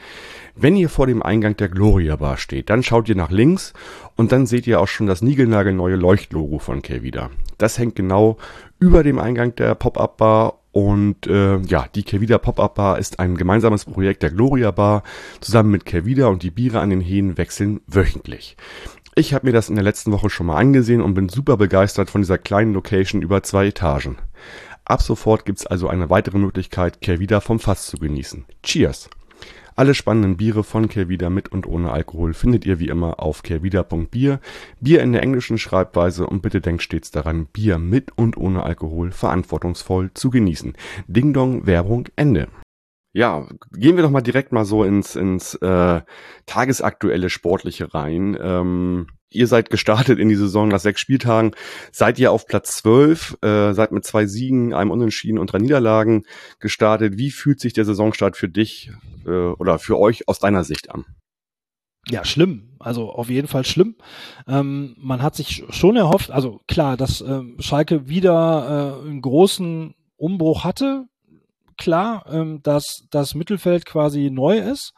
Wenn 0.53 0.75
ihr 0.75 0.89
vor 0.89 1.07
dem 1.07 1.23
Eingang 1.23 1.55
der 1.55 1.69
Gloria 1.69 2.17
Bar 2.17 2.35
steht, 2.35 2.69
dann 2.69 2.83
schaut 2.83 3.07
ihr 3.07 3.15
nach 3.15 3.31
links 3.31 3.71
und 4.17 4.33
dann 4.33 4.45
seht 4.45 4.67
ihr 4.67 4.81
auch 4.81 4.89
schon 4.89 5.07
das 5.07 5.21
niegelnagelneue 5.21 5.95
Leuchtlogo 5.95 6.59
von 6.59 6.81
Kevida. 6.81 7.29
Das 7.59 7.77
hängt 7.77 7.95
genau 7.95 8.35
über 8.77 9.03
dem 9.03 9.19
Eingang 9.19 9.55
der 9.55 9.73
Pop-Up 9.75 10.17
Bar 10.17 10.59
und 10.73 11.27
äh, 11.27 11.59
ja, 11.59 11.85
die 11.95 12.03
Kevida 12.03 12.39
Pop-Up 12.39 12.75
Bar 12.75 12.99
ist 12.99 13.19
ein 13.19 13.37
gemeinsames 13.37 13.85
Projekt 13.85 14.21
der 14.21 14.31
Gloria 14.31 14.71
Bar. 14.71 15.03
Zusammen 15.39 15.71
mit 15.71 15.85
Kevida 15.85 16.27
und 16.27 16.43
die 16.43 16.51
Biere 16.51 16.81
an 16.81 16.89
den 16.89 16.99
Hähnen 16.99 17.37
wechseln 17.37 17.79
wöchentlich. 17.87 18.57
Ich 19.15 19.33
habe 19.33 19.45
mir 19.45 19.53
das 19.53 19.69
in 19.69 19.75
der 19.75 19.83
letzten 19.83 20.11
Woche 20.11 20.31
schon 20.31 20.47
mal 20.47 20.57
angesehen 20.57 21.01
und 21.01 21.13
bin 21.13 21.29
super 21.29 21.55
begeistert 21.55 22.09
von 22.09 22.21
dieser 22.21 22.39
kleinen 22.39 22.73
Location 22.73 23.21
über 23.21 23.43
zwei 23.43 23.67
Etagen. 23.67 24.17
Ab 24.85 25.03
sofort 25.03 25.45
gibt's 25.45 25.67
also 25.67 25.87
eine 25.87 26.09
weitere 26.09 26.39
Möglichkeit, 26.39 26.99
Kervida 26.99 27.39
vom 27.39 27.59
Fass 27.59 27.85
zu 27.85 27.97
genießen. 27.97 28.45
Cheers! 28.63 29.09
Alle 29.75 29.93
spannenden 29.93 30.37
Biere 30.37 30.63
von 30.63 30.87
Kervida 30.87 31.29
mit 31.29 31.51
und 31.51 31.67
ohne 31.67 31.91
Alkohol 31.91 32.33
findet 32.33 32.65
ihr 32.65 32.79
wie 32.79 32.89
immer 32.89 33.19
auf 33.19 33.43
kervida.bier. 33.43 34.39
Bier 34.81 35.01
in 35.01 35.13
der 35.13 35.23
englischen 35.23 35.57
Schreibweise 35.57 36.27
und 36.27 36.41
bitte 36.41 36.61
denkt 36.61 36.83
stets 36.83 37.11
daran, 37.11 37.45
Bier 37.45 37.77
mit 37.79 38.11
und 38.15 38.37
ohne 38.37 38.63
Alkohol 38.63 39.11
verantwortungsvoll 39.11 40.11
zu 40.13 40.31
genießen. 40.31 40.73
Ding 41.07 41.33
Dong, 41.33 41.65
Werbung, 41.65 42.07
Ende. 42.15 42.47
Ja, 43.15 43.47
gehen 43.71 43.95
wir 43.95 44.01
doch 44.01 44.09
mal 44.09 44.21
direkt 44.21 44.51
mal 44.51 44.65
so 44.65 44.83
ins, 44.83 45.15
ins 45.15 45.53
äh, 45.55 46.01
tagesaktuelle 46.47 47.29
Sportliche 47.29 47.93
rein. 47.93 48.35
Ähm, 48.41 49.07
ihr 49.29 49.45
seid 49.45 49.69
gestartet 49.69 50.17
in 50.17 50.29
die 50.29 50.35
Saison 50.35 50.67
nach 50.67 50.79
sechs 50.79 50.99
Spieltagen, 50.99 51.51
seid 51.91 52.17
ihr 52.17 52.31
auf 52.31 52.47
Platz 52.47 52.77
zwölf, 52.77 53.37
äh, 53.43 53.73
seid 53.73 53.91
mit 53.91 54.03
zwei 54.03 54.25
Siegen, 54.25 54.73
einem 54.73 54.89
Unentschieden 54.89 55.37
und 55.37 55.53
drei 55.53 55.59
Niederlagen 55.59 56.23
gestartet. 56.59 57.17
Wie 57.17 57.29
fühlt 57.29 57.59
sich 57.59 57.73
der 57.73 57.85
Saisonstart 57.85 58.35
für 58.35 58.49
dich 58.49 58.91
äh, 59.27 59.29
oder 59.29 59.77
für 59.77 59.99
euch 59.99 60.27
aus 60.27 60.39
deiner 60.39 60.63
Sicht 60.63 60.89
an? 60.89 61.05
Ja, 62.09 62.25
schlimm. 62.25 62.75
Also 62.79 63.11
auf 63.11 63.29
jeden 63.29 63.47
Fall 63.47 63.63
schlimm. 63.63 63.95
Ähm, 64.47 64.95
man 64.97 65.21
hat 65.21 65.35
sich 65.35 65.65
schon 65.69 65.95
erhofft, 65.95 66.31
also 66.31 66.61
klar, 66.67 66.97
dass 66.97 67.21
ähm, 67.21 67.57
Schalke 67.59 68.09
wieder 68.09 69.01
äh, 69.03 69.07
einen 69.07 69.21
großen 69.21 69.93
Umbruch 70.17 70.63
hatte, 70.63 71.05
klar, 71.77 72.25
ähm, 72.31 72.61
dass 72.63 73.05
das 73.11 73.35
Mittelfeld 73.35 73.85
quasi 73.85 74.29
neu 74.31 74.57
ist. 74.57 74.93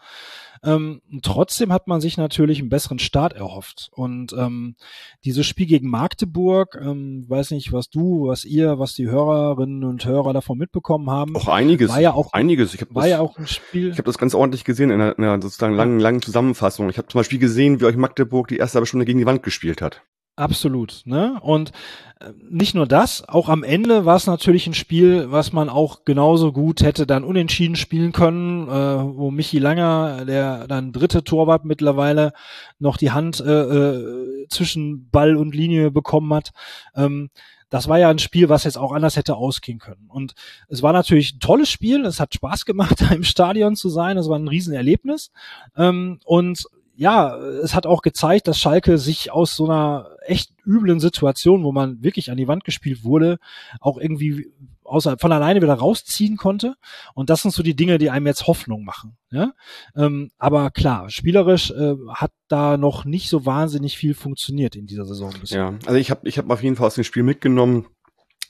Ähm, 0.63 1.01
trotzdem 1.21 1.71
hat 1.71 1.87
man 1.87 2.01
sich 2.01 2.17
natürlich 2.17 2.59
einen 2.59 2.69
besseren 2.69 2.97
Start 2.97 3.33
erhofft. 3.33 3.89
Und 3.91 4.33
ähm, 4.33 4.75
dieses 5.23 5.45
Spiel 5.45 5.67
gegen 5.67 5.89
Magdeburg, 5.89 6.77
ähm, 6.81 7.25
weiß 7.27 7.51
nicht, 7.51 7.71
was 7.71 7.89
du, 7.89 8.27
was 8.27 8.45
ihr, 8.45 8.79
was 8.79 8.93
die 8.93 9.07
Hörerinnen 9.07 9.83
und 9.83 10.05
Hörer 10.05 10.33
davon 10.33 10.57
mitbekommen 10.57 11.09
haben. 11.09 11.35
Auch 11.35 11.47
einiges. 11.47 11.89
War 11.91 12.01
ja 12.01 12.13
auch 12.13 12.33
einiges. 12.33 12.73
Ich 12.73 12.81
war 12.89 13.03
das, 13.03 13.11
ja 13.11 13.19
auch 13.19 13.37
ein 13.37 13.47
Spiel. 13.47 13.91
Ich 13.91 13.97
habe 13.97 14.07
das 14.07 14.17
ganz 14.17 14.33
ordentlich 14.33 14.63
gesehen 14.63 14.89
in 14.89 14.99
einer, 15.01 15.17
in 15.17 15.23
einer 15.23 15.41
sozusagen 15.41 15.75
langen, 15.75 15.99
langen 15.99 16.21
Zusammenfassung. 16.21 16.89
Ich 16.89 16.97
habe 16.97 17.07
zum 17.07 17.19
Beispiel 17.19 17.39
gesehen, 17.39 17.79
wie 17.79 17.85
euch 17.85 17.97
Magdeburg 17.97 18.47
die 18.47 18.57
erste 18.57 18.77
halbe 18.77 18.87
Stunde 18.87 19.05
gegen 19.05 19.19
die 19.19 19.25
Wand 19.25 19.43
gespielt 19.43 19.81
hat. 19.81 20.01
Absolut, 20.37 21.03
ne? 21.05 21.39
Und 21.41 21.71
äh, 22.19 22.31
nicht 22.49 22.75
nur 22.75 22.85
das, 22.85 23.27
auch 23.27 23.47
am 23.47 23.63
Ende 23.63 24.03
war 24.03 24.17
es 24.17 24.27
natürlich 24.27 24.67
ein 24.67 24.73
Spiel, 24.73 25.31
was 25.31 25.53
man 25.53 25.69
auch 25.69 26.03
genauso 26.03 26.51
gut 26.51 26.81
hätte 26.81 27.07
dann 27.07 27.23
unentschieden 27.23 27.77
spielen 27.77 28.11
können, 28.11 28.67
äh, 28.67 29.17
wo 29.17 29.31
Michi 29.31 29.59
Langer, 29.59 30.25
der 30.25 30.67
dann 30.67 30.91
dritte 30.91 31.23
Torwart 31.23 31.63
mittlerweile, 31.63 32.33
noch 32.79 32.97
die 32.97 33.11
Hand 33.11 33.39
äh, 33.39 33.49
äh, 33.49 34.47
zwischen 34.49 35.09
Ball 35.09 35.37
und 35.37 35.55
Linie 35.55 35.89
bekommen 35.89 36.33
hat. 36.33 36.51
Ähm, 36.95 37.29
das 37.69 37.87
war 37.87 37.97
ja 37.97 38.09
ein 38.09 38.19
Spiel, 38.19 38.49
was 38.49 38.65
jetzt 38.65 38.77
auch 38.77 38.91
anders 38.91 39.15
hätte 39.15 39.35
ausgehen 39.35 39.79
können. 39.79 40.07
Und 40.09 40.33
es 40.67 40.83
war 40.83 40.93
natürlich 40.93 41.35
ein 41.35 41.39
tolles 41.39 41.69
Spiel, 41.69 42.05
es 42.05 42.19
hat 42.19 42.33
Spaß 42.33 42.65
gemacht, 42.65 42.99
da 43.01 43.13
im 43.13 43.23
Stadion 43.23 43.75
zu 43.77 43.87
sein, 43.87 44.17
es 44.17 44.27
war 44.27 44.37
ein 44.37 44.49
Riesenerlebnis. 44.49 45.31
Ähm, 45.77 46.19
und 46.25 46.65
ja, 46.95 47.35
es 47.37 47.75
hat 47.75 47.85
auch 47.85 48.01
gezeigt, 48.01 48.47
dass 48.47 48.59
Schalke 48.59 48.97
sich 48.97 49.31
aus 49.31 49.55
so 49.55 49.65
einer 49.65 50.09
echt 50.25 50.51
üblen 50.65 50.99
Situation, 50.99 51.63
wo 51.63 51.71
man 51.71 52.01
wirklich 52.03 52.31
an 52.31 52.37
die 52.37 52.47
Wand 52.47 52.63
gespielt 52.63 53.03
wurde, 53.03 53.37
auch 53.79 53.97
irgendwie 53.97 54.51
außer 54.85 55.17
von 55.17 55.31
alleine 55.31 55.61
wieder 55.61 55.73
rausziehen 55.73 56.37
konnte. 56.37 56.75
Und 57.13 57.29
das 57.29 57.41
sind 57.41 57.51
so 57.51 57.63
die 57.63 57.75
Dinge, 57.75 57.97
die 57.97 58.09
einem 58.09 58.27
jetzt 58.27 58.47
Hoffnung 58.47 58.83
machen. 58.83 59.17
Ja? 59.31 59.53
Ähm, 59.95 60.31
aber 60.37 60.71
klar, 60.71 61.09
spielerisch 61.09 61.71
äh, 61.71 61.95
hat 62.09 62.31
da 62.47 62.77
noch 62.77 63.03
nicht 63.03 63.29
so 63.29 63.45
wahnsinnig 63.45 63.97
viel 63.97 64.13
funktioniert 64.13 64.75
in 64.75 64.85
dieser 64.85 65.05
Saison 65.05 65.33
bisher. 65.39 65.59
Ja, 65.59 65.79
also 65.85 65.95
ich 65.95 66.11
habe 66.11 66.27
ich 66.27 66.37
hab 66.37 66.49
auf 66.49 66.63
jeden 66.63 66.75
Fall 66.75 66.87
aus 66.87 66.95
dem 66.95 67.03
Spiel 67.03 67.23
mitgenommen, 67.23 67.87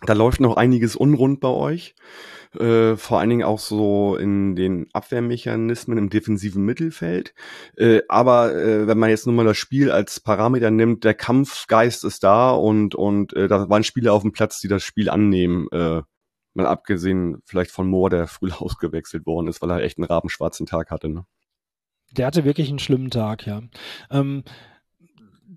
da 0.05 0.13
läuft 0.13 0.39
noch 0.39 0.57
einiges 0.57 0.95
unrund 0.95 1.39
bei 1.39 1.49
euch. 1.49 1.95
Äh, 2.59 2.95
vor 2.95 3.19
allen 3.19 3.29
Dingen 3.29 3.43
auch 3.43 3.59
so 3.59 4.15
in 4.15 4.55
den 4.55 4.87
Abwehrmechanismen 4.93 5.97
im 5.97 6.09
defensiven 6.09 6.63
Mittelfeld. 6.63 7.33
Äh, 7.75 8.01
aber 8.07 8.55
äh, 8.55 8.87
wenn 8.87 8.97
man 8.97 9.09
jetzt 9.09 9.25
nur 9.25 9.35
mal 9.35 9.45
das 9.45 9.57
Spiel 9.57 9.91
als 9.91 10.19
Parameter 10.19 10.71
nimmt, 10.71 11.03
der 11.03 11.13
Kampfgeist 11.13 12.05
ist 12.05 12.23
da 12.23 12.51
und, 12.51 12.95
und 12.95 13.33
äh, 13.33 13.47
da 13.47 13.69
waren 13.69 13.83
Spieler 13.83 14.13
auf 14.13 14.21
dem 14.21 14.31
Platz, 14.31 14.59
die 14.59 14.67
das 14.67 14.83
Spiel 14.83 15.09
annehmen. 15.09 15.67
Äh, 15.71 16.01
mal 16.53 16.65
abgesehen 16.65 17.41
vielleicht 17.45 17.71
von 17.71 17.87
Moore, 17.87 18.11
der 18.11 18.27
früh 18.27 18.51
ausgewechselt 18.57 19.25
worden 19.25 19.47
ist, 19.47 19.61
weil 19.61 19.71
er 19.71 19.81
echt 19.81 19.97
einen 19.97 20.07
rabenschwarzen 20.07 20.65
Tag 20.65 20.91
hatte. 20.91 21.09
Ne? 21.09 21.25
Der 22.11 22.27
hatte 22.27 22.45
wirklich 22.45 22.69
einen 22.69 22.79
schlimmen 22.79 23.09
Tag, 23.09 23.45
ja. 23.45 23.61
Ähm, 24.09 24.43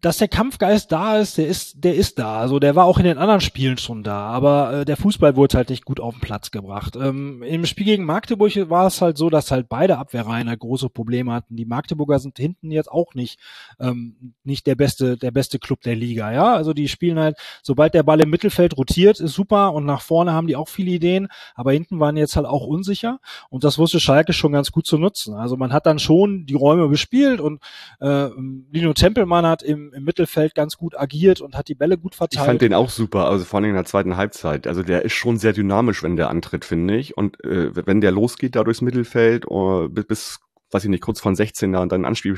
dass 0.00 0.18
der 0.18 0.28
Kampfgeist 0.28 0.92
da 0.92 1.18
ist, 1.18 1.38
der 1.38 1.46
ist, 1.46 1.82
der 1.82 1.94
ist 1.94 2.18
da. 2.18 2.38
Also 2.38 2.58
der 2.58 2.76
war 2.76 2.84
auch 2.84 2.98
in 2.98 3.04
den 3.04 3.18
anderen 3.18 3.40
Spielen 3.40 3.78
schon 3.78 4.02
da, 4.02 4.28
aber 4.28 4.72
äh, 4.72 4.84
der 4.84 4.96
Fußball 4.96 5.36
wurde 5.36 5.56
halt 5.56 5.70
nicht 5.70 5.84
gut 5.84 6.00
auf 6.00 6.14
den 6.14 6.20
Platz 6.20 6.50
gebracht. 6.50 6.96
Ähm, 6.96 7.42
Im 7.42 7.66
Spiel 7.66 7.86
gegen 7.86 8.04
Magdeburg 8.04 8.52
war 8.70 8.86
es 8.86 9.00
halt 9.00 9.18
so, 9.18 9.30
dass 9.30 9.50
halt 9.50 9.68
beide 9.68 9.98
Abwehrreihen 9.98 10.48
halt 10.48 10.60
große 10.60 10.88
Probleme 10.88 11.32
hatten. 11.32 11.56
Die 11.56 11.64
Magdeburger 11.64 12.18
sind 12.18 12.38
hinten 12.38 12.70
jetzt 12.70 12.90
auch 12.90 13.14
nicht 13.14 13.40
ähm, 13.80 14.34
nicht 14.44 14.66
der 14.66 14.74
beste 14.74 15.16
der 15.16 15.30
beste 15.30 15.58
Club 15.58 15.80
der 15.82 15.96
Liga, 15.96 16.32
ja. 16.32 16.54
Also 16.54 16.72
die 16.72 16.88
spielen 16.88 17.18
halt, 17.18 17.36
sobald 17.62 17.94
der 17.94 18.02
Ball 18.02 18.20
im 18.20 18.30
Mittelfeld 18.30 18.76
rotiert, 18.76 19.20
ist 19.20 19.34
super 19.34 19.72
und 19.72 19.84
nach 19.84 20.02
vorne 20.02 20.32
haben 20.32 20.46
die 20.46 20.56
auch 20.56 20.68
viele 20.68 20.92
Ideen, 20.92 21.28
aber 21.54 21.72
hinten 21.72 22.00
waren 22.00 22.16
jetzt 22.16 22.36
halt 22.36 22.46
auch 22.46 22.66
unsicher 22.66 23.18
und 23.50 23.64
das 23.64 23.78
wusste 23.78 24.00
Schalke 24.00 24.32
schon 24.32 24.52
ganz 24.52 24.70
gut 24.70 24.86
zu 24.86 24.98
nutzen. 24.98 25.34
Also 25.34 25.56
man 25.56 25.72
hat 25.72 25.86
dann 25.86 25.98
schon 25.98 26.46
die 26.46 26.54
Räume 26.54 26.88
bespielt 26.88 27.40
und 27.40 27.60
äh, 28.00 28.28
Lino 28.70 28.92
Tempelmann 28.92 29.46
hat 29.46 29.62
im 29.62 29.87
im, 29.92 30.04
Mittelfeld 30.04 30.54
ganz 30.54 30.76
gut 30.76 30.98
agiert 30.98 31.40
und 31.40 31.56
hat 31.56 31.68
die 31.68 31.74
Bälle 31.74 31.98
gut 31.98 32.14
verteilt. 32.14 32.42
Ich 32.42 32.46
fand 32.46 32.62
den 32.62 32.74
auch 32.74 32.90
super, 32.90 33.26
also 33.26 33.44
vor 33.44 33.58
allem 33.60 33.70
in 33.70 33.74
der 33.74 33.84
zweiten 33.84 34.16
Halbzeit. 34.16 34.66
Also 34.66 34.82
der 34.82 35.04
ist 35.04 35.12
schon 35.12 35.38
sehr 35.38 35.52
dynamisch, 35.52 36.02
wenn 36.02 36.16
der 36.16 36.30
antritt, 36.30 36.64
finde 36.64 36.96
ich. 36.96 37.16
Und 37.16 37.42
äh, 37.44 37.74
wenn 37.86 38.00
der 38.00 38.12
losgeht 38.12 38.56
da 38.56 38.64
durchs 38.64 38.80
Mittelfeld 38.80 39.46
uh, 39.50 39.88
bis, 39.88 40.06
bis 40.06 40.38
weiß 40.70 40.84
ich 40.84 40.90
nicht, 40.90 41.02
kurz 41.02 41.20
von 41.20 41.34
16 41.34 41.72
da 41.72 41.80
und 41.80 41.92
dann 41.92 42.04
Anspiel, 42.04 42.36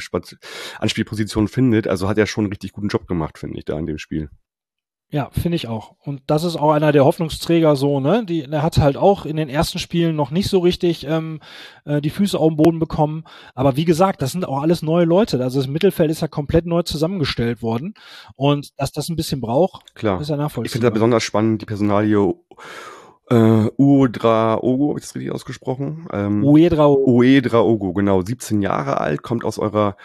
Anspielposition 0.78 1.48
findet, 1.48 1.88
also 1.88 2.08
hat 2.08 2.18
er 2.18 2.26
schon 2.26 2.44
einen 2.44 2.52
richtig 2.52 2.72
guten 2.72 2.88
Job 2.88 3.06
gemacht, 3.06 3.38
finde 3.38 3.58
ich, 3.58 3.64
da 3.64 3.78
in 3.78 3.86
dem 3.86 3.98
Spiel. 3.98 4.30
Ja, 5.12 5.28
finde 5.32 5.56
ich 5.56 5.66
auch. 5.66 5.96
Und 6.04 6.22
das 6.28 6.44
ist 6.44 6.54
auch 6.54 6.70
einer 6.70 6.92
der 6.92 7.04
Hoffnungsträger 7.04 7.74
so, 7.74 7.98
ne? 7.98 8.24
Die, 8.24 8.48
der 8.48 8.62
hat 8.62 8.78
halt 8.78 8.96
auch 8.96 9.26
in 9.26 9.36
den 9.36 9.48
ersten 9.48 9.80
Spielen 9.80 10.14
noch 10.14 10.30
nicht 10.30 10.48
so 10.48 10.60
richtig 10.60 11.04
ähm, 11.04 11.40
äh, 11.84 12.00
die 12.00 12.10
Füße 12.10 12.38
auf 12.38 12.48
den 12.48 12.56
Boden 12.56 12.78
bekommen. 12.78 13.24
Aber 13.56 13.76
wie 13.76 13.84
gesagt, 13.84 14.22
das 14.22 14.30
sind 14.30 14.46
auch 14.46 14.62
alles 14.62 14.82
neue 14.82 15.04
Leute. 15.04 15.42
Also 15.42 15.58
das 15.58 15.68
Mittelfeld 15.68 16.12
ist 16.12 16.22
ja 16.22 16.28
komplett 16.28 16.64
neu 16.64 16.82
zusammengestellt 16.82 17.60
worden. 17.60 17.94
Und 18.36 18.78
dass 18.78 18.92
das 18.92 19.08
ein 19.08 19.16
bisschen 19.16 19.40
braucht, 19.40 19.96
Klar. 19.96 20.20
ist 20.20 20.30
ja 20.30 20.36
nachvollziehbar. 20.36 20.66
Ich 20.66 20.72
finde 20.72 20.86
da 20.86 20.90
besonders 20.90 21.24
spannend 21.24 21.62
die 21.62 21.66
Personalie 21.66 22.34
äh, 23.30 23.70
Uedraogo, 23.76 24.90
habe 24.90 24.98
ich 24.98 25.06
das 25.06 25.14
richtig 25.14 25.32
ausgesprochen? 25.32 26.06
Ähm, 26.12 26.44
Uedraogo. 26.44 27.18
Uedraogo, 27.18 27.92
genau. 27.92 28.22
17 28.22 28.60
Jahre 28.60 29.00
alt, 29.00 29.22
kommt 29.22 29.44
aus 29.44 29.58
eurer 29.58 29.96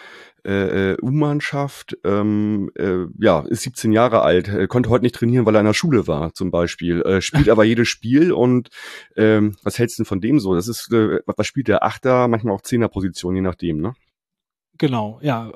äh, 0.46 0.92
äh, 0.92 0.96
U-Mannschaft, 1.02 1.98
ähm, 2.04 2.70
äh, 2.76 3.06
ja, 3.18 3.40
ist 3.40 3.62
17 3.62 3.90
Jahre 3.90 4.22
alt, 4.22 4.46
äh, 4.46 4.68
konnte 4.68 4.90
heute 4.90 5.04
nicht 5.04 5.16
trainieren, 5.16 5.44
weil 5.44 5.56
er 5.56 5.60
in 5.60 5.66
der 5.66 5.74
Schule 5.74 6.06
war, 6.06 6.34
zum 6.34 6.52
Beispiel, 6.52 7.02
äh, 7.02 7.20
spielt 7.20 7.48
aber 7.48 7.64
jedes 7.64 7.88
Spiel 7.88 8.30
und 8.30 8.68
ähm, 9.16 9.56
was 9.64 9.80
hältst 9.80 9.98
du 9.98 10.02
denn 10.02 10.06
von 10.06 10.20
dem 10.20 10.38
so? 10.38 10.54
Das 10.54 10.68
ist, 10.68 10.92
äh, 10.92 11.18
was 11.26 11.46
spielt 11.48 11.66
der 11.66 11.82
Achter, 11.82 12.28
manchmal 12.28 12.54
auch 12.54 12.62
Zehner-Position, 12.62 13.34
je 13.34 13.42
nachdem, 13.42 13.80
ne? 13.80 13.94
Genau, 14.78 15.18
ja, 15.22 15.52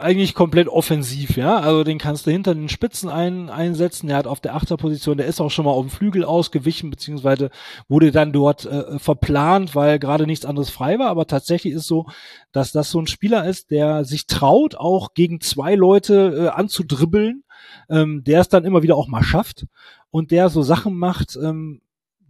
eigentlich 0.00 0.34
komplett 0.34 0.68
offensiv, 0.68 1.36
ja. 1.36 1.60
Also 1.60 1.82
den 1.82 1.98
kannst 1.98 2.26
du 2.26 2.30
hinter 2.30 2.54
den 2.54 2.68
Spitzen 2.68 3.08
ein, 3.08 3.48
einsetzen. 3.48 4.08
Der 4.08 4.16
hat 4.16 4.26
auf 4.26 4.40
der 4.40 4.54
Achterposition, 4.54 5.16
der 5.16 5.26
ist 5.26 5.40
auch 5.40 5.50
schon 5.50 5.64
mal 5.64 5.70
auf 5.70 5.86
dem 5.86 5.90
Flügel 5.90 6.24
ausgewichen, 6.24 6.90
beziehungsweise 6.90 7.50
wurde 7.88 8.10
dann 8.10 8.32
dort 8.32 8.66
äh, 8.66 8.98
verplant, 8.98 9.74
weil 9.74 9.98
gerade 9.98 10.26
nichts 10.26 10.44
anderes 10.44 10.68
frei 10.68 10.98
war. 10.98 11.08
Aber 11.08 11.26
tatsächlich 11.26 11.72
ist 11.72 11.86
so, 11.86 12.06
dass 12.52 12.72
das 12.72 12.90
so 12.90 13.00
ein 13.00 13.06
Spieler 13.06 13.46
ist, 13.46 13.70
der 13.70 14.04
sich 14.04 14.26
traut, 14.26 14.74
auch 14.74 15.14
gegen 15.14 15.40
zwei 15.40 15.74
Leute 15.74 16.46
äh, 16.46 16.48
anzudribbeln, 16.48 17.44
ähm, 17.88 18.24
der 18.24 18.40
es 18.40 18.48
dann 18.48 18.64
immer 18.64 18.82
wieder 18.82 18.96
auch 18.96 19.08
mal 19.08 19.22
schafft 19.22 19.66
und 20.10 20.32
der 20.32 20.50
so 20.50 20.62
Sachen 20.62 20.96
macht, 20.98 21.36
ähm, 21.36 21.80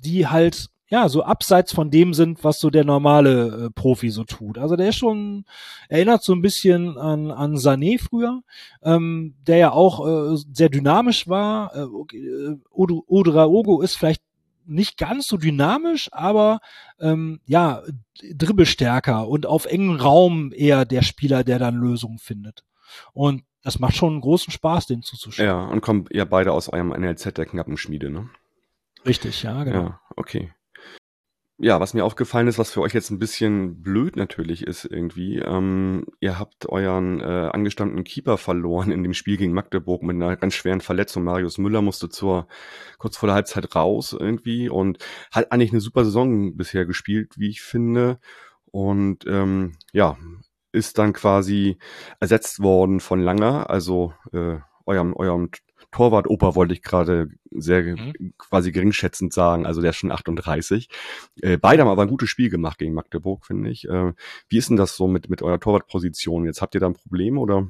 die 0.05 0.29
halt 0.29 0.71
ja, 0.89 1.09
so 1.09 1.23
abseits 1.23 1.73
von 1.73 1.91
dem 1.91 2.13
sind, 2.15 2.45
was 2.45 2.61
so 2.61 2.71
der 2.71 2.85
normale 2.85 3.67
äh, 3.67 3.71
Profi 3.71 4.11
so 4.11 4.25
tut. 4.25 4.59
Also 4.59 4.77
der 4.77 4.91
ist 4.91 4.97
schon, 4.97 5.45
erinnert 5.89 6.23
so 6.23 6.35
ein 6.35 6.43
bisschen 6.43 6.99
an, 6.99 7.31
an 7.31 7.57
Sané 7.57 7.99
früher, 7.99 8.43
ähm, 8.83 9.35
der 9.47 9.57
ja 9.57 9.73
auch 9.73 10.07
äh, 10.07 10.37
sehr 10.53 10.69
dynamisch 10.69 11.27
war. 11.27 11.75
Äh, 11.75 12.17
äh 12.17 12.57
Odraogo 12.71 13.81
ist 13.81 13.97
vielleicht 13.97 14.23
nicht 14.67 14.99
ganz 14.99 15.27
so 15.27 15.37
dynamisch, 15.37 16.09
aber 16.13 16.61
ähm, 17.01 17.41
ja, 17.47 17.83
dribbelstärker 18.35 19.29
und 19.29 19.47
auf 19.47 19.67
engen 19.67 20.01
Raum 20.01 20.53
eher 20.55 20.85
der 20.85 21.03
Spieler, 21.03 21.45
der 21.45 21.59
dann 21.59 21.77
Lösungen 21.77 22.19
findet. 22.19 22.65
Und 23.13 23.43
das 23.63 23.79
macht 23.79 23.97
schon 23.97 24.13
einen 24.13 24.21
großen 24.21 24.53
Spaß, 24.53 24.87
den 24.87 25.03
zuzuschauen. 25.03 25.47
Ja, 25.47 25.65
und 25.65 25.81
kommen 25.81 26.07
ja 26.13 26.25
beide 26.25 26.53
aus 26.53 26.69
eurem 26.69 26.89
NLZ 26.89 27.35
der 27.37 27.47
Knappenschmiede, 27.47 28.11
ne? 28.11 28.29
Richtig, 29.07 29.43
ja, 29.43 29.65
genau. 29.65 29.83
Ja, 29.83 30.01
okay. 30.17 30.53
Ja, 31.59 31.79
was 31.79 31.95
mir 31.95 32.05
aufgefallen 32.05 32.49
ist, 32.49 32.59
was 32.59 32.73
für 32.73 32.81
euch 32.81 32.95
jetzt 32.95 33.11
ein 33.11 33.21
bisschen 33.21 33.81
blöd 33.81 34.17
natürlich 34.17 34.67
ist 34.67 34.85
irgendwie, 34.85 35.39
ähm, 35.39 36.05
ihr 36.19 36.37
habt 36.41 36.69
euren 36.69 37.21
äh, 37.21 37.25
angestammten 37.53 38.03
Keeper 38.03 38.39
verloren 38.39 38.91
in 38.91 39.05
dem 39.05 39.15
Spiel 39.15 39.37
gegen 39.37 39.53
Magdeburg 39.53 40.03
mit 40.03 40.17
einer 40.17 40.37
ganz 40.37 40.55
schweren 40.55 40.81
Verletzung. 40.81 41.23
Marius 41.23 41.59
Müller 41.59 41.81
musste 41.81 42.09
zur 42.09 42.49
kurz 42.99 43.17
vor 43.17 43.29
der 43.29 43.37
Halbzeit 43.37 43.77
raus 43.77 44.17
irgendwie 44.19 44.69
und 44.69 44.99
hat 45.31 45.53
eigentlich 45.53 45.71
eine 45.71 45.81
super 45.81 46.05
Saison 46.05 46.57
bisher 46.57 46.87
gespielt, 46.87 47.35
wie 47.39 47.51
ich 47.51 47.63
finde. 47.63 48.19
Und 48.73 49.25
ähm, 49.29 49.77
ja, 49.93 50.17
ist 50.73 50.99
dann 50.99 51.13
quasi 51.13 51.79
ersetzt 52.19 52.61
worden 52.61 52.99
von 52.99 53.21
Langer, 53.21 53.71
also 53.71 54.13
äh, 54.33 54.59
eurem, 54.87 55.15
eurem 55.15 55.51
Torwart-Oper 55.95 56.57
wollte 56.57 56.75
ich 56.75 56.83
gerade 56.83 57.29
sehr 57.53 57.83
mhm. 57.83 58.35
quasi 58.37 58.73
geringschätzend 58.73 59.33
sagen. 59.33 59.65
Also 59.65 59.81
der 59.81 59.91
ist 59.91 59.97
schon 59.97 60.11
38. 60.11 60.89
Äh, 61.41 61.57
beide 61.57 61.83
haben 61.83 61.89
aber 61.89 62.03
ein 62.03 62.09
gutes 62.09 62.29
Spiel 62.29 62.51
gemacht 62.51 62.79
gegen 62.79 62.95
Magdeburg, 62.95 63.47
finde 63.47 63.71
ich. 63.71 63.89
Äh, 63.89 64.13
wie 64.49 64.59
ist 64.59 64.71
denn 64.71 64.77
das 64.77 64.97
so 64.97 65.07
mit, 65.07 65.31
mit 65.31 65.41
eurer 65.41 65.61
Torwartposition? 65.61 66.47
Jetzt 66.47 66.61
habt 66.63 66.75
ihr 66.75 66.81
da 66.81 66.87
ein 66.87 66.95
Problem 66.95 67.39
oder? 67.39 67.69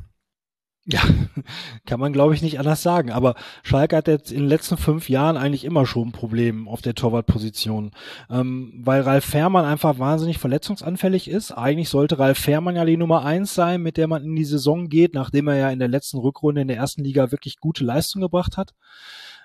Ja, 0.87 1.01
kann 1.87 1.99
man 1.99 2.12
glaube 2.12 2.35
ich 2.35 2.42
nicht 2.42 2.59
anders 2.59 2.83
sagen. 2.83 3.11
Aber 3.11 3.35
Schalke 3.62 3.97
hat 3.97 4.07
jetzt 4.07 4.31
in 4.31 4.40
den 4.40 4.49
letzten 4.49 4.77
fünf 4.77 5.09
Jahren 5.09 5.37
eigentlich 5.37 5.64
immer 5.64 5.87
schon 5.87 6.09
ein 6.09 6.12
Problem 6.12 6.68
auf 6.68 6.83
der 6.83 6.94
Torwartposition, 6.94 7.92
ähm, 8.31 8.73
weil 8.85 9.01
Ralf 9.01 9.25
Fährmann 9.25 9.64
einfach 9.64 9.99
wahnsinnig 9.99 10.38
verletzungsanfällig 10.38 11.29
ist. 11.29 11.53
Eigentlich 11.53 11.88
sollte 11.88 12.18
Ralf 12.18 12.38
Fährmann 12.38 12.77
ja 12.77 12.85
die 12.85 12.99
Nummer 12.99 13.25
eins 13.25 13.55
sein, 13.55 13.83
mit 13.83 13.97
der 13.97 14.09
man 14.09 14.25
in 14.25 14.37
die 14.37 14.44
Saison 14.44 14.88
geht, 14.88 15.14
nachdem 15.14 15.49
er 15.49 15.57
ja 15.57 15.70
in 15.70 15.79
der 15.79 15.88
letzten 15.88 16.18
Rückrunde 16.18 16.61
in 16.61 16.68
der 16.68 16.77
ersten 16.77 17.03
Liga 17.03 17.31
wirklich 17.31 17.61
gute 17.61 17.85
Leistung 17.85 18.20
gebracht 18.20 18.59
hat. 18.59 18.75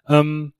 Ähm, 0.07 0.53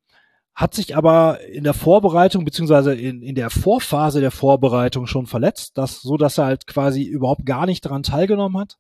hat 0.56 0.74
sich 0.74 0.96
aber 0.96 1.40
in 1.42 1.64
der 1.64 1.74
Vorbereitung 1.74 2.44
beziehungsweise 2.46 2.94
in, 2.94 3.22
in 3.22 3.36
der 3.36 3.50
Vorphase 3.50 4.20
der 4.20 4.32
Vorbereitung 4.32 5.08
schon 5.08 5.26
verletzt, 5.26 5.78
das, 5.78 6.02
so 6.02 6.18
dass 6.18 6.38
er 6.38 6.46
halt 6.46 6.68
quasi 6.68 7.04
überhaupt 7.04 7.46
gar 7.46 7.66
nicht 7.66 7.86
daran 7.86 8.04
teilgenommen 8.04 8.60
hat. 8.60 8.78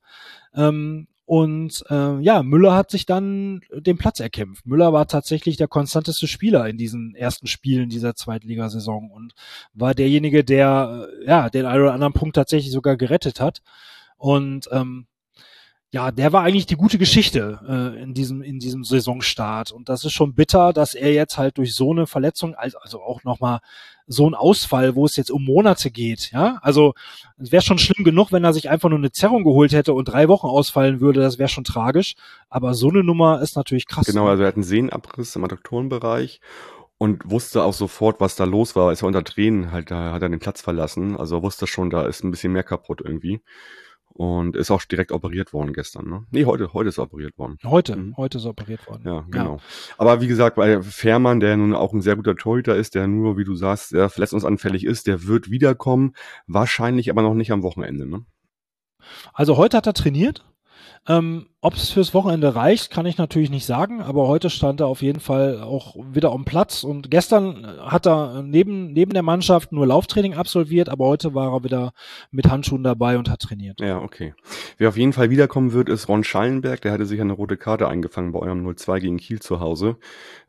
Ähm, 0.54 1.08
und 1.30 1.86
äh, 1.92 2.20
ja, 2.22 2.42
Müller 2.42 2.74
hat 2.74 2.89
sich 2.89 3.06
dann 3.06 3.62
den 3.72 4.00
Platz 4.00 4.20
erkämpft. 4.20 4.65
Müller 4.65 4.94
war 4.94 5.06
tatsächlich 5.06 5.58
der 5.58 5.68
konstanteste 5.68 6.28
Spieler 6.28 6.68
in 6.68 6.76
diesen 6.76 7.13
ersten 7.13 7.46
Spielen 7.46 7.88
dieser 7.88 8.15
Zweitligasaison 8.15 9.12
und 9.12 9.36
war 9.76 9.94
derjenige, 9.94 10.44
der 10.44 11.08
äh, 11.22 11.26
ja 11.28 11.52
den 11.52 11.68
einen 11.68 11.84
oder 11.84 11.94
anderen 11.94 12.13
Punkt 12.13 12.36
tatsächlich 12.36 12.72
sogar 12.72 12.98
gerettet 12.98 13.39
hat. 13.39 13.62
Und 14.18 14.70
ähm, 14.72 15.06
ja, 15.91 16.12
der 16.12 16.32
war 16.32 16.43
eigentlich 16.43 16.67
die 16.67 16.75
gute 16.75 16.99
Geschichte 16.99 17.60
äh, 17.67 18.04
in 18.04 18.13
diesem 18.13 18.43
in 18.43 18.60
diesem 18.60 18.84
Saisonstart. 18.84 19.71
Und 19.71 19.89
das 19.89 20.06
ist 20.06 20.13
schon 20.13 20.36
bitter, 20.36 20.71
dass 20.71 20.93
er 20.93 21.12
jetzt 21.13 21.39
halt 21.39 21.58
durch 21.58 21.73
so 21.73 21.91
eine 21.91 22.06
Verletzung, 22.06 22.54
also, 22.54 23.02
auch 23.02 23.23
noch 23.23 23.39
mal 23.39 23.60
so 24.06 24.30
ein 24.30 24.36
Ausfall, 24.36 24.95
wo 24.95 25.06
es 25.06 25.15
jetzt 25.15 25.32
um 25.32 25.43
Monate 25.43 25.91
geht, 25.91 26.32
ja, 26.32 26.58
also 26.62 26.93
es 27.38 27.52
wäre 27.52 27.62
schon 27.62 27.78
schlimm 27.78 28.04
genug, 28.04 28.32
wenn 28.32 28.43
er 28.43 28.54
sich 28.54 28.69
einfach 28.69 28.89
nur 28.89 28.97
eine 28.97 29.12
Zerrung 29.12 29.43
geholt 29.43 29.71
hätte 29.71 29.93
und 29.93 30.06
drei 30.06 30.28
Wochen 30.28 30.47
ausfallen 30.47 30.99
würde, 30.99 31.21
das 31.21 31.38
wäre 31.38 31.49
schon 31.49 31.63
tragisch, 31.63 32.15
aber 32.49 32.73
so 32.73 32.89
eine 32.89 33.04
Nummer 33.04 33.41
ist 33.41 33.56
natürlich 33.56 33.88
krass. 33.88 34.08
Genau, 34.08 34.28
also 34.28 34.43
er 34.43 34.47
hat 34.47 34.56
einen 34.56 34.63
Sehnenabriss 34.63 35.36
im 35.36 35.43
Adduktorenbereich 35.43 36.41
und 36.97 37.30
wusste 37.30 37.63
auch 37.63 37.73
sofort, 37.73 38.19
was 38.19 38.36
da 38.36 38.45
los 38.45 38.75
war. 38.75 38.91
Ist 38.91 39.04
er 39.04 39.08
unter 39.08 39.23
Tränen 39.23 39.71
halt, 39.71 39.91
da 39.91 40.12
hat 40.12 40.23
er 40.23 40.30
den 40.30 40.39
Platz 40.39 40.62
verlassen, 40.62 41.15
also 41.15 41.43
wusste 41.43 41.67
schon, 41.67 41.91
da 41.91 42.08
ist 42.08 42.23
ein 42.23 42.32
bisschen 42.32 42.52
mehr 42.52 42.63
kaputt 42.63 43.02
irgendwie 43.04 43.41
und 44.13 44.56
ist 44.56 44.72
auch 44.72 44.84
direkt 44.84 45.12
operiert 45.12 45.54
worden 45.54 45.74
gestern. 45.74 46.10
Ne? 46.10 46.26
Nee, 46.32 46.45
heute, 46.45 46.74
heute 46.74 46.89
ist 46.89 46.98
er 46.98 47.04
operiert 47.04 47.38
worden. 47.38 47.58
Heute, 47.63 47.95
mhm. 47.95 48.17
heute 48.17 48.38
ist 48.38 48.45
er 48.45 48.52
operiert 48.52 48.86
worden. 48.88 49.04
Ja, 49.06 49.26
genau. 49.30 49.56
Ja. 49.56 49.62
Aber 49.98 50.22
wie 50.22 50.28
gesagt, 50.28 50.56
bei 50.56 50.82
Fährmann, 50.82 51.39
der 51.39 51.56
nun 51.58 51.74
auch 51.74 51.93
ein 51.93 52.02
sehr 52.02 52.15
guter 52.15 52.36
Torhüter 52.36 52.76
ist, 52.76 52.95
der 52.95 53.08
nur, 53.08 53.38
wie 53.38 53.45
du 53.45 53.56
sagst, 53.56 53.89
sehr 53.89 54.10
verletzungsanfällig 54.10 54.84
ist, 54.84 55.08
der 55.08 55.26
wird 55.26 55.50
wiederkommen, 55.50 56.13
wahrscheinlich 56.48 57.10
aber 57.10 57.22
noch 57.22 57.34
nicht 57.34 57.52
am 57.52 57.63
Wochenende. 57.63 58.06
Ne? 58.06 58.26
Also 59.34 59.58
heute 59.58 59.78
hat 59.78 59.88
er 59.88 59.93
trainiert, 59.93 60.45
ähm, 61.08 61.48
Ob 61.62 61.74
es 61.74 61.90
fürs 61.90 62.14
Wochenende 62.14 62.56
reicht, 62.56 62.92
kann 62.92 63.06
ich 63.06 63.18
natürlich 63.18 63.50
nicht 63.50 63.66
sagen, 63.66 64.02
aber 64.02 64.28
heute 64.28 64.50
stand 64.50 64.80
er 64.80 64.88
auf 64.88 65.02
jeden 65.02 65.20
Fall 65.20 65.62
auch 65.62 65.96
wieder 66.14 66.32
am 66.32 66.46
Platz 66.46 66.84
und 66.84 67.12
gestern 67.12 67.66
hat 67.82 68.08
er 68.08 68.44
neben, 68.44 68.94
neben 68.94 69.14
der 69.14 69.24
Mannschaft 69.24 69.72
nur 69.72 69.88
Lauftraining 69.88 70.36
absolviert, 70.36 70.90
aber 70.90 71.06
heute 71.06 71.34
war 71.34 71.54
er 71.54 71.64
wieder 71.64 71.92
mit 72.32 72.50
Handschuhen 72.50 72.84
dabei 72.84 73.18
und 73.18 73.30
hat 73.30 73.42
trainiert. 73.42 73.82
Ja, 73.82 74.00
okay. 74.00 74.34
Wer 74.78 74.90
auf 74.90 74.98
jeden 74.98 75.14
Fall 75.14 75.30
wiederkommen 75.30 75.74
wird, 75.74 75.90
ist 75.90 76.08
Ron 76.08 76.24
Schallenberg, 76.24 76.82
der 76.82 76.92
hatte 76.92 77.06
sich 77.06 77.20
eine 77.20 77.34
rote 77.34 77.58
Karte 77.58 77.88
eingefangen 77.88 78.32
bei 78.32 78.40
eurem 78.40 78.66
0-2 78.68 79.00
gegen 79.00 79.18
Kiel 79.18 79.42
zu 79.42 79.60
Hause. 79.60 79.98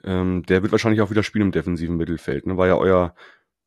Ähm, 0.04 0.44
der 0.48 0.62
wird 0.62 0.72
wahrscheinlich 0.72 1.00
auch 1.00 1.10
wieder 1.10 1.22
spielen 1.22 1.46
im 1.46 1.52
defensiven 1.52 1.96
Mittelfeld, 1.96 2.46
ne? 2.46 2.56
war 2.56 2.66
ja 2.66 2.76
euer 2.76 3.14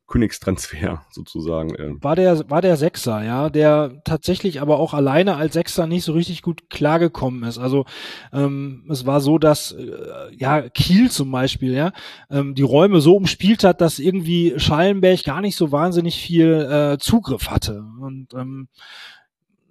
Königstransfer 0.06 1.04
sozusagen. 1.10 1.74
Äh. 1.74 2.02
War 2.02 2.16
der, 2.16 2.48
war 2.50 2.60
der 2.60 2.76
Sechser, 2.76 3.22
ja, 3.24 3.48
der 3.48 4.02
tatsächlich 4.04 4.60
aber 4.60 4.78
auch 4.78 4.94
alleine 4.94 5.36
als 5.36 5.54
Sechser 5.54 5.86
nicht 5.86 6.04
so 6.04 6.12
richtig 6.12 6.42
gut 6.42 6.68
klargekommen 6.68 7.42
ist. 7.44 7.58
Also 7.58 7.84
ähm, 8.32 8.84
es 8.90 9.06
war 9.06 9.20
so, 9.20 9.38
dass 9.38 9.72
äh, 9.72 10.34
ja 10.36 10.68
Kiel 10.68 11.10
zum 11.10 11.30
Beispiel, 11.30 11.72
ja, 11.72 11.92
ähm, 12.30 12.54
die 12.54 12.62
Räume 12.62 13.00
so 13.00 13.16
umspielt 13.16 13.64
hat, 13.64 13.80
dass 13.80 13.98
irgendwie 13.98 14.54
Schallenberg 14.56 15.24
gar 15.24 15.40
nicht 15.40 15.56
so 15.56 15.72
wahnsinnig 15.72 16.20
viel 16.20 16.52
äh, 16.52 16.98
Zugriff 16.98 17.50
hatte. 17.50 17.84
Und 18.00 18.34
ähm, 18.34 18.68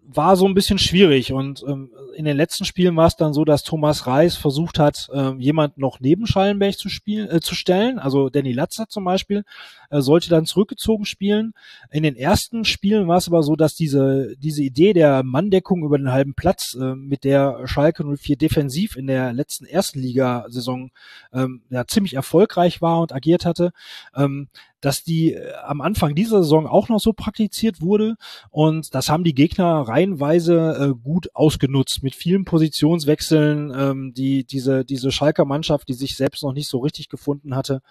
war 0.06 0.36
so 0.36 0.46
ein 0.46 0.54
bisschen 0.54 0.80
schwierig 0.80 1.34
und 1.34 1.64
ähm, 1.68 1.90
in 2.16 2.26
den 2.26 2.38
letzten 2.38 2.66
Spielen 2.66 2.96
war 2.96 3.08
es 3.08 3.16
dann 3.16 3.34
so, 3.34 3.46
dass 3.46 3.64
Thomas 3.64 4.06
Reis 4.06 4.36
versucht 4.36 4.80
hat, 4.80 5.10
äh, 5.14 5.34
jemand 5.38 5.78
noch 5.78 6.00
neben 6.00 6.28
Schallenberg 6.28 6.78
zu 6.78 6.90
spielen, 6.90 7.30
äh, 7.30 7.40
zu 7.40 7.56
stellen, 7.56 8.00
also 8.00 8.30
Danny 8.30 8.52
Latzer 8.52 8.88
zum 8.88 9.06
Beispiel, 9.06 9.44
äh, 9.90 10.02
sollte 10.02 10.30
dann 10.30 10.46
zurückgezogen 10.46 11.06
spielen. 11.06 11.54
In 11.92 12.04
den 12.04 12.16
ersten 12.16 12.66
Spielen 12.66 13.08
war 13.08 13.18
es 13.18 13.28
aber 13.28 13.44
so, 13.44 13.56
dass 13.56 13.76
diese 13.76 14.36
diese 14.38 14.64
Idee 14.64 14.94
der 14.94 15.24
Manndeckung 15.24 15.84
über 15.84 15.98
den 15.98 16.12
halben 16.12 16.34
Platz, 16.34 16.76
äh, 16.76 16.96
mit 16.96 17.24
der 17.24 17.66
Schalke 17.66 18.04
04 18.04 18.38
defensiv 18.38 18.96
in 18.96 19.08
der 19.08 19.34
letzten 19.34 19.66
ersten 19.66 20.00
Liga-Saison 20.00 20.92
ähm, 21.34 21.62
ja 21.70 21.88
ziemlich 21.88 22.14
erfolgreich 22.14 22.82
war 22.82 23.00
und 23.00 23.14
agiert 23.14 23.46
hatte, 23.46 23.72
ähm, 24.16 24.50
dass 24.84 25.04
die 25.04 25.34
äh, 25.34 25.54
am 25.66 25.82
Anfang 25.82 26.14
dieser 26.14 26.44
Saison 26.44 26.68
auch 26.68 26.90
noch 26.90 27.00
so 27.00 27.14
praktiziert 27.14 27.82
wurde 27.82 28.16
und 28.52 28.94
das 28.94 29.10
haben 29.10 29.24
die 29.24 29.34
Gegner 29.34 29.82
reihenweise 29.82 30.94
äh, 30.94 31.04
gut 31.04 31.30
ausgenutzt 31.34 32.04
mit 32.04 32.16
vielen 32.16 32.44
Positionswechseln, 32.44 33.74
ähm, 33.76 34.14
die 34.14 34.44
diese 34.44 34.84
diese 34.84 35.12
Schalker 35.12 35.46
Mannschaft, 35.46 35.88
die 35.88 35.94
sich 35.94 36.18
selbst 36.18 36.44
noch 36.44 36.54
nicht 36.54 36.68
so 36.68 36.80
richtig 36.80 37.08
gefunden 37.08 37.56
hatte, 37.56 37.82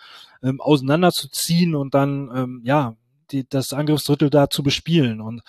ähm, 0.42 0.60
auseinanderzuziehen 0.60 1.74
und 1.74 1.94
dann 1.94 2.30
ähm, 2.34 2.60
ja 2.64 2.94
die, 3.30 3.48
das 3.48 3.72
Angriffsdrittel 3.72 4.28
da 4.28 4.50
zu 4.50 4.62
bespielen 4.62 5.20
und 5.20 5.42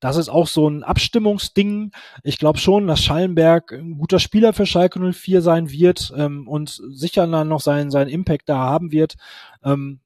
das 0.00 0.16
ist 0.16 0.28
auch 0.28 0.46
so 0.46 0.68
ein 0.68 0.84
Abstimmungsding. 0.84 1.90
Ich 2.22 2.38
glaube 2.38 2.58
schon, 2.58 2.86
dass 2.86 3.02
Schallenberg 3.02 3.72
ein 3.72 3.98
guter 3.98 4.20
Spieler 4.20 4.52
für 4.52 4.64
Schalke 4.64 5.00
04 5.00 5.42
sein 5.42 5.70
wird 5.70 6.12
ähm, 6.16 6.46
und 6.46 6.80
sicher 6.90 7.26
dann 7.26 7.48
noch 7.48 7.60
seinen, 7.60 7.90
seinen 7.90 8.08
Impact 8.08 8.48
da 8.48 8.58
haben 8.58 8.92
wird. 8.92 9.16
Ähm, 9.64 9.98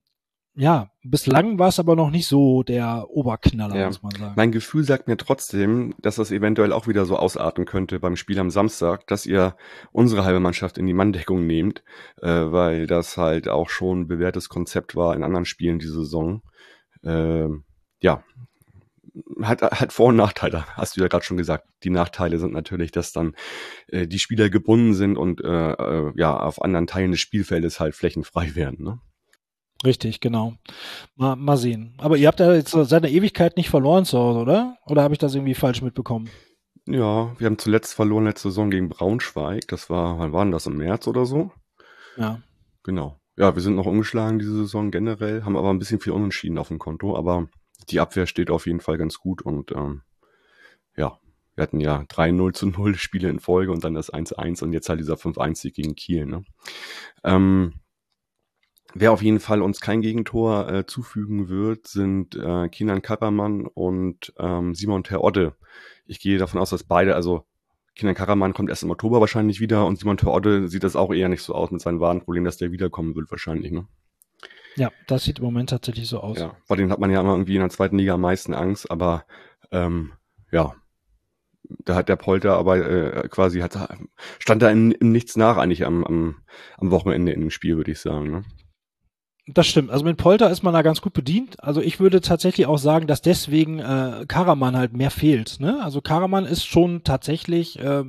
ja, 0.55 0.91
bislang 1.03 1.59
war 1.59 1.69
es 1.69 1.79
aber 1.79 1.97
noch 1.97 2.11
nicht 2.11 2.27
so 2.27 2.63
der 2.63 3.07
Oberknaller, 3.09 3.77
ja. 3.77 3.87
muss 3.87 4.03
man 4.03 4.13
sagen. 4.13 4.35
Mein 4.37 4.53
Gefühl 4.53 4.85
sagt 4.85 5.09
mir 5.09 5.17
trotzdem, 5.17 5.95
dass 6.01 6.17
das 6.17 6.31
eventuell 6.31 6.73
auch 6.73 6.87
wieder 6.87 7.07
so 7.07 7.17
ausarten 7.17 7.65
könnte 7.65 7.99
beim 8.01 8.17
Spiel 8.17 8.39
am 8.39 8.51
Samstag, 8.51 9.07
dass 9.07 9.25
ihr 9.25 9.57
unsere 9.93 10.25
halbe 10.25 10.41
Mannschaft 10.41 10.77
in 10.77 10.87
die 10.87 10.93
Manndeckung 10.93 11.47
nehmt, 11.47 11.83
äh, 12.21 12.29
weil 12.29 12.87
das 12.87 13.17
halt 13.17 13.49
auch 13.49 13.71
schon 13.71 14.01
ein 14.01 14.09
bewährtes 14.09 14.51
Konzept 14.51 14.95
war 14.95 15.17
in 15.17 15.23
anderen 15.23 15.47
Spielen 15.47 15.79
diese 15.79 15.95
Saison. 15.95 16.43
Äh, 17.03 17.49
ja, 18.01 18.23
hat, 19.43 19.63
hat 19.63 19.93
Vor- 19.93 20.09
und 20.09 20.17
Nachteile, 20.17 20.67
hast 20.77 20.97
du 20.97 21.01
ja 21.01 21.09
gerade 21.09 21.25
schon 21.25 21.37
gesagt. 21.37 21.67
Die 21.83 21.91
Nachteile 21.91 22.39
sind 22.39 22.53
natürlich, 22.53 22.91
dass 22.93 23.13
dann 23.13 23.35
äh, 23.89 24.07
die 24.07 24.19
Spieler 24.19 24.51
gebunden 24.51 24.95
sind 24.95 25.17
und 25.17 25.43
äh, 25.43 25.73
äh, 25.73 26.13
ja 26.17 26.37
auf 26.37 26.61
anderen 26.61 26.87
Teilen 26.87 27.11
des 27.11 27.21
Spielfeldes 27.21 27.81
halt 27.81 27.95
flächenfrei 27.95 28.55
werden. 28.55 28.85
Ne? 28.85 29.01
Richtig, 29.85 30.21
genau. 30.21 30.55
Mal, 31.17 31.37
mal 31.37 31.57
sehen. 31.57 31.95
Aber 31.99 32.17
ihr 32.17 32.29
habt 32.29 32.41
ja 32.41 32.55
jetzt 32.55 32.71
seit 32.71 32.93
einer 32.93 33.13
Ewigkeit 33.13 33.57
nicht 33.57 33.71
verloren 33.71 34.05
zu 34.05 34.19
Hause, 34.19 34.39
oder? 34.41 34.77
Oder 34.87 35.03
habe 35.03 35.15
ich 35.15 35.19
das 35.19 35.35
irgendwie 35.35 35.55
falsch 35.55 35.83
mitbekommen? 35.83 36.31
Ja, 36.87 37.39
wir 37.39 37.47
haben 37.47 37.59
zuletzt 37.59 37.95
verloren 37.95 38.25
letzte 38.25 38.49
Saison 38.49 38.71
gegen 38.71 38.89
Braunschweig. 38.89 39.69
Das 39.69 39.91
war, 39.91 40.19
wann 40.19 40.33
war 40.33 40.45
denn 40.45 40.53
das? 40.53 40.67
Im 40.67 40.77
März 40.77 41.07
oder 41.07 41.27
so? 41.27 41.53
Ja. 42.17 42.43
Genau. 42.83 43.19
Ja, 43.37 43.55
wir 43.55 43.63
sind 43.63 43.77
noch 43.77 43.87
umgeschlagen 43.87 44.39
diese 44.39 44.57
Saison 44.57 44.91
generell, 44.91 45.45
haben 45.45 45.57
aber 45.57 45.71
ein 45.71 45.79
bisschen 45.79 46.01
viel 46.01 46.13
Unentschieden 46.13 46.59
auf 46.59 46.69
dem 46.69 46.79
Konto, 46.79 47.17
aber 47.17 47.49
die 47.89 48.01
Abwehr 48.01 48.27
steht 48.27 48.51
auf 48.51 48.67
jeden 48.67 48.81
Fall 48.81 48.99
ganz 48.99 49.19
gut 49.19 49.43
und 49.43 49.73
ähm, 49.73 50.03
ja, 50.97 51.19
wir 51.55 51.63
hatten 51.63 51.81
ja 51.81 52.03
3-0 52.03 52.53
zu 52.53 52.67
0 52.67 52.95
Spiele 52.97 53.31
in 53.31 53.41
Folge 53.41 53.73
und 53.73 53.85
dann 53.85 53.95
das 53.95 54.13
1-1 54.13 54.63
und 54.63 54.73
jetzt 54.73 54.89
halt 54.89 55.01
dieser 55.01 55.15
5-1 55.15 55.73
gegen 55.73 55.95
Kiel. 55.95 56.27
Ne? 56.27 56.45
Ähm, 57.25 57.75
Wer 58.95 59.13
auf 59.13 59.23
jeden 59.23 59.41
Fall 59.41 59.63
uns 59.63 59.81
kein 59.81 60.03
Gegentor 60.03 60.71
äh, 60.71 60.87
zufügen 60.87 61.49
wird, 61.49 61.87
sind 61.87 62.35
äh, 62.35 62.69
Kinan 62.69 63.03
Karaman 63.03 63.67
und 63.67 64.33
ähm, 64.39 64.75
Simon 64.75 65.05
Terodde. 65.05 65.55
Ich 66.07 66.21
gehe 66.21 66.39
davon 66.39 66.61
aus, 66.61 66.71
dass 66.71 66.85
beide, 66.85 67.15
also 67.15 67.47
Kinan 67.95 68.15
Karaman 68.15 68.55
kommt 68.55 68.71
erst 68.71 68.83
im 68.83 68.91
Oktober 68.91 69.21
wahrscheinlich 69.21 69.61
wieder 69.61 69.87
und 69.87 69.99
Simon 69.99 70.17
Terodde 70.17 70.69
sieht 70.69 70.85
das 70.85 70.97
auch 70.97 71.13
eher 71.13 71.29
nicht 71.29 71.43
so 71.43 71.55
aus 71.55 71.71
mit 71.71 71.81
seinem 71.81 72.01
Warenproblem, 72.01 72.45
dass 72.45 72.57
der 72.57 72.73
wiederkommen 72.73 73.15
wird 73.15 73.31
wahrscheinlich, 73.31 73.73
ne? 73.73 73.87
Ja, 74.77 74.91
das 75.07 75.25
sieht 75.25 75.39
im 75.39 75.45
Moment 75.45 75.69
tatsächlich 75.69 76.09
so 76.09 76.21
aus. 76.21 76.39
Ja, 76.39 76.57
vor 76.65 76.77
dem 76.77 76.91
hat 76.91 76.99
man 76.99 77.11
ja 77.11 77.21
immer 77.21 77.33
irgendwie 77.33 77.57
in 77.57 77.61
der 77.61 77.69
zweiten 77.69 77.99
Liga 77.99 78.15
am 78.15 78.23
meisten 78.23 78.55
Angst, 78.55 78.91
aber 78.91 79.27
ähm, 79.71 80.13
ja, 80.51 80.75
da 81.85 81.95
hat 81.95 82.09
der 82.09 82.17
Polter 82.17 82.57
aber 82.57 82.77
äh, 82.77 83.29
quasi 83.29 83.61
hat 83.61 83.77
stand 84.39 84.63
da 84.63 84.71
in, 84.71 84.93
im 84.93 85.13
Nichts 85.13 85.37
nach 85.37 85.57
eigentlich 85.59 85.85
am, 85.85 86.05
am, 86.05 86.37
am 86.79 86.91
Wochenende 86.91 87.33
in 87.33 87.41
dem 87.41 87.51
Spiel, 87.51 87.77
würde 87.77 87.93
ich 87.93 88.01
sagen. 88.01 88.31
Ne? 88.31 88.45
Das 89.47 89.67
stimmt. 89.67 89.91
Also 89.91 90.05
mit 90.05 90.19
Polter 90.19 90.51
ist 90.51 90.63
man 90.63 90.73
da 90.73 90.83
ganz 90.83 91.01
gut 91.01 91.15
bedient. 91.15 91.63
Also 91.63 91.81
ich 91.81 91.99
würde 91.99 92.21
tatsächlich 92.21 92.67
auch 92.67 92.79
sagen, 92.79 93.09
dass 93.09 93.23
deswegen 93.23 93.81
äh, 93.81 94.25
Karaman 94.29 94.77
halt 94.77 94.93
mehr 94.93 95.11
fehlt. 95.11 95.59
Ne? 95.59 95.81
Also 95.83 96.01
Karaman 96.01 96.45
ist 96.45 96.65
schon 96.65 97.03
tatsächlich 97.03 97.79
äh, 97.81 98.05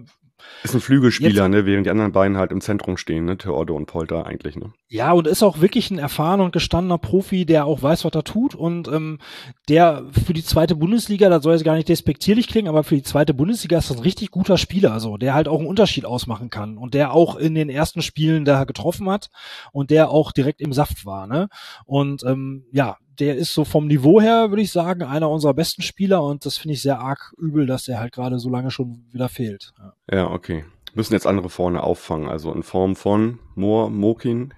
ist 0.63 0.73
ein 0.73 0.81
Flügelspieler, 0.81 1.43
Jetzt, 1.43 1.51
ne, 1.51 1.65
während 1.65 1.85
die 1.85 1.89
anderen 1.89 2.11
beiden 2.11 2.37
halt 2.37 2.51
im 2.51 2.61
Zentrum 2.61 2.97
stehen, 2.97 3.25
ne, 3.25 3.37
Theodor 3.37 3.75
und 3.75 3.85
Polter 3.85 4.25
eigentlich, 4.25 4.55
ne. 4.55 4.73
Ja, 4.87 5.11
und 5.11 5.27
ist 5.27 5.43
auch 5.43 5.61
wirklich 5.61 5.91
ein 5.91 5.99
erfahrener 5.99 6.43
und 6.43 6.53
gestandener 6.53 6.97
Profi, 6.97 7.45
der 7.45 7.65
auch 7.65 7.81
weiß, 7.81 8.05
was 8.05 8.13
er 8.13 8.23
tut 8.23 8.55
und 8.55 8.87
ähm, 8.87 9.19
der 9.67 10.05
für 10.25 10.33
die 10.33 10.43
zweite 10.43 10.75
Bundesliga, 10.75 11.29
da 11.29 11.41
soll 11.41 11.55
es 11.55 11.63
gar 11.63 11.75
nicht 11.75 11.89
despektierlich 11.89 12.47
klingen, 12.47 12.67
aber 12.69 12.83
für 12.83 12.95
die 12.95 13.03
zweite 13.03 13.33
Bundesliga 13.33 13.77
ist 13.77 13.89
das 13.89 13.97
ein 13.97 14.03
richtig 14.03 14.31
guter 14.31 14.57
Spieler, 14.57 14.99
so, 14.99 15.17
der 15.17 15.33
halt 15.33 15.47
auch 15.47 15.59
einen 15.59 15.67
Unterschied 15.67 16.05
ausmachen 16.05 16.49
kann 16.49 16.77
und 16.77 16.93
der 16.93 17.13
auch 17.13 17.35
in 17.35 17.55
den 17.55 17.69
ersten 17.69 18.01
Spielen 18.01 18.45
da 18.45 18.63
getroffen 18.63 19.09
hat 19.09 19.29
und 19.71 19.89
der 19.89 20.09
auch 20.09 20.31
direkt 20.31 20.61
im 20.61 20.73
Saft 20.73 21.05
war, 21.05 21.27
ne. 21.27 21.49
Und 21.85 22.23
ähm, 22.23 22.65
ja, 22.71 22.97
der 23.19 23.35
ist 23.35 23.53
so 23.53 23.65
vom 23.65 23.87
Niveau 23.87 24.19
her, 24.21 24.49
würde 24.49 24.61
ich 24.61 24.71
sagen, 24.71 25.03
einer 25.03 25.29
unserer 25.29 25.53
besten 25.53 25.81
Spieler 25.81 26.23
und 26.23 26.45
das 26.45 26.57
finde 26.57 26.73
ich 26.73 26.81
sehr 26.81 26.99
arg 26.99 27.33
übel, 27.37 27.65
dass 27.65 27.85
der 27.85 27.99
halt 27.99 28.13
gerade 28.13 28.39
so 28.39 28.49
lange 28.49 28.71
schon 28.71 29.05
wieder 29.11 29.29
fehlt. 29.29 29.71
Ja, 30.09 30.17
ja 30.17 30.31
okay. 30.31 30.65
Müssen 30.95 31.13
jetzt 31.13 31.27
andere 31.27 31.49
vorne 31.49 31.81
auffangen, 31.83 32.27
also 32.27 32.53
in 32.53 32.63
Form 32.63 32.95
von 32.95 33.39
Moor, 33.55 33.89
Mokin, 33.89 34.53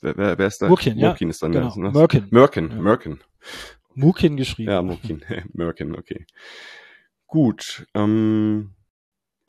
wer, 0.00 0.16
wer, 0.16 0.38
wer 0.38 0.46
ist 0.46 0.62
da? 0.62 0.68
Murkin, 0.68 0.98
ja. 0.98 1.08
Murkin 1.08 1.30
ist 1.30 1.42
dann 1.42 1.52
Genau. 1.52 1.66
das, 1.66 1.76
ne? 1.76 1.90
Murkin. 1.90 2.26
Murkin, 2.30 2.70
Ja. 2.70 2.80
Murkin. 2.80 3.20
Mukin 3.94 4.36
geschrieben. 4.36 4.70
Ja, 4.70 4.82
Murkin, 4.82 5.22
Murkin, 5.52 5.96
okay. 5.96 6.26
Gut, 7.26 7.86
ähm, 7.94 8.74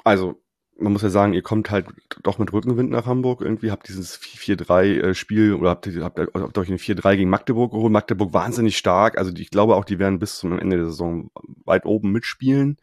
also 0.04 0.41
man 0.82 0.94
muss 0.94 1.02
ja 1.02 1.10
sagen, 1.10 1.34
ihr 1.34 1.42
kommt 1.42 1.72
halt 1.72 1.86
doch 2.24 2.38
mit 2.38 2.52
Rückenwind 2.52 2.90
nach 2.90 3.06
Hamburg. 3.06 3.42
Irgendwie 3.42 3.72
habt 3.72 3.88
dieses 3.88 4.20
4-3-Spiel 4.20 5.54
oder 5.54 5.70
habt, 5.72 5.88
habt, 5.88 6.20
habt 6.20 6.58
euch 6.58 6.70
ein 6.70 6.78
4-3 6.78 7.16
gegen 7.16 7.30
Magdeburg 7.30 7.72
geholt. 7.72 7.92
Magdeburg 7.92 8.34
wahnsinnig 8.34 8.78
stark. 8.78 9.18
Also 9.18 9.32
ich 9.36 9.50
glaube 9.50 9.76
auch, 9.76 9.86
die 9.86 10.00
werden 10.00 10.20
bis 10.20 10.40
zum 10.40 10.58
Ende 10.58 10.78
der 10.78 10.86
Saison 10.86 11.32
weit 11.66 11.86
oben 11.86 12.12
mitspielen. 12.12 12.78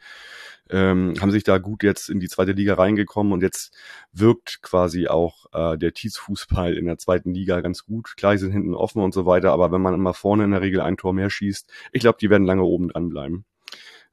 Ähm, 0.70 1.14
haben 1.20 1.30
sich 1.30 1.44
da 1.44 1.58
gut 1.58 1.82
jetzt 1.82 2.10
in 2.10 2.20
die 2.20 2.28
zweite 2.28 2.52
Liga 2.52 2.74
reingekommen 2.74 3.32
und 3.32 3.42
jetzt 3.42 3.74
wirkt 4.12 4.60
quasi 4.60 5.08
auch 5.08 5.46
äh, 5.52 5.78
der 5.78 5.94
Tietz-Fußball 5.94 6.76
in 6.76 6.84
der 6.84 6.98
zweiten 6.98 7.32
Liga 7.32 7.60
ganz 7.62 7.86
gut. 7.86 8.16
Klar, 8.16 8.32
die 8.32 8.38
sind 8.38 8.52
hinten 8.52 8.74
offen 8.74 9.02
und 9.02 9.14
so 9.14 9.24
weiter, 9.24 9.52
aber 9.52 9.72
wenn 9.72 9.80
man 9.80 9.94
immer 9.94 10.12
vorne 10.12 10.44
in 10.44 10.50
der 10.50 10.60
Regel 10.60 10.82
ein 10.82 10.98
Tor 10.98 11.14
mehr 11.14 11.30
schießt, 11.30 11.72
ich 11.92 12.00
glaube, 12.00 12.18
die 12.20 12.28
werden 12.28 12.46
lange 12.46 12.64
oben 12.64 12.88
dran 12.88 13.08
bleiben. 13.08 13.46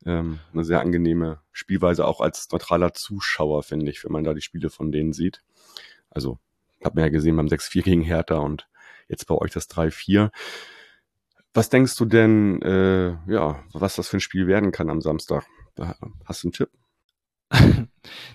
Ähm, 0.05 0.39
eine 0.53 0.63
sehr 0.63 0.81
angenehme 0.81 1.39
Spielweise 1.51 2.05
auch 2.05 2.21
als 2.21 2.49
neutraler 2.51 2.93
Zuschauer, 2.93 3.63
finde 3.63 3.91
ich, 3.91 4.03
wenn 4.03 4.11
man 4.11 4.23
da 4.23 4.33
die 4.33 4.41
Spiele 4.41 4.69
von 4.69 4.91
denen 4.91 5.13
sieht. 5.13 5.43
Also, 6.09 6.39
hat 6.83 6.95
man 6.95 7.03
ja 7.03 7.09
gesehen 7.09 7.35
beim 7.35 7.47
6-4 7.47 7.83
gegen 7.83 8.01
Hertha 8.01 8.35
und 8.35 8.67
jetzt 9.07 9.25
bei 9.27 9.35
euch 9.35 9.51
das 9.51 9.69
3-4. 9.69 10.31
Was 11.53 11.69
denkst 11.69 11.95
du 11.95 12.05
denn, 12.05 12.61
äh, 12.61 13.17
ja, 13.31 13.63
was 13.73 13.95
das 13.95 14.09
für 14.09 14.17
ein 14.17 14.21
Spiel 14.21 14.47
werden 14.47 14.71
kann 14.71 14.89
am 14.89 15.01
Samstag? 15.01 15.45
Hast 16.25 16.43
du 16.43 16.47
einen 16.47 16.53
Tipp? 16.53 16.69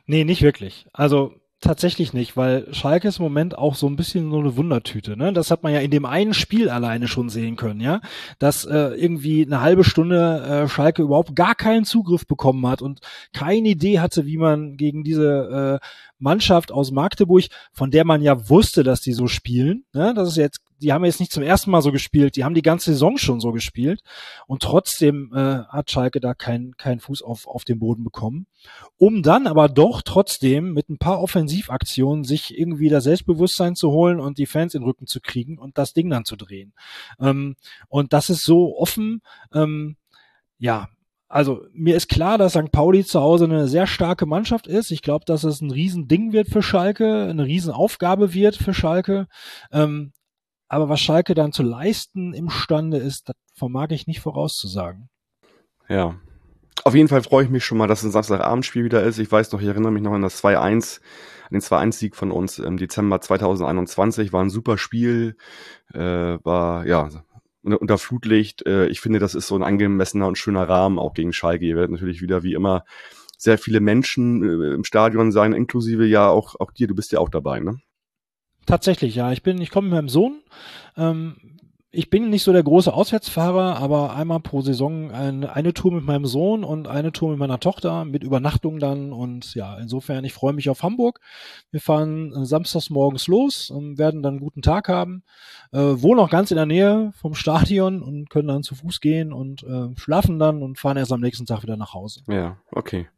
Nee, 0.07 0.25
nicht 0.25 0.43
wirklich. 0.43 0.89
Also 0.93 1.40
tatsächlich 1.61 2.13
nicht, 2.13 2.37
weil 2.37 2.67
Schalke 2.73 3.09
ist 3.09 3.19
im 3.19 3.25
Moment 3.25 3.57
auch 3.57 3.75
so 3.75 3.87
ein 3.87 3.97
bisschen 3.97 4.31
so 4.31 4.39
eine 4.39 4.57
Wundertüte. 4.57 5.17
Ne? 5.17 5.33
Das 5.33 5.51
hat 5.51 5.63
man 5.63 5.73
ja 5.73 5.81
in 5.81 5.91
dem 5.91 6.07
einen 6.07 6.33
Spiel 6.35 6.71
alleine 6.71 7.07
schon 7.07 7.29
sehen 7.29 7.57
können, 7.57 7.81
ja, 7.81 8.01
dass 8.39 8.65
äh, 8.65 8.95
irgendwie 8.95 9.45
eine 9.45 9.61
halbe 9.61 9.85
Stunde 9.85 10.65
äh, 10.65 10.69
Schalke 10.69 11.03
überhaupt 11.03 11.37
gar 11.37 11.55
keinen 11.55 11.85
Zugriff 11.85 12.27
bekommen 12.27 12.67
hat 12.67 12.81
und 12.81 13.01
keine 13.33 13.69
Idee 13.69 14.01
hatte, 14.01 14.25
wie 14.25 14.39
man 14.39 14.77
gegen 14.77 15.05
diese 15.05 15.81
äh, 15.83 15.87
Mannschaft 16.19 16.73
aus 16.73 16.91
Magdeburg, 16.91 17.45
von 17.73 17.91
der 17.91 18.05
man 18.05 18.23
ja 18.23 18.49
wusste, 18.49 18.83
dass 18.83 19.01
die 19.01 19.13
so 19.13 19.27
spielen, 19.27 19.85
ne? 19.93 20.15
das 20.15 20.29
ist 20.31 20.37
jetzt, 20.37 20.61
die 20.81 20.93
haben 20.93 21.05
jetzt 21.05 21.21
nicht 21.21 21.33
zum 21.33 21.43
ersten 21.43 21.71
Mal 21.71 21.83
so 21.83 21.93
gespielt, 21.93 22.37
die 22.37 22.45
haben 22.45 22.55
die 22.55 22.63
ganze 22.63 22.93
Saison 22.93 23.19
schon 23.19 23.41
so 23.41 23.53
gespielt 23.53 24.03
und 24.47 24.63
trotzdem 24.63 25.33
äh, 25.35 25.65
hat 25.65 25.91
Schalke 25.91 26.21
da 26.21 26.35
keinen 26.35 26.77
keinen 26.77 27.01
Fuß 27.01 27.23
auf, 27.23 27.47
auf 27.47 27.65
den 27.65 27.79
Boden 27.79 28.05
bekommen 28.05 28.47
um 28.99 29.23
dann 29.23 29.47
aber 29.47 29.69
doch 29.69 30.03
trotzdem 30.03 30.73
mit 30.73 30.89
ein 30.91 30.99
paar 30.99 31.21
Offensivaktionen 31.21 32.25
sich 32.25 32.59
irgendwie 32.59 32.89
das 32.89 33.05
Selbstbewusstsein 33.05 33.75
zu 33.75 33.91
holen 33.91 34.21
und 34.21 34.39
die 34.39 34.47
Fans 34.47 34.75
in 34.75 34.83
den 34.83 34.87
Rücken 34.87 35.07
zu 35.07 35.21
kriegen 35.21 35.59
und 35.59 35.79
das 35.79 35.95
Ding 35.95 36.11
dann 36.11 36.25
zu 36.25 36.37
drehen. 36.37 36.73
Ähm, 37.19 37.57
und 37.89 38.13
das 38.13 38.31
ist 38.31 38.45
so 38.45 38.77
offen, 38.77 39.23
ähm, 39.55 39.97
ja, 40.59 40.89
also 41.29 41.65
mir 41.73 41.97
ist 41.97 42.09
klar, 42.09 42.39
dass 42.39 42.53
St. 42.53 42.73
Pauli 42.73 43.05
zu 43.05 43.21
Hause 43.21 43.45
eine 43.45 43.69
sehr 43.69 43.87
starke 43.87 44.27
Mannschaft 44.27 44.67
ist. 44.67 44.91
Ich 44.91 45.01
glaube, 45.01 45.25
dass 45.25 45.45
es 45.45 45.61
ein 45.61 45.71
Riesending 45.71 46.33
wird 46.33 46.49
für 46.49 46.63
Schalke, 46.63 47.29
eine 47.31 47.45
Riesenaufgabe 47.45 48.35
wird 48.35 48.57
für 48.57 48.75
Schalke. 48.75 49.29
Ähm, 49.73 50.13
aber 50.71 50.89
was 50.89 51.01
Schalke 51.01 51.35
dann 51.35 51.53
zu 51.53 51.65
leisten 51.65 52.33
imstande 52.33 52.97
ist, 52.97 53.29
das 53.29 53.37
vermag 53.55 53.89
ich 53.91 54.07
nicht 54.07 54.21
vorauszusagen. 54.21 55.11
Ja. 55.89 56.15
Auf 56.85 56.95
jeden 56.95 57.09
Fall 57.09 57.23
freue 57.23 57.45
ich 57.45 57.51
mich 57.51 57.65
schon 57.65 57.77
mal, 57.77 57.89
dass 57.89 58.05
ein 58.05 58.13
Samstagabendspiel 58.13 58.85
wieder 58.85 59.03
ist. 59.03 59.19
Ich 59.19 59.31
weiß 59.31 59.51
noch, 59.51 59.61
ich 59.61 59.67
erinnere 59.67 59.91
mich 59.91 60.03
noch 60.03 60.13
an 60.13 60.23
das 60.23 60.43
2-1, 60.43 61.01
an 61.43 61.51
den 61.51 61.61
2-1-Sieg 61.61 62.15
von 62.15 62.31
uns 62.31 62.61
im 62.61 62.77
Dezember 62.77 63.21
2021. 63.21 64.33
War 64.33 64.43
ein 64.43 64.49
super 64.49 64.79
Spiel, 64.79 65.37
äh, 65.93 65.99
war, 65.99 66.87
ja, 66.87 67.11
unter 67.63 67.99
Flutlicht. 67.99 68.65
Äh, 68.65 68.87
ich 68.87 69.01
finde, 69.01 69.19
das 69.19 69.35
ist 69.35 69.49
so 69.49 69.57
ein 69.57 69.65
angemessener 69.65 70.29
und 70.29 70.39
schöner 70.39 70.69
Rahmen 70.69 71.01
auch 71.01 71.15
gegen 71.15 71.33
Schalke. 71.33 71.65
Ihr 71.67 71.75
werdet 71.75 71.91
natürlich 71.91 72.23
wieder 72.23 72.45
wie 72.45 72.55
immer 72.55 72.85
sehr 73.37 73.59
viele 73.59 73.81
Menschen 73.81 74.43
äh, 74.45 74.75
im 74.75 74.85
Stadion 74.85 75.33
sein, 75.33 75.53
inklusive 75.53 76.07
ja 76.07 76.29
auch, 76.29 76.55
auch 76.61 76.71
dir. 76.71 76.87
Du 76.87 76.95
bist 76.95 77.11
ja 77.11 77.19
auch 77.19 77.29
dabei, 77.29 77.59
ne? 77.59 77.81
Tatsächlich, 78.71 79.17
ja. 79.17 79.33
Ich 79.33 79.43
bin, 79.43 79.61
ich 79.61 79.71
komme 79.71 79.89
mit 79.89 79.97
meinem 79.97 80.09
Sohn. 80.09 80.43
Ähm, 80.97 81.37
ich 81.93 82.09
bin 82.09 82.31
nicht 82.31 82.45
so 82.45 82.53
der 82.53 82.63
große 82.63 82.93
Auswärtsfahrer, 82.93 83.77
aber 83.79 84.15
einmal 84.15 84.39
pro 84.39 84.61
Saison 84.61 85.11
eine, 85.11 85.53
eine 85.53 85.75
Tour 85.75 85.91
mit 85.91 86.05
meinem 86.05 86.25
Sohn 86.25 86.63
und 86.63 86.87
eine 86.87 87.11
Tour 87.11 87.31
mit 87.31 87.39
meiner 87.41 87.59
Tochter 87.59 88.05
mit 88.05 88.23
Übernachtung 88.23 88.79
dann. 88.79 89.13
Und 89.13 89.57
ja, 89.57 89.77
insofern, 89.77 90.25
ich 90.25 90.33
freue 90.33 90.53
mich 90.53 90.71
auf 90.71 90.85
Hamburg. 90.85 91.21
Wir 91.73 91.81
fahren 91.81 92.33
äh, 92.33 92.45
samstags 92.45 92.91
morgens 92.91 93.27
los 93.27 93.71
und 93.71 93.99
werden 93.99 94.23
dann 94.23 94.35
einen 94.35 94.41
guten 94.41 94.63
Tag 94.63 94.89
haben. 94.89 95.25
Äh, 95.73 95.79
wohnen 95.79 96.21
auch 96.21 96.31
ganz 96.31 96.53
in 96.53 96.57
der 96.57 96.67
Nähe 96.67 97.13
vom 97.17 97.35
Stadion 97.35 98.03
und 98.03 98.31
können 98.31 98.47
dann 98.47 98.63
zu 98.63 98.77
Fuß 98.77 99.01
gehen 99.01 99.33
und 99.33 99.65
äh, 99.65 99.89
schlafen 99.97 100.39
dann 100.39 100.63
und 100.63 100.79
fahren 100.79 100.97
erst 100.97 101.13
am 101.13 101.21
nächsten 101.21 101.47
Tag 101.47 101.65
wieder 101.65 101.77
nach 101.77 101.93
Hause. 101.93 102.21
Ja, 102.29 102.57
okay. 102.71 103.09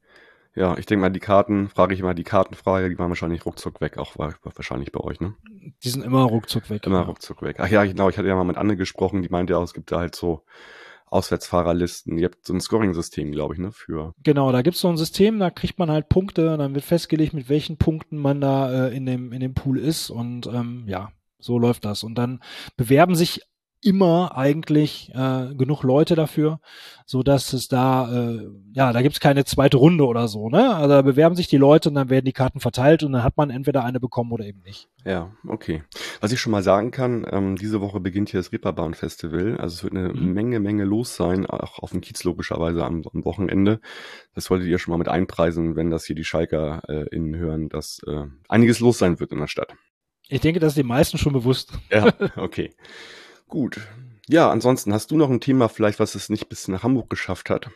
Ja, 0.54 0.76
ich 0.76 0.84
denke 0.86 1.00
mal, 1.00 1.08
die 1.10 1.20
Karten, 1.20 1.68
frage 1.68 1.94
ich 1.94 2.02
mal 2.02 2.14
die 2.14 2.24
Kartenfrage, 2.24 2.90
die 2.90 2.98
waren 2.98 3.08
wahrscheinlich 3.08 3.46
ruckzuck 3.46 3.80
weg, 3.80 3.96
auch 3.96 4.18
wa- 4.18 4.34
wahrscheinlich 4.42 4.92
bei 4.92 5.00
euch, 5.00 5.18
ne? 5.20 5.34
Die 5.82 5.88
sind 5.88 6.04
immer 6.04 6.24
ruckzuck 6.24 6.68
weg. 6.68 6.86
Immer 6.86 7.02
ruckzuck 7.02 7.40
weg. 7.42 7.56
Ach 7.58 7.68
ja, 7.68 7.84
genau, 7.84 8.10
ich 8.10 8.18
hatte 8.18 8.28
ja 8.28 8.34
mal 8.34 8.44
mit 8.44 8.58
Anne 8.58 8.76
gesprochen, 8.76 9.22
die 9.22 9.30
meinte 9.30 9.56
auch, 9.56 9.62
es 9.62 9.72
gibt 9.72 9.90
da 9.92 9.98
halt 10.00 10.14
so 10.14 10.44
Auswärtsfahrerlisten. 11.06 12.18
Ihr 12.18 12.26
habt 12.26 12.46
so 12.46 12.52
ein 12.54 12.60
Scoring-System, 12.60 13.32
glaube 13.32 13.54
ich, 13.54 13.60
ne? 13.60 13.70
Für. 13.72 14.14
Genau, 14.22 14.50
da 14.52 14.62
gibt's 14.62 14.80
so 14.80 14.88
ein 14.88 14.96
System, 14.96 15.38
da 15.38 15.50
kriegt 15.50 15.78
man 15.78 15.90
halt 15.90 16.08
Punkte, 16.08 16.56
dann 16.56 16.74
wird 16.74 16.84
festgelegt, 16.84 17.34
mit 17.34 17.48
welchen 17.48 17.76
Punkten 17.76 18.16
man 18.16 18.40
da 18.40 18.88
äh, 18.88 18.96
in, 18.96 19.06
dem, 19.06 19.32
in 19.32 19.40
dem 19.40 19.54
Pool 19.54 19.78
ist 19.78 20.10
und 20.10 20.46
ähm, 20.46 20.84
ja, 20.86 21.12
so 21.38 21.58
läuft 21.58 21.84
das. 21.84 22.02
Und 22.02 22.16
dann 22.16 22.40
bewerben 22.76 23.14
sich 23.14 23.42
immer 23.82 24.36
eigentlich 24.36 25.10
äh, 25.14 25.54
genug 25.54 25.82
Leute 25.82 26.14
dafür, 26.14 26.60
so 27.04 27.22
dass 27.22 27.52
es 27.52 27.68
da, 27.68 28.10
äh, 28.12 28.48
ja, 28.72 28.92
da 28.92 29.02
gibt's 29.02 29.18
keine 29.20 29.44
zweite 29.44 29.76
Runde 29.76 30.06
oder 30.06 30.28
so, 30.28 30.48
ne? 30.48 30.74
Also 30.74 30.88
da 30.88 31.02
bewerben 31.02 31.34
sich 31.34 31.48
die 31.48 31.56
Leute 31.56 31.88
und 31.88 31.96
dann 31.96 32.08
werden 32.08 32.24
die 32.24 32.32
Karten 32.32 32.60
verteilt 32.60 33.02
und 33.02 33.12
dann 33.12 33.24
hat 33.24 33.36
man 33.36 33.50
entweder 33.50 33.84
eine 33.84 33.98
bekommen 34.00 34.30
oder 34.32 34.44
eben 34.44 34.60
nicht. 34.62 34.88
Ja, 35.04 35.32
okay. 35.48 35.82
Was 36.20 36.30
ich 36.32 36.40
schon 36.40 36.52
mal 36.52 36.62
sagen 36.62 36.92
kann, 36.92 37.26
ähm, 37.30 37.56
diese 37.56 37.80
Woche 37.80 37.98
beginnt 37.98 38.30
hier 38.30 38.38
das 38.40 38.52
Reeperbahn 38.52 38.94
Festival. 38.94 39.56
Also 39.58 39.74
es 39.74 39.82
wird 39.84 39.94
eine 39.96 40.12
Mhm. 40.12 40.32
Menge, 40.32 40.60
Menge 40.60 40.84
los 40.84 41.16
sein, 41.16 41.44
auch 41.46 41.80
auf 41.80 41.90
dem 41.90 42.00
Kiez 42.00 42.22
logischerweise 42.22 42.84
am, 42.84 43.02
am 43.12 43.24
Wochenende. 43.24 43.80
Das 44.34 44.44
solltet 44.44 44.68
ihr 44.68 44.78
schon 44.78 44.92
mal 44.92 44.98
mit 44.98 45.08
einpreisen, 45.08 45.74
wenn 45.74 45.90
das 45.90 46.04
hier 46.04 46.14
die 46.16 46.24
Schalker 46.24 46.82
äh, 46.88 47.08
innen 47.14 47.34
hören, 47.34 47.68
dass 47.68 48.00
äh, 48.06 48.26
einiges 48.48 48.78
los 48.78 48.98
sein 48.98 49.18
wird 49.18 49.32
in 49.32 49.38
der 49.38 49.48
Stadt. 49.48 49.74
Ich 50.28 50.40
denke, 50.40 50.60
das 50.60 50.70
ist 50.72 50.78
den 50.78 50.86
meisten 50.86 51.18
schon 51.18 51.32
bewusst. 51.32 51.72
Ja, 51.90 52.06
okay. 52.36 52.72
Gut. 53.52 53.82
Ja, 54.30 54.50
ansonsten 54.50 54.94
hast 54.94 55.10
du 55.10 55.18
noch 55.18 55.28
ein 55.28 55.40
Thema 55.42 55.68
vielleicht, 55.68 56.00
was 56.00 56.14
es 56.14 56.30
nicht 56.30 56.48
bis 56.48 56.68
nach 56.68 56.82
Hamburg 56.82 57.10
geschafft 57.10 57.50
hat? 57.50 57.68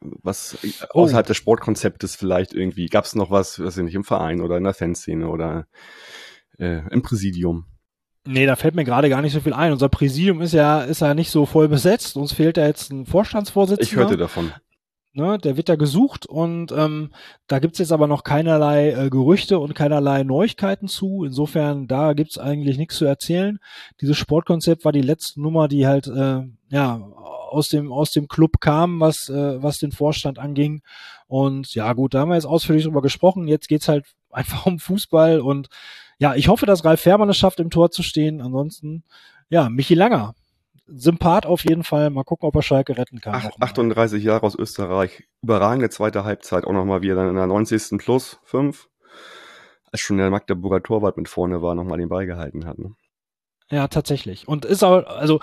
Was 0.00 0.56
äh, 0.64 0.68
Oh. 0.94 1.02
außerhalb 1.02 1.26
des 1.26 1.36
Sportkonzeptes 1.36 2.16
vielleicht 2.16 2.54
irgendwie, 2.54 2.86
gab 2.86 3.04
es 3.04 3.14
noch 3.14 3.30
was, 3.30 3.62
was 3.62 3.76
nicht 3.76 3.94
im 3.94 4.04
Verein 4.04 4.40
oder 4.40 4.56
in 4.56 4.64
der 4.64 4.72
Fanszene 4.72 5.28
oder 5.28 5.66
äh, 6.58 6.80
im 6.90 7.02
Präsidium? 7.02 7.66
Nee, 8.26 8.46
da 8.46 8.56
fällt 8.56 8.74
mir 8.74 8.84
gerade 8.86 9.10
gar 9.10 9.20
nicht 9.20 9.34
so 9.34 9.40
viel 9.40 9.52
ein. 9.52 9.70
Unser 9.72 9.90
Präsidium 9.90 10.40
ist 10.40 10.54
ja, 10.54 10.80
ist 10.80 11.02
ja 11.02 11.12
nicht 11.12 11.30
so 11.30 11.44
voll 11.44 11.68
besetzt. 11.68 12.16
Uns 12.16 12.32
fehlt 12.32 12.56
ja 12.56 12.66
jetzt 12.66 12.90
ein 12.90 13.04
Vorstandsvorsitzender. 13.04 13.86
Ich 13.92 13.96
hörte 13.96 14.16
davon. 14.16 14.50
Ne, 15.18 15.38
der 15.38 15.56
wird 15.56 15.70
da 15.70 15.76
gesucht 15.76 16.26
und 16.26 16.72
ähm, 16.72 17.10
da 17.46 17.58
gibt's 17.58 17.78
jetzt 17.78 17.90
aber 17.90 18.06
noch 18.06 18.22
keinerlei 18.22 18.90
äh, 18.90 19.08
Gerüchte 19.08 19.58
und 19.58 19.74
keinerlei 19.74 20.24
Neuigkeiten 20.24 20.88
zu. 20.88 21.24
Insofern, 21.24 21.86
da 21.86 22.12
gibt's 22.12 22.36
eigentlich 22.36 22.76
nichts 22.76 22.96
zu 22.96 23.06
erzählen. 23.06 23.58
Dieses 24.02 24.18
Sportkonzept 24.18 24.84
war 24.84 24.92
die 24.92 25.00
letzte 25.00 25.40
Nummer, 25.40 25.68
die 25.68 25.86
halt 25.86 26.06
äh, 26.06 26.42
ja 26.68 26.96
aus 27.48 27.70
dem 27.70 27.94
aus 27.94 28.10
dem 28.10 28.28
Club 28.28 28.60
kam, 28.60 29.00
was 29.00 29.30
äh, 29.30 29.62
was 29.62 29.78
den 29.78 29.90
Vorstand 29.90 30.38
anging. 30.38 30.82
Und 31.28 31.74
ja 31.74 31.94
gut, 31.94 32.12
da 32.12 32.20
haben 32.20 32.28
wir 32.28 32.34
jetzt 32.34 32.44
ausführlich 32.44 32.84
drüber 32.84 33.00
gesprochen. 33.00 33.48
Jetzt 33.48 33.68
geht's 33.68 33.88
halt 33.88 34.04
einfach 34.30 34.66
um 34.66 34.78
Fußball 34.78 35.40
und 35.40 35.68
ja, 36.18 36.34
ich 36.34 36.48
hoffe, 36.48 36.66
dass 36.66 36.84
Ralf 36.84 37.00
Fährmann 37.00 37.30
es 37.30 37.38
schafft, 37.38 37.58
im 37.58 37.70
Tor 37.70 37.90
zu 37.90 38.02
stehen. 38.02 38.42
Ansonsten, 38.42 39.02
ja, 39.48 39.70
Michi 39.70 39.94
Langer. 39.94 40.34
Sympath 40.86 41.46
auf 41.46 41.64
jeden 41.64 41.84
Fall. 41.84 42.10
Mal 42.10 42.24
gucken, 42.24 42.48
ob 42.48 42.54
er 42.56 42.62
Schalke 42.62 42.96
retten 42.96 43.20
kann. 43.20 43.34
Ach, 43.34 43.44
nochmal. 43.44 43.68
38 43.68 44.22
Jahre 44.22 44.44
aus 44.44 44.54
Österreich. 44.54 45.24
Überragende 45.42 45.90
zweite 45.90 46.24
Halbzeit. 46.24 46.64
Auch 46.64 46.72
nochmal, 46.72 47.02
wie 47.02 47.10
er 47.10 47.16
dann 47.16 47.28
in 47.28 47.36
der 47.36 47.46
90. 47.46 47.98
plus 47.98 48.40
5, 48.44 48.88
als 49.90 50.00
schon 50.00 50.18
der 50.18 50.30
Magdeburger 50.30 50.82
Torwart 50.82 51.16
mit 51.16 51.28
vorne 51.28 51.62
war, 51.62 51.74
nochmal 51.74 51.98
den 51.98 52.08
Ball 52.08 52.26
gehalten 52.26 52.66
hat. 52.66 52.78
Ne? 52.78 52.94
Ja, 53.68 53.88
tatsächlich. 53.88 54.46
Und 54.46 54.64
ist 54.64 54.84
auch, 54.84 55.04
also 55.06 55.40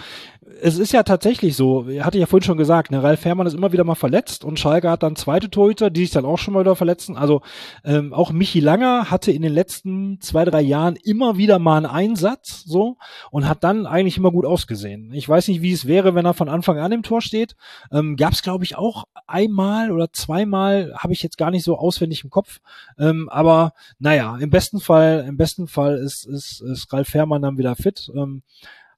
es 0.61 0.77
ist 0.77 0.93
ja 0.93 1.03
tatsächlich 1.03 1.57
so, 1.57 1.85
hatte 1.99 2.17
ich 2.17 2.21
ja 2.21 2.25
vorhin 2.25 2.45
schon 2.45 2.57
gesagt, 2.57 2.89
ne, 2.89 3.03
Ralf 3.03 3.19
Fährmann 3.19 3.47
ist 3.47 3.53
immer 3.53 3.73
wieder 3.73 3.83
mal 3.83 3.95
verletzt 3.95 4.45
und 4.45 4.59
Schalke 4.59 4.89
hat 4.89 5.03
dann 5.03 5.17
zweite 5.17 5.49
Torhüter, 5.49 5.89
die 5.89 6.01
sich 6.01 6.11
dann 6.11 6.23
auch 6.23 6.37
schon 6.37 6.53
mal 6.53 6.61
wieder 6.61 6.77
verletzen. 6.77 7.17
Also 7.17 7.41
ähm, 7.83 8.13
auch 8.13 8.31
Michi 8.31 8.61
Langer 8.61 9.11
hatte 9.11 9.33
in 9.33 9.41
den 9.41 9.53
letzten 9.53 10.21
zwei, 10.21 10.45
drei 10.45 10.61
Jahren 10.61 10.95
immer 10.95 11.37
wieder 11.37 11.59
mal 11.59 11.77
einen 11.77 11.85
Einsatz 11.85 12.63
so 12.65 12.97
und 13.29 13.47
hat 13.47 13.63
dann 13.65 13.85
eigentlich 13.85 14.17
immer 14.17 14.31
gut 14.31 14.45
ausgesehen. 14.45 15.11
Ich 15.13 15.27
weiß 15.27 15.49
nicht, 15.49 15.61
wie 15.61 15.73
es 15.73 15.85
wäre, 15.85 16.15
wenn 16.15 16.25
er 16.25 16.33
von 16.33 16.47
Anfang 16.47 16.77
an 16.79 16.93
im 16.93 17.03
Tor 17.03 17.21
steht. 17.21 17.57
Ähm, 17.91 18.15
Gab 18.15 18.31
es, 18.31 18.41
glaube 18.41 18.63
ich, 18.63 18.77
auch 18.77 19.03
einmal 19.27 19.91
oder 19.91 20.13
zweimal, 20.13 20.93
habe 20.97 21.11
ich 21.11 21.23
jetzt 21.23 21.37
gar 21.37 21.51
nicht 21.51 21.63
so 21.63 21.77
auswendig 21.77 22.23
im 22.23 22.29
Kopf. 22.29 22.59
Ähm, 22.97 23.27
aber 23.29 23.73
naja, 23.99 24.37
im 24.39 24.49
besten 24.49 24.79
Fall, 24.79 25.25
im 25.27 25.35
besten 25.35 25.67
Fall 25.67 25.97
ist, 25.97 26.25
ist, 26.25 26.61
ist 26.61 26.93
Ralf 26.93 27.09
Fährmann 27.09 27.41
dann 27.41 27.57
wieder 27.57 27.75
fit 27.75 28.09
ähm, 28.15 28.43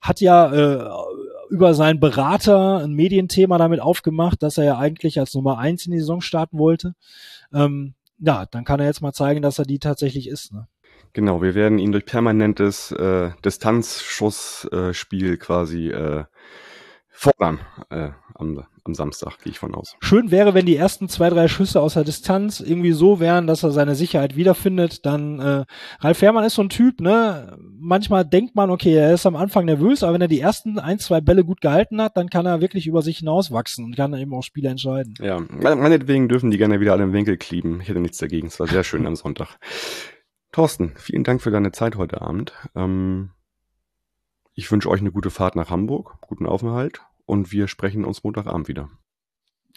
hat 0.00 0.20
ja 0.20 0.52
äh, 0.52 0.88
über 1.50 1.74
seinen 1.74 2.00
Berater 2.00 2.84
ein 2.84 2.92
Medienthema 2.92 3.58
damit 3.58 3.80
aufgemacht, 3.80 4.42
dass 4.42 4.58
er 4.58 4.64
ja 4.64 4.78
eigentlich 4.78 5.18
als 5.18 5.34
Nummer 5.34 5.58
eins 5.58 5.86
in 5.86 5.92
die 5.92 5.98
Saison 5.98 6.20
starten 6.20 6.58
wollte. 6.58 6.94
Ähm, 7.52 7.94
ja, 8.18 8.46
dann 8.46 8.64
kann 8.64 8.80
er 8.80 8.86
jetzt 8.86 9.02
mal 9.02 9.12
zeigen, 9.12 9.42
dass 9.42 9.58
er 9.58 9.64
die 9.64 9.78
tatsächlich 9.78 10.28
ist. 10.28 10.52
Ne? 10.52 10.66
Genau, 11.12 11.42
wir 11.42 11.54
werden 11.54 11.78
ihn 11.78 11.92
durch 11.92 12.04
permanentes 12.04 12.92
äh, 12.92 13.30
Distanzschussspiel 13.44 15.32
äh, 15.32 15.36
quasi 15.36 15.88
äh, 15.88 16.24
fordern 17.16 17.60
äh, 17.90 18.10
am, 18.34 18.62
am 18.84 18.94
Samstag, 18.94 19.38
gehe 19.42 19.50
ich 19.50 19.58
von 19.58 19.74
aus. 19.74 19.96
Schön 20.00 20.30
wäre, 20.30 20.52
wenn 20.52 20.66
die 20.66 20.76
ersten 20.76 21.08
zwei, 21.08 21.30
drei 21.30 21.48
Schüsse 21.48 21.80
aus 21.80 21.94
der 21.94 22.04
Distanz 22.04 22.60
irgendwie 22.60 22.92
so 22.92 23.20
wären, 23.20 23.46
dass 23.46 23.62
er 23.62 23.70
seine 23.70 23.94
Sicherheit 23.94 24.36
wiederfindet. 24.36 25.06
Dann 25.06 25.40
äh, 25.40 25.64
Ralf 26.00 26.18
Fährmann 26.18 26.44
ist 26.44 26.54
so 26.54 26.62
ein 26.62 26.68
Typ, 26.68 27.00
ne? 27.00 27.56
Manchmal 27.78 28.24
denkt 28.24 28.54
man, 28.54 28.70
okay, 28.70 28.94
er 28.94 29.14
ist 29.14 29.24
am 29.24 29.34
Anfang 29.34 29.64
nervös, 29.64 30.02
aber 30.02 30.12
wenn 30.12 30.20
er 30.20 30.28
die 30.28 30.40
ersten 30.40 30.78
ein, 30.78 30.98
zwei 30.98 31.20
Bälle 31.20 31.44
gut 31.44 31.62
gehalten 31.62 32.00
hat, 32.02 32.16
dann 32.16 32.28
kann 32.28 32.44
er 32.46 32.60
wirklich 32.60 32.86
über 32.86 33.00
sich 33.00 33.18
hinauswachsen 33.18 33.84
und 33.84 33.96
kann 33.96 34.14
eben 34.14 34.34
auch 34.34 34.42
Spiele 34.42 34.68
entscheiden. 34.68 35.14
Ja, 35.20 35.40
meinetwegen 35.40 36.28
dürfen 36.28 36.50
die 36.50 36.58
gerne 36.58 36.80
wieder 36.80 36.92
alle 36.92 37.04
im 37.04 37.14
Winkel 37.14 37.38
kleben. 37.38 37.80
Ich 37.80 37.88
hätte 37.88 38.00
nichts 38.00 38.18
dagegen. 38.18 38.48
Es 38.48 38.60
war 38.60 38.66
sehr 38.66 38.84
schön 38.84 39.06
am 39.06 39.16
Sonntag. 39.16 39.56
Thorsten, 40.52 40.92
vielen 40.96 41.24
Dank 41.24 41.42
für 41.42 41.50
deine 41.50 41.72
Zeit 41.72 41.96
heute 41.96 42.20
Abend. 42.20 42.52
Ähm, 42.74 43.30
ich 44.56 44.72
wünsche 44.72 44.90
euch 44.90 45.00
eine 45.00 45.12
gute 45.12 45.30
Fahrt 45.30 45.54
nach 45.54 45.70
Hamburg, 45.70 46.16
guten 46.22 46.46
Aufenthalt 46.46 47.02
und 47.26 47.52
wir 47.52 47.68
sprechen 47.68 48.04
uns 48.04 48.24
Montagabend 48.24 48.66
wieder. 48.66 48.88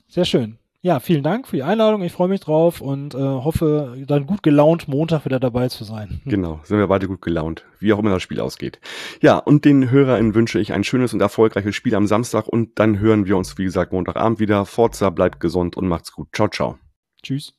Sehr 0.07 0.25
schön. 0.25 0.57
Ja, 0.81 1.01
vielen 1.01 1.23
Dank 1.23 1.45
für 1.45 1.57
die 1.57 1.63
Einladung. 1.63 2.01
Ich 2.03 2.13
freue 2.13 2.29
mich 2.29 2.39
drauf 2.39 2.79
und 2.79 3.13
äh, 3.13 3.17
hoffe, 3.17 4.01
dann 4.07 4.25
gut 4.25 4.41
gelaunt 4.41 4.87
Montag 4.87 5.25
wieder 5.25 5.41
dabei 5.41 5.67
zu 5.67 5.83
sein. 5.83 6.21
Genau, 6.23 6.61
sind 6.63 6.77
wir 6.77 6.87
beide 6.87 7.09
gut 7.09 7.21
gelaunt, 7.21 7.65
wie 7.79 7.91
auch 7.91 7.99
immer 7.99 8.11
das 8.11 8.23
Spiel 8.23 8.39
ausgeht. 8.39 8.79
Ja, 9.21 9.37
und 9.37 9.65
den 9.65 9.91
HörerInnen 9.91 10.35
wünsche 10.35 10.57
ich 10.57 10.71
ein 10.71 10.85
schönes 10.85 11.13
und 11.13 11.19
erfolgreiches 11.19 11.75
Spiel 11.75 11.95
am 11.95 12.07
Samstag 12.07 12.47
und 12.47 12.79
dann 12.79 12.99
hören 12.99 13.25
wir 13.25 13.35
uns, 13.35 13.57
wie 13.57 13.65
gesagt, 13.65 13.91
Montagabend 13.91 14.39
wieder. 14.39 14.65
Forza, 14.65 15.09
bleibt 15.09 15.41
gesund 15.41 15.75
und 15.75 15.89
macht's 15.89 16.13
gut. 16.13 16.29
Ciao, 16.33 16.47
ciao. 16.47 16.79
Tschüss. 17.21 17.58